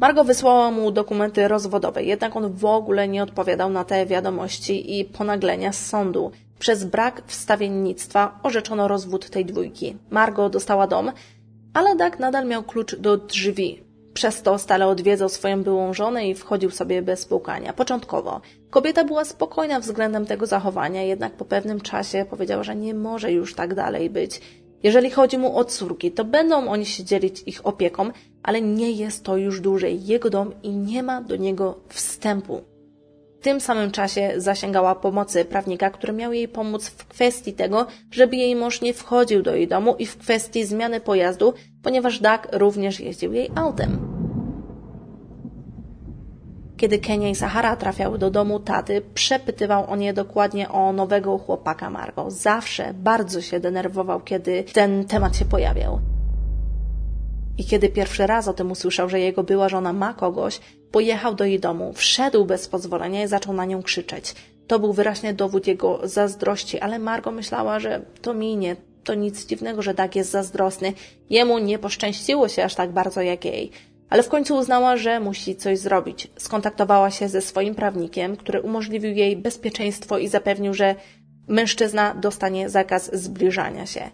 Margo 0.00 0.24
wysłała 0.24 0.70
mu 0.70 0.90
dokumenty 0.90 1.48
rozwodowe, 1.48 2.02
jednak 2.02 2.36
on 2.36 2.52
w 2.52 2.64
ogóle 2.64 3.08
nie 3.08 3.22
odpowiadał 3.22 3.70
na 3.70 3.84
te 3.84 4.06
wiadomości 4.06 5.00
i 5.00 5.04
ponaglenia 5.04 5.72
z 5.72 5.86
sądu. 5.86 6.30
Przez 6.58 6.84
brak 6.84 7.22
wstawiennictwa 7.26 8.38
orzeczono 8.42 8.88
rozwód 8.88 9.30
tej 9.30 9.44
dwójki. 9.44 9.96
Margo 10.10 10.48
dostała 10.48 10.86
dom, 10.86 11.12
ale 11.74 11.96
Doug 11.96 12.18
nadal 12.18 12.46
miał 12.46 12.62
klucz 12.62 12.96
do 12.96 13.16
drzwi. 13.16 13.82
Przez 14.14 14.42
to 14.42 14.58
stale 14.58 14.86
odwiedzał 14.86 15.28
swoją 15.28 15.62
byłą 15.62 15.94
żonę 15.94 16.28
i 16.28 16.34
wchodził 16.34 16.70
sobie 16.70 17.02
bez 17.02 17.26
pukania. 17.26 17.72
Początkowo 17.72 18.40
kobieta 18.70 19.04
była 19.04 19.24
spokojna 19.24 19.80
względem 19.80 20.26
tego 20.26 20.46
zachowania, 20.46 21.02
jednak 21.02 21.32
po 21.32 21.44
pewnym 21.44 21.80
czasie 21.80 22.26
powiedziała, 22.30 22.62
że 22.62 22.76
nie 22.76 22.94
może 22.94 23.32
już 23.32 23.54
tak 23.54 23.74
dalej 23.74 24.10
być. 24.10 24.40
Jeżeli 24.84 25.10
chodzi 25.10 25.38
mu 25.38 25.58
o 25.58 25.64
córki, 25.64 26.12
to 26.12 26.24
będą 26.24 26.68
oni 26.68 26.86
się 26.86 27.04
dzielić 27.04 27.42
ich 27.46 27.66
opieką, 27.66 28.10
ale 28.42 28.62
nie 28.62 28.90
jest 28.90 29.24
to 29.24 29.36
już 29.36 29.60
dłużej 29.60 30.06
jego 30.06 30.30
dom 30.30 30.52
i 30.62 30.70
nie 30.70 31.02
ma 31.02 31.22
do 31.22 31.36
niego 31.36 31.80
wstępu. 31.88 32.60
W 33.40 33.44
tym 33.44 33.60
samym 33.60 33.90
czasie 33.90 34.32
zasięgała 34.36 34.94
pomocy 34.94 35.44
prawnika, 35.44 35.90
który 35.90 36.12
miał 36.12 36.32
jej 36.32 36.48
pomóc 36.48 36.88
w 36.88 37.06
kwestii 37.06 37.52
tego, 37.52 37.86
żeby 38.10 38.36
jej 38.36 38.56
mąż 38.56 38.80
nie 38.80 38.94
wchodził 38.94 39.42
do 39.42 39.56
jej 39.56 39.68
domu 39.68 39.96
i 39.98 40.06
w 40.06 40.18
kwestii 40.18 40.64
zmiany 40.64 41.00
pojazdu, 41.00 41.54
ponieważ 41.82 42.20
Doug 42.20 42.48
również 42.52 43.00
jeździł 43.00 43.32
jej 43.32 43.50
autem. 43.54 44.23
Kiedy 46.84 46.98
Kenia 46.98 47.28
i 47.28 47.34
Sahara 47.34 47.76
trafiały 47.76 48.18
do 48.18 48.30
domu 48.30 48.60
taty, 48.60 49.02
przepytywał 49.14 49.90
on 49.90 50.02
je 50.02 50.12
dokładnie 50.12 50.68
o 50.68 50.92
nowego 50.92 51.38
chłopaka 51.38 51.90
Margo. 51.90 52.30
Zawsze 52.30 52.94
bardzo 52.94 53.42
się 53.42 53.60
denerwował, 53.60 54.20
kiedy 54.20 54.64
ten 54.72 55.04
temat 55.04 55.36
się 55.36 55.44
pojawiał. 55.44 56.00
I 57.58 57.64
kiedy 57.64 57.88
pierwszy 57.88 58.26
raz 58.26 58.48
o 58.48 58.52
tym 58.52 58.70
usłyszał, 58.70 59.08
że 59.08 59.20
jego 59.20 59.42
była 59.42 59.68
żona 59.68 59.92
ma 59.92 60.14
kogoś, 60.14 60.60
pojechał 60.90 61.34
do 61.34 61.44
jej 61.44 61.60
domu, 61.60 61.92
wszedł 61.92 62.44
bez 62.44 62.68
pozwolenia 62.68 63.24
i 63.24 63.28
zaczął 63.28 63.54
na 63.54 63.64
nią 63.64 63.82
krzyczeć. 63.82 64.34
To 64.66 64.78
był 64.78 64.92
wyraźnie 64.92 65.34
dowód 65.34 65.66
jego 65.66 66.00
zazdrości, 66.02 66.80
ale 66.80 66.98
Margo 66.98 67.30
myślała, 67.30 67.80
że 67.80 68.02
to 68.22 68.34
minie. 68.34 68.76
To 69.04 69.14
nic 69.14 69.46
dziwnego, 69.46 69.82
że 69.82 69.94
tak 69.94 70.16
jest 70.16 70.30
zazdrosny. 70.30 70.92
Jemu 71.30 71.58
nie 71.58 71.78
poszczęściło 71.78 72.48
się 72.48 72.64
aż 72.64 72.74
tak 72.74 72.92
bardzo 72.92 73.20
jak 73.22 73.44
jej. 73.44 73.70
Ale 74.14 74.22
w 74.22 74.28
końcu 74.28 74.56
uznała, 74.56 74.96
że 74.96 75.20
musi 75.20 75.56
coś 75.56 75.78
zrobić. 75.78 76.30
Skontaktowała 76.38 77.10
się 77.10 77.28
ze 77.28 77.40
swoim 77.40 77.74
prawnikiem, 77.74 78.36
który 78.36 78.60
umożliwił 78.60 79.12
jej 79.12 79.36
bezpieczeństwo 79.36 80.18
i 80.18 80.28
zapewnił, 80.28 80.74
że 80.74 80.94
mężczyzna 81.48 82.14
dostanie 82.14 82.68
zakaz 82.68 83.10
zbliżania 83.14 83.86
się. 83.86 84.10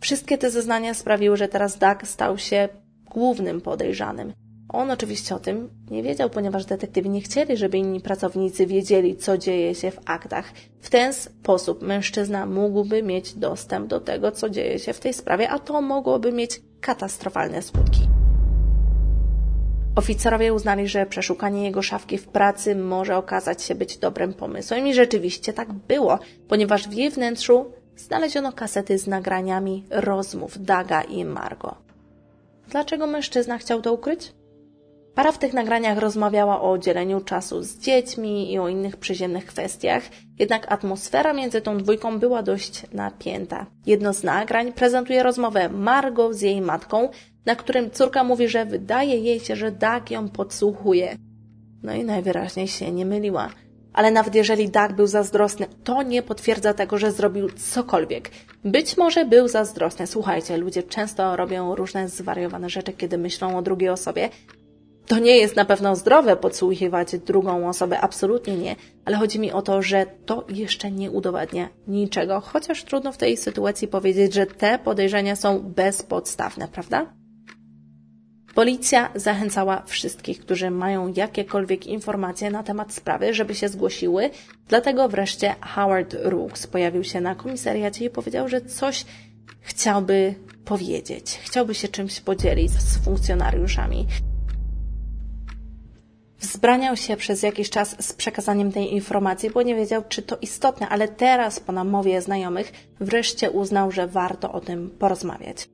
Wszystkie 0.00 0.38
te 0.38 0.50
zeznania 0.50 0.94
sprawiły, 0.94 1.36
że 1.36 1.48
teraz 1.48 1.78
Doug 1.78 2.06
stał 2.06 2.38
się 2.38 2.68
głównym 3.10 3.60
podejrzanym. 3.60 4.32
On 4.68 4.90
oczywiście 4.90 5.34
o 5.34 5.38
tym 5.38 5.70
nie 5.90 6.02
wiedział, 6.02 6.30
ponieważ 6.30 6.64
detektywi 6.64 7.10
nie 7.10 7.20
chcieli, 7.20 7.56
żeby 7.56 7.78
inni 7.78 8.00
pracownicy 8.00 8.66
wiedzieli, 8.66 9.16
co 9.16 9.38
dzieje 9.38 9.74
się 9.74 9.90
w 9.90 10.00
aktach. 10.04 10.52
W 10.80 10.90
ten 10.90 11.12
sposób 11.12 11.82
mężczyzna 11.82 12.46
mógłby 12.46 13.02
mieć 13.02 13.34
dostęp 13.34 13.86
do 13.86 14.00
tego, 14.00 14.32
co 14.32 14.50
dzieje 14.50 14.78
się 14.78 14.92
w 14.92 15.00
tej 15.00 15.14
sprawie, 15.14 15.50
a 15.50 15.58
to 15.58 15.82
mogłoby 15.82 16.32
mieć 16.32 16.60
katastrofalne 16.80 17.62
skutki. 17.62 18.15
Oficerowie 19.96 20.54
uznali, 20.54 20.88
że 20.88 21.06
przeszukanie 21.06 21.64
jego 21.64 21.82
szafki 21.82 22.18
w 22.18 22.28
pracy 22.28 22.74
może 22.74 23.16
okazać 23.16 23.62
się 23.62 23.74
być 23.74 23.98
dobrym 23.98 24.34
pomysłem 24.34 24.86
i 24.86 24.94
rzeczywiście 24.94 25.52
tak 25.52 25.72
było, 25.72 26.18
ponieważ 26.48 26.88
w 26.88 26.92
jej 26.92 27.10
wnętrzu 27.10 27.72
znaleziono 27.96 28.52
kasety 28.52 28.98
z 28.98 29.06
nagraniami 29.06 29.84
rozmów 29.90 30.64
Daga 30.64 31.02
i 31.02 31.24
Margo. 31.24 31.74
Dlaczego 32.68 33.06
mężczyzna 33.06 33.58
chciał 33.58 33.82
to 33.82 33.92
ukryć? 33.92 34.32
Para 35.16 35.32
w 35.32 35.38
tych 35.38 35.52
nagraniach 35.52 35.98
rozmawiała 35.98 36.60
o 36.60 36.78
dzieleniu 36.78 37.20
czasu 37.20 37.62
z 37.62 37.78
dziećmi 37.78 38.52
i 38.52 38.58
o 38.58 38.68
innych 38.68 38.96
przyziemnych 38.96 39.46
kwestiach, 39.46 40.02
jednak 40.38 40.72
atmosfera 40.72 41.32
między 41.32 41.60
tą 41.60 41.78
dwójką 41.78 42.18
była 42.18 42.42
dość 42.42 42.82
napięta. 42.92 43.66
Jedno 43.86 44.14
z 44.14 44.22
nagrań 44.22 44.72
prezentuje 44.72 45.22
rozmowę 45.22 45.68
Margo 45.68 46.34
z 46.34 46.40
jej 46.40 46.60
matką, 46.60 47.08
na 47.46 47.56
którym 47.56 47.90
córka 47.90 48.24
mówi, 48.24 48.48
że 48.48 48.64
wydaje 48.64 49.18
jej 49.18 49.40
się, 49.40 49.56
że 49.56 49.72
Doug 49.72 50.10
ją 50.10 50.28
podsłuchuje. 50.28 51.16
No 51.82 51.94
i 51.94 52.04
najwyraźniej 52.04 52.68
się 52.68 52.92
nie 52.92 53.06
myliła. 53.06 53.50
Ale 53.92 54.10
nawet 54.10 54.34
jeżeli 54.34 54.68
Doug 54.68 54.92
był 54.92 55.06
zazdrosny, 55.06 55.66
to 55.84 56.02
nie 56.02 56.22
potwierdza 56.22 56.74
tego, 56.74 56.98
że 56.98 57.12
zrobił 57.12 57.50
cokolwiek. 57.50 58.30
Być 58.64 58.96
może 58.96 59.24
był 59.24 59.48
zazdrosny. 59.48 60.06
Słuchajcie, 60.06 60.56
ludzie 60.56 60.82
często 60.82 61.36
robią 61.36 61.74
różne 61.74 62.08
zwariowane 62.08 62.70
rzeczy, 62.70 62.92
kiedy 62.92 63.18
myślą 63.18 63.58
o 63.58 63.62
drugiej 63.62 63.88
osobie, 63.88 64.28
to 65.06 65.18
nie 65.18 65.36
jest 65.36 65.56
na 65.56 65.64
pewno 65.64 65.96
zdrowe 65.96 66.36
podsłuchiwać 66.36 67.18
drugą 67.18 67.68
osobę, 67.68 68.00
absolutnie 68.00 68.56
nie, 68.56 68.76
ale 69.04 69.16
chodzi 69.16 69.40
mi 69.40 69.52
o 69.52 69.62
to, 69.62 69.82
że 69.82 70.06
to 70.26 70.44
jeszcze 70.48 70.90
nie 70.90 71.10
udowadnia 71.10 71.68
niczego, 71.88 72.40
chociaż 72.40 72.84
trudno 72.84 73.12
w 73.12 73.16
tej 73.16 73.36
sytuacji 73.36 73.88
powiedzieć, 73.88 74.34
że 74.34 74.46
te 74.46 74.78
podejrzenia 74.78 75.36
są 75.36 75.58
bezpodstawne, 75.58 76.68
prawda? 76.68 77.12
Policja 78.54 79.10
zachęcała 79.14 79.82
wszystkich, 79.86 80.40
którzy 80.40 80.70
mają 80.70 81.12
jakiekolwiek 81.16 81.86
informacje 81.86 82.50
na 82.50 82.62
temat 82.62 82.94
sprawy, 82.94 83.34
żeby 83.34 83.54
się 83.54 83.68
zgłosiły, 83.68 84.30
dlatego 84.68 85.08
wreszcie 85.08 85.54
Howard 85.60 86.16
Rooks 86.22 86.66
pojawił 86.66 87.04
się 87.04 87.20
na 87.20 87.34
komisariacie 87.34 88.04
i 88.04 88.10
powiedział, 88.10 88.48
że 88.48 88.60
coś 88.60 89.04
chciałby 89.60 90.34
powiedzieć, 90.64 91.40
chciałby 91.42 91.74
się 91.74 91.88
czymś 91.88 92.20
podzielić 92.20 92.70
z 92.70 93.04
funkcjonariuszami. 93.04 94.06
Wzbraniał 96.56 96.96
się 96.96 97.16
przez 97.16 97.42
jakiś 97.42 97.70
czas 97.70 97.96
z 97.98 98.12
przekazaniem 98.12 98.72
tej 98.72 98.94
informacji, 98.94 99.50
bo 99.50 99.62
nie 99.62 99.74
wiedział, 99.74 100.02
czy 100.08 100.22
to 100.22 100.36
istotne, 100.36 100.88
ale 100.88 101.08
teraz, 101.08 101.60
po 101.60 101.72
namowie 101.72 102.22
znajomych, 102.22 102.72
wreszcie 103.00 103.50
uznał, 103.50 103.90
że 103.90 104.06
warto 104.06 104.52
o 104.52 104.60
tym 104.60 104.90
porozmawiać. 104.98 105.68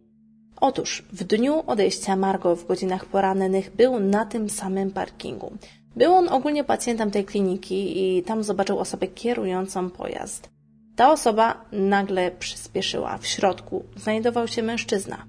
Otóż 0.61 1.05
w 1.13 1.25
dniu 1.25 1.63
odejścia 1.67 2.17
Margo 2.17 2.57
w 2.57 2.67
godzinach 2.67 3.05
porannych 3.05 3.77
był 3.77 4.01
na 4.01 4.27
tym 4.27 4.51
samym 4.51 4.91
parkingu. 4.91 5.53
Był 5.97 6.15
on 6.15 6.29
ogólnie 6.29 6.65
pacjentem 6.65 7.11
tej 7.11 7.25
kliniki 7.25 7.79
i 8.03 8.23
tam 8.23 8.45
zobaczył 8.45 8.79
osobę 8.79 9.07
kierującą 9.07 9.91
pojazd. 9.91 10.51
Ta 10.97 11.13
osoba 11.13 11.65
nagle 11.73 12.31
przyspieszyła. 12.31 13.19
W 13.19 13.27
środku 13.27 13.85
znajdował 13.97 14.49
się 14.49 14.63
mężczyzna. 14.63 15.27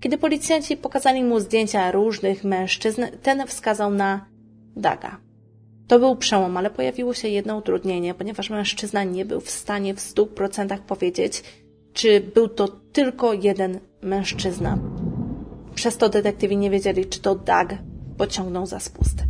Kiedy 0.00 0.18
policjanci 0.18 0.76
pokazali 0.76 1.24
mu 1.24 1.40
zdjęcia 1.40 1.90
różnych 1.90 2.44
mężczyzn, 2.44 3.02
ten 3.22 3.46
wskazał 3.46 3.90
na 3.90 4.37
Daga. 4.78 5.20
To 5.88 5.98
był 5.98 6.16
przełom, 6.16 6.56
ale 6.56 6.70
pojawiło 6.70 7.14
się 7.14 7.28
jedno 7.28 7.56
utrudnienie, 7.56 8.14
ponieważ 8.14 8.50
mężczyzna 8.50 9.04
nie 9.04 9.24
był 9.24 9.40
w 9.40 9.50
stanie 9.50 9.94
w 9.94 10.00
stu 10.00 10.26
procentach 10.26 10.80
powiedzieć, 10.80 11.42
czy 11.92 12.20
był 12.20 12.48
to 12.48 12.68
tylko 12.68 13.32
jeden 13.32 13.80
mężczyzna. 14.02 14.78
Przez 15.74 15.96
to 15.96 16.08
detektywi 16.08 16.56
nie 16.56 16.70
wiedzieli, 16.70 17.06
czy 17.06 17.20
to 17.20 17.34
Doug 17.34 17.68
pociągnął 18.16 18.66
za 18.66 18.80
spust. 18.80 19.24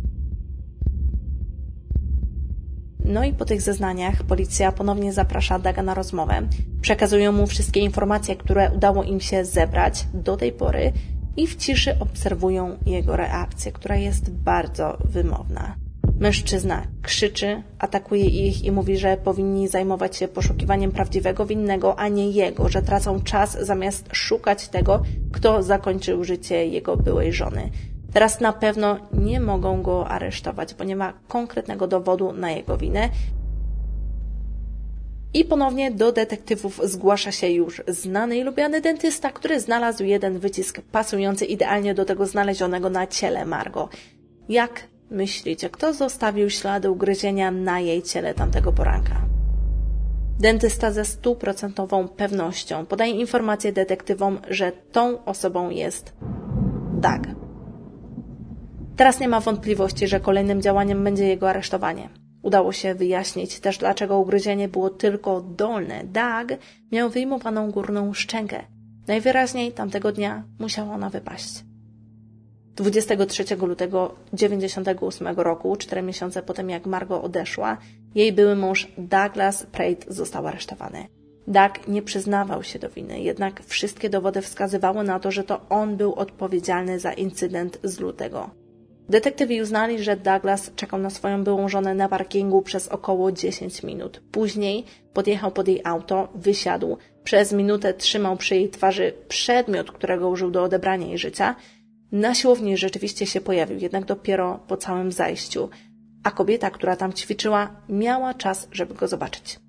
No 3.05 3.23
i 3.23 3.33
po 3.33 3.45
tych 3.45 3.61
zeznaniach 3.61 4.23
policja 4.23 4.71
ponownie 4.71 5.13
zaprasza 5.13 5.59
Daga 5.59 5.83
na 5.83 5.93
rozmowę. 5.93 6.47
Przekazują 6.81 7.31
mu 7.31 7.47
wszystkie 7.47 7.79
informacje, 7.79 8.35
które 8.35 8.71
udało 8.75 9.03
im 9.03 9.19
się 9.19 9.45
zebrać 9.45 10.07
do 10.13 10.37
tej 10.37 10.51
pory 10.51 10.93
i 11.39 11.47
w 11.47 11.55
ciszy 11.55 11.95
obserwują 11.99 12.77
jego 12.85 13.15
reakcję, 13.15 13.71
która 13.71 13.95
jest 13.95 14.31
bardzo 14.31 14.97
wymowna. 15.05 15.75
Mężczyzna 16.19 16.83
krzyczy, 17.01 17.63
atakuje 17.79 18.25
ich 18.25 18.63
i 18.65 18.71
mówi, 18.71 18.97
że 18.97 19.17
powinni 19.17 19.67
zajmować 19.67 20.15
się 20.15 20.27
poszukiwaniem 20.27 20.91
prawdziwego 20.91 21.45
winnego, 21.45 21.99
a 21.99 22.07
nie 22.07 22.31
jego, 22.31 22.69
że 22.69 22.81
tracą 22.81 23.21
czas 23.21 23.57
zamiast 23.61 24.09
szukać 24.11 24.67
tego, 24.67 25.03
kto 25.31 25.63
zakończył 25.63 26.23
życie 26.23 26.67
jego 26.67 26.97
byłej 26.97 27.33
żony. 27.33 27.69
Teraz 28.13 28.39
na 28.39 28.53
pewno 28.53 28.97
nie 29.13 29.39
mogą 29.39 29.81
go 29.81 30.07
aresztować, 30.07 30.73
bo 30.73 30.83
nie 30.83 30.95
ma 30.95 31.13
konkretnego 31.27 31.87
dowodu 31.87 32.33
na 32.33 32.51
jego 32.51 32.77
winę. 32.77 33.09
I 35.33 35.45
ponownie 35.45 35.91
do 35.91 36.11
detektywów 36.11 36.81
zgłasza 36.83 37.31
się 37.31 37.47
już 37.49 37.81
znany 37.87 38.37
i 38.37 38.43
lubiany 38.43 38.81
dentysta, 38.81 39.31
który 39.31 39.59
znalazł 39.59 40.03
jeden 40.03 40.39
wycisk 40.39 40.81
pasujący 40.91 41.45
idealnie 41.45 41.93
do 41.93 42.05
tego 42.05 42.25
znalezionego 42.25 42.89
na 42.89 43.07
ciele 43.07 43.45
Margo. 43.45 43.89
Jak 44.49 44.87
myślicie, 45.11 45.69
kto 45.69 45.93
zostawił 45.93 46.49
ślady 46.49 46.91
ugryzienia 46.91 47.51
na 47.51 47.79
jej 47.79 48.01
ciele 48.01 48.33
tamtego 48.33 48.71
poranka? 48.71 49.21
Dentysta 50.39 50.91
ze 50.91 51.05
stuprocentową 51.05 52.07
pewnością 52.07 52.85
podaje 52.85 53.11
informację 53.11 53.71
detektywom, 53.71 54.39
że 54.49 54.71
tą 54.71 55.25
osobą 55.25 55.69
jest 55.69 56.13
Doug. 56.93 57.21
Teraz 58.95 59.19
nie 59.19 59.27
ma 59.27 59.39
wątpliwości, 59.39 60.07
że 60.07 60.19
kolejnym 60.19 60.61
działaniem 60.61 61.03
będzie 61.03 61.27
jego 61.27 61.49
aresztowanie. 61.49 62.09
Udało 62.41 62.71
się 62.71 62.95
wyjaśnić 62.95 63.59
też, 63.59 63.77
dlaczego 63.77 64.19
ugryzienie 64.19 64.67
było 64.67 64.89
tylko 64.89 65.41
dolne. 65.41 66.03
Doug 66.03 66.59
miał 66.91 67.09
wyjmowaną 67.09 67.71
górną 67.71 68.13
szczękę. 68.13 68.63
Najwyraźniej 69.07 69.71
tamtego 69.71 70.11
dnia 70.11 70.43
musiała 70.59 70.93
ona 70.93 71.09
wypaść. 71.09 71.63
23 72.75 73.55
lutego 73.55 74.15
1998 74.31 75.27
roku, 75.39 75.75
cztery 75.75 76.01
miesiące 76.01 76.41
po 76.41 76.53
tym 76.53 76.69
jak 76.69 76.85
Margo 76.85 77.21
odeszła, 77.21 77.77
jej 78.15 78.33
były 78.33 78.55
mąż 78.55 78.87
Douglas 78.97 79.63
Pratt 79.63 80.05
został 80.07 80.47
aresztowany. 80.47 81.07
Doug 81.47 81.87
nie 81.87 82.01
przyznawał 82.01 82.63
się 82.63 82.79
do 82.79 82.89
winy, 82.89 83.19
jednak 83.19 83.63
wszystkie 83.63 84.09
dowody 84.09 84.41
wskazywały 84.41 85.03
na 85.03 85.19
to, 85.19 85.31
że 85.31 85.43
to 85.43 85.61
on 85.69 85.97
był 85.97 86.13
odpowiedzialny 86.13 86.99
za 86.99 87.13
incydent 87.13 87.79
z 87.83 87.99
lutego. 87.99 88.49
Detektywi 89.09 89.61
uznali, 89.61 90.03
że 90.03 90.17
Douglas 90.17 90.71
czekał 90.75 90.99
na 90.99 91.09
swoją 91.09 91.43
byłą 91.43 91.69
żonę 91.69 91.95
na 91.95 92.09
parkingu 92.09 92.61
przez 92.61 92.87
około 92.87 93.31
10 93.31 93.83
minut. 93.83 94.21
Później 94.31 94.85
podjechał 95.13 95.51
pod 95.51 95.67
jej 95.67 95.81
auto, 95.83 96.27
wysiadł, 96.35 96.97
przez 97.23 97.51
minutę 97.53 97.93
trzymał 97.93 98.37
przy 98.37 98.55
jej 98.55 98.69
twarzy 98.69 99.13
przedmiot, 99.27 99.91
którego 99.91 100.29
użył 100.29 100.51
do 100.51 100.63
odebrania 100.63 101.07
jej 101.07 101.17
życia. 101.17 101.55
Na 102.11 102.35
siłowni 102.35 102.77
rzeczywiście 102.77 103.25
się 103.25 103.41
pojawił, 103.41 103.77
jednak 103.79 104.05
dopiero 104.05 104.59
po 104.67 104.77
całym 104.77 105.11
zajściu, 105.11 105.69
a 106.23 106.31
kobieta, 106.31 106.69
która 106.69 106.95
tam 106.95 107.13
ćwiczyła, 107.13 107.81
miała 107.89 108.33
czas, 108.33 108.67
żeby 108.71 108.93
go 108.93 109.07
zobaczyć. 109.07 109.59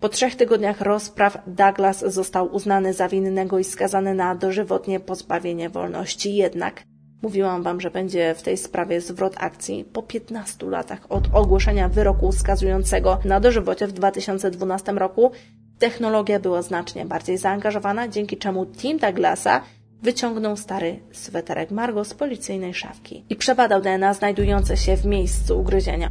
Po 0.00 0.08
trzech 0.08 0.36
tygodniach 0.36 0.80
rozpraw 0.80 1.38
Douglas 1.46 2.04
został 2.06 2.54
uznany 2.54 2.92
za 2.92 3.08
winnego 3.08 3.58
i 3.58 3.64
skazany 3.64 4.14
na 4.14 4.34
dożywotnie 4.34 5.00
pozbawienie 5.00 5.70
wolności. 5.70 6.34
Jednak 6.34 6.82
Mówiłam 7.22 7.62
Wam, 7.62 7.80
że 7.80 7.90
będzie 7.90 8.34
w 8.34 8.42
tej 8.42 8.56
sprawie 8.56 9.00
zwrot 9.00 9.34
akcji 9.36 9.84
po 9.84 10.02
15 10.02 10.66
latach 10.66 11.06
od 11.08 11.28
ogłoszenia 11.32 11.88
wyroku 11.88 12.32
skazującego 12.32 13.18
na 13.24 13.40
dożywocie 13.40 13.86
w 13.86 13.92
2012 13.92 14.92
roku. 14.92 15.30
Technologia 15.78 16.40
była 16.40 16.62
znacznie 16.62 17.04
bardziej 17.06 17.38
zaangażowana, 17.38 18.08
dzięki 18.08 18.36
czemu 18.36 18.66
Team 18.66 18.98
Douglasa 18.98 19.60
wyciągnął 20.02 20.56
stary 20.56 21.00
sweterek 21.12 21.70
Margo 21.70 22.04
z 22.04 22.14
policyjnej 22.14 22.74
szafki 22.74 23.24
i 23.30 23.36
przebadał 23.36 23.80
DNA 23.80 24.14
znajdujące 24.14 24.76
się 24.76 24.96
w 24.96 25.06
miejscu 25.06 25.60
ugryzienia. 25.60 26.08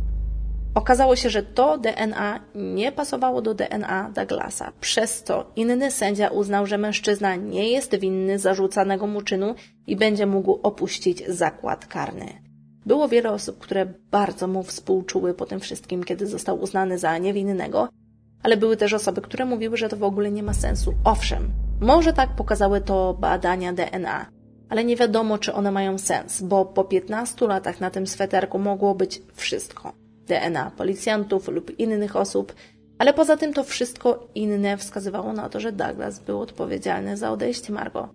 Okazało 0.75 1.15
się, 1.15 1.29
że 1.29 1.43
to 1.43 1.77
DNA 1.77 2.39
nie 2.55 2.91
pasowało 2.91 3.41
do 3.41 3.53
DNA 3.53 4.11
Douglasa, 4.15 4.71
przez 4.81 5.23
co 5.23 5.51
inny 5.55 5.91
sędzia 5.91 6.27
uznał, 6.27 6.65
że 6.65 6.77
mężczyzna 6.77 7.35
nie 7.35 7.69
jest 7.69 7.95
winny 7.95 8.39
zarzucanego 8.39 9.07
mu 9.07 9.21
czynu 9.21 9.55
i 9.87 9.95
będzie 9.95 10.25
mógł 10.25 10.59
opuścić 10.63 11.27
zakład 11.27 11.85
karny. 11.85 12.25
Było 12.85 13.07
wiele 13.07 13.31
osób, 13.31 13.59
które 13.59 13.85
bardzo 14.11 14.47
mu 14.47 14.63
współczuły 14.63 15.33
po 15.33 15.45
tym 15.45 15.59
wszystkim, 15.59 16.03
kiedy 16.03 16.27
został 16.27 16.61
uznany 16.61 16.97
za 16.97 17.17
niewinnego, 17.17 17.89
ale 18.43 18.57
były 18.57 18.77
też 18.77 18.93
osoby, 18.93 19.21
które 19.21 19.45
mówiły, 19.45 19.77
że 19.77 19.89
to 19.89 19.97
w 19.97 20.03
ogóle 20.03 20.31
nie 20.31 20.43
ma 20.43 20.53
sensu. 20.53 20.93
Owszem, 21.03 21.51
może 21.81 22.13
tak 22.13 22.35
pokazały 22.35 22.81
to 22.81 23.13
badania 23.13 23.73
DNA, 23.73 24.25
ale 24.69 24.83
nie 24.83 24.95
wiadomo, 24.95 25.37
czy 25.37 25.53
one 25.53 25.71
mają 25.71 25.97
sens, 25.97 26.41
bo 26.41 26.65
po 26.65 26.83
15 26.83 27.47
latach 27.47 27.79
na 27.79 27.89
tym 27.89 28.07
sweterku 28.07 28.59
mogło 28.59 28.95
być 28.95 29.21
wszystko. 29.33 30.02
DNA 30.27 30.71
policjantów 30.77 31.47
lub 31.47 31.79
innych 31.79 32.15
osób, 32.15 32.53
ale 32.97 33.13
poza 33.13 33.37
tym 33.37 33.53
to 33.53 33.63
wszystko 33.63 34.27
inne 34.35 34.77
wskazywało 34.77 35.33
na 35.33 35.49
to, 35.49 35.59
że 35.59 35.71
Douglas 35.71 36.19
był 36.19 36.41
odpowiedzialny 36.41 37.17
za 37.17 37.31
odejście 37.31 37.73
Margo. 37.73 38.09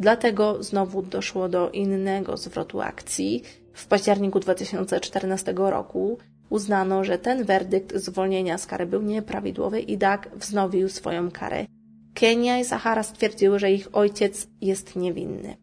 Dlatego 0.00 0.62
znowu 0.62 1.02
doszło 1.02 1.48
do 1.48 1.70
innego 1.70 2.36
zwrotu 2.36 2.80
akcji. 2.80 3.42
W 3.72 3.86
październiku 3.86 4.40
2014 4.40 5.54
roku 5.56 6.18
uznano, 6.50 7.04
że 7.04 7.18
ten 7.18 7.44
werdykt 7.44 7.96
zwolnienia 7.96 8.58
z 8.58 8.66
kary 8.66 8.86
był 8.86 9.02
nieprawidłowy 9.02 9.80
i 9.80 9.98
Doug 9.98 10.28
wznowił 10.36 10.88
swoją 10.88 11.30
karę. 11.30 11.66
Kenia 12.14 12.58
i 12.58 12.64
Sahara 12.64 13.02
stwierdziły, 13.02 13.58
że 13.58 13.72
ich 13.72 13.88
ojciec 13.92 14.48
jest 14.60 14.96
niewinny. 14.96 15.56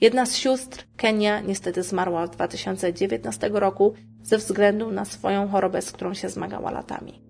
Jedna 0.00 0.26
z 0.26 0.36
sióstr, 0.36 0.84
Kenia, 0.96 1.40
niestety 1.40 1.82
zmarła 1.82 2.26
w 2.26 2.30
2019 2.30 3.50
roku 3.52 3.94
ze 4.22 4.38
względu 4.38 4.90
na 4.90 5.04
swoją 5.04 5.48
chorobę, 5.48 5.82
z 5.82 5.92
którą 5.92 6.14
się 6.14 6.28
zmagała 6.28 6.70
latami. 6.70 7.22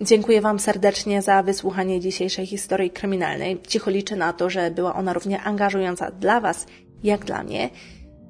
Dziękuję 0.00 0.40
Wam 0.40 0.58
serdecznie 0.58 1.22
za 1.22 1.42
wysłuchanie 1.42 2.00
dzisiejszej 2.00 2.46
historii 2.46 2.90
kryminalnej. 2.90 3.60
Cicho 3.68 3.90
liczę 3.90 4.16
na 4.16 4.32
to, 4.32 4.50
że 4.50 4.70
była 4.70 4.94
ona 4.94 5.12
równie 5.12 5.40
angażująca 5.40 6.10
dla 6.10 6.40
Was, 6.40 6.66
jak 7.02 7.24
dla 7.24 7.42
mnie. 7.42 7.70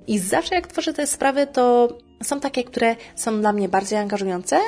I 0.06 0.18
zawsze 0.18 0.54
jak 0.54 0.66
tworzę 0.66 0.92
te 0.92 1.06
sprawy, 1.06 1.46
to 1.46 1.98
są 2.22 2.40
takie, 2.40 2.64
które 2.64 2.96
są 3.14 3.40
dla 3.40 3.52
mnie 3.52 3.68
bardziej 3.68 3.98
angażujące 3.98 4.58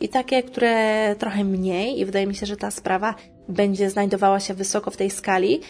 i 0.00 0.08
takie, 0.08 0.42
które 0.42 1.16
trochę 1.18 1.44
mniej. 1.44 2.00
I 2.00 2.04
wydaje 2.04 2.26
mi 2.26 2.34
się, 2.34 2.46
że 2.46 2.56
ta 2.56 2.70
sprawa 2.70 3.14
będzie 3.48 3.90
znajdowała 3.90 4.40
się 4.40 4.54
wysoko 4.54 4.90
w 4.90 4.96
tej 4.96 5.10
skali. 5.10 5.60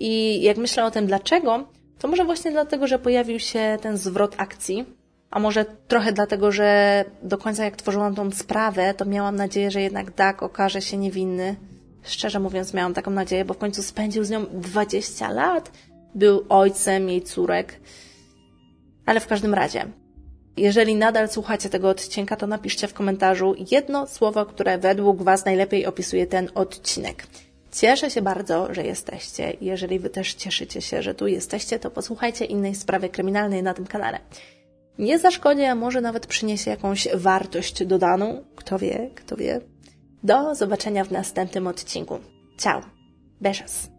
I 0.00 0.42
jak 0.42 0.56
myślę 0.56 0.84
o 0.84 0.90
tym 0.90 1.06
dlaczego, 1.06 1.68
to 1.98 2.08
może 2.08 2.24
właśnie 2.24 2.50
dlatego, 2.50 2.86
że 2.86 2.98
pojawił 2.98 3.38
się 3.38 3.78
ten 3.80 3.96
zwrot 3.96 4.34
akcji, 4.38 4.84
a 5.30 5.38
może 5.38 5.64
trochę 5.88 6.12
dlatego, 6.12 6.52
że 6.52 7.04
do 7.22 7.38
końca 7.38 7.64
jak 7.64 7.76
tworzyłam 7.76 8.14
tą 8.14 8.30
sprawę, 8.30 8.94
to 8.94 9.04
miałam 9.04 9.36
nadzieję, 9.36 9.70
że 9.70 9.80
jednak 9.80 10.14
Dak 10.14 10.42
okaże 10.42 10.82
się 10.82 10.96
niewinny. 10.96 11.56
Szczerze 12.02 12.40
mówiąc, 12.40 12.74
miałam 12.74 12.94
taką 12.94 13.10
nadzieję, 13.10 13.44
bo 13.44 13.54
w 13.54 13.58
końcu 13.58 13.82
spędził 13.82 14.24
z 14.24 14.30
nią 14.30 14.46
20 14.52 15.30
lat. 15.30 15.70
Był 16.14 16.44
ojcem 16.48 17.08
jej 17.08 17.22
córek. 17.22 17.80
Ale 19.06 19.20
w 19.20 19.26
każdym 19.26 19.54
razie, 19.54 19.86
jeżeli 20.56 20.94
nadal 20.94 21.28
słuchacie 21.28 21.68
tego 21.68 21.88
odcinka, 21.88 22.36
to 22.36 22.46
napiszcie 22.46 22.88
w 22.88 22.94
komentarzu 22.94 23.54
jedno 23.70 24.06
słowo, 24.06 24.46
które 24.46 24.78
według 24.78 25.22
Was 25.22 25.44
najlepiej 25.44 25.86
opisuje 25.86 26.26
ten 26.26 26.50
odcinek. 26.54 27.26
Cieszę 27.76 28.10
się 28.10 28.22
bardzo, 28.22 28.74
że 28.74 28.82
jesteście. 28.84 29.52
Jeżeli 29.60 29.98
Wy 29.98 30.10
też 30.10 30.34
cieszycie 30.34 30.82
się, 30.82 31.02
że 31.02 31.14
tu 31.14 31.26
jesteście, 31.26 31.78
to 31.78 31.90
posłuchajcie 31.90 32.44
innej 32.44 32.74
sprawy 32.74 33.08
kryminalnej 33.08 33.62
na 33.62 33.74
tym 33.74 33.86
kanale. 33.86 34.18
Nie 34.98 35.18
zaszkodzi, 35.18 35.64
a 35.64 35.74
może 35.74 36.00
nawet 36.00 36.26
przyniesie 36.26 36.70
jakąś 36.70 37.08
wartość 37.14 37.84
dodaną. 37.84 38.44
Kto 38.56 38.78
wie, 38.78 39.10
kto 39.14 39.36
wie. 39.36 39.60
Do 40.22 40.54
zobaczenia 40.54 41.04
w 41.04 41.10
następnym 41.10 41.66
odcinku. 41.66 42.18
Ciao. 42.58 42.80
Beijos. 43.40 43.95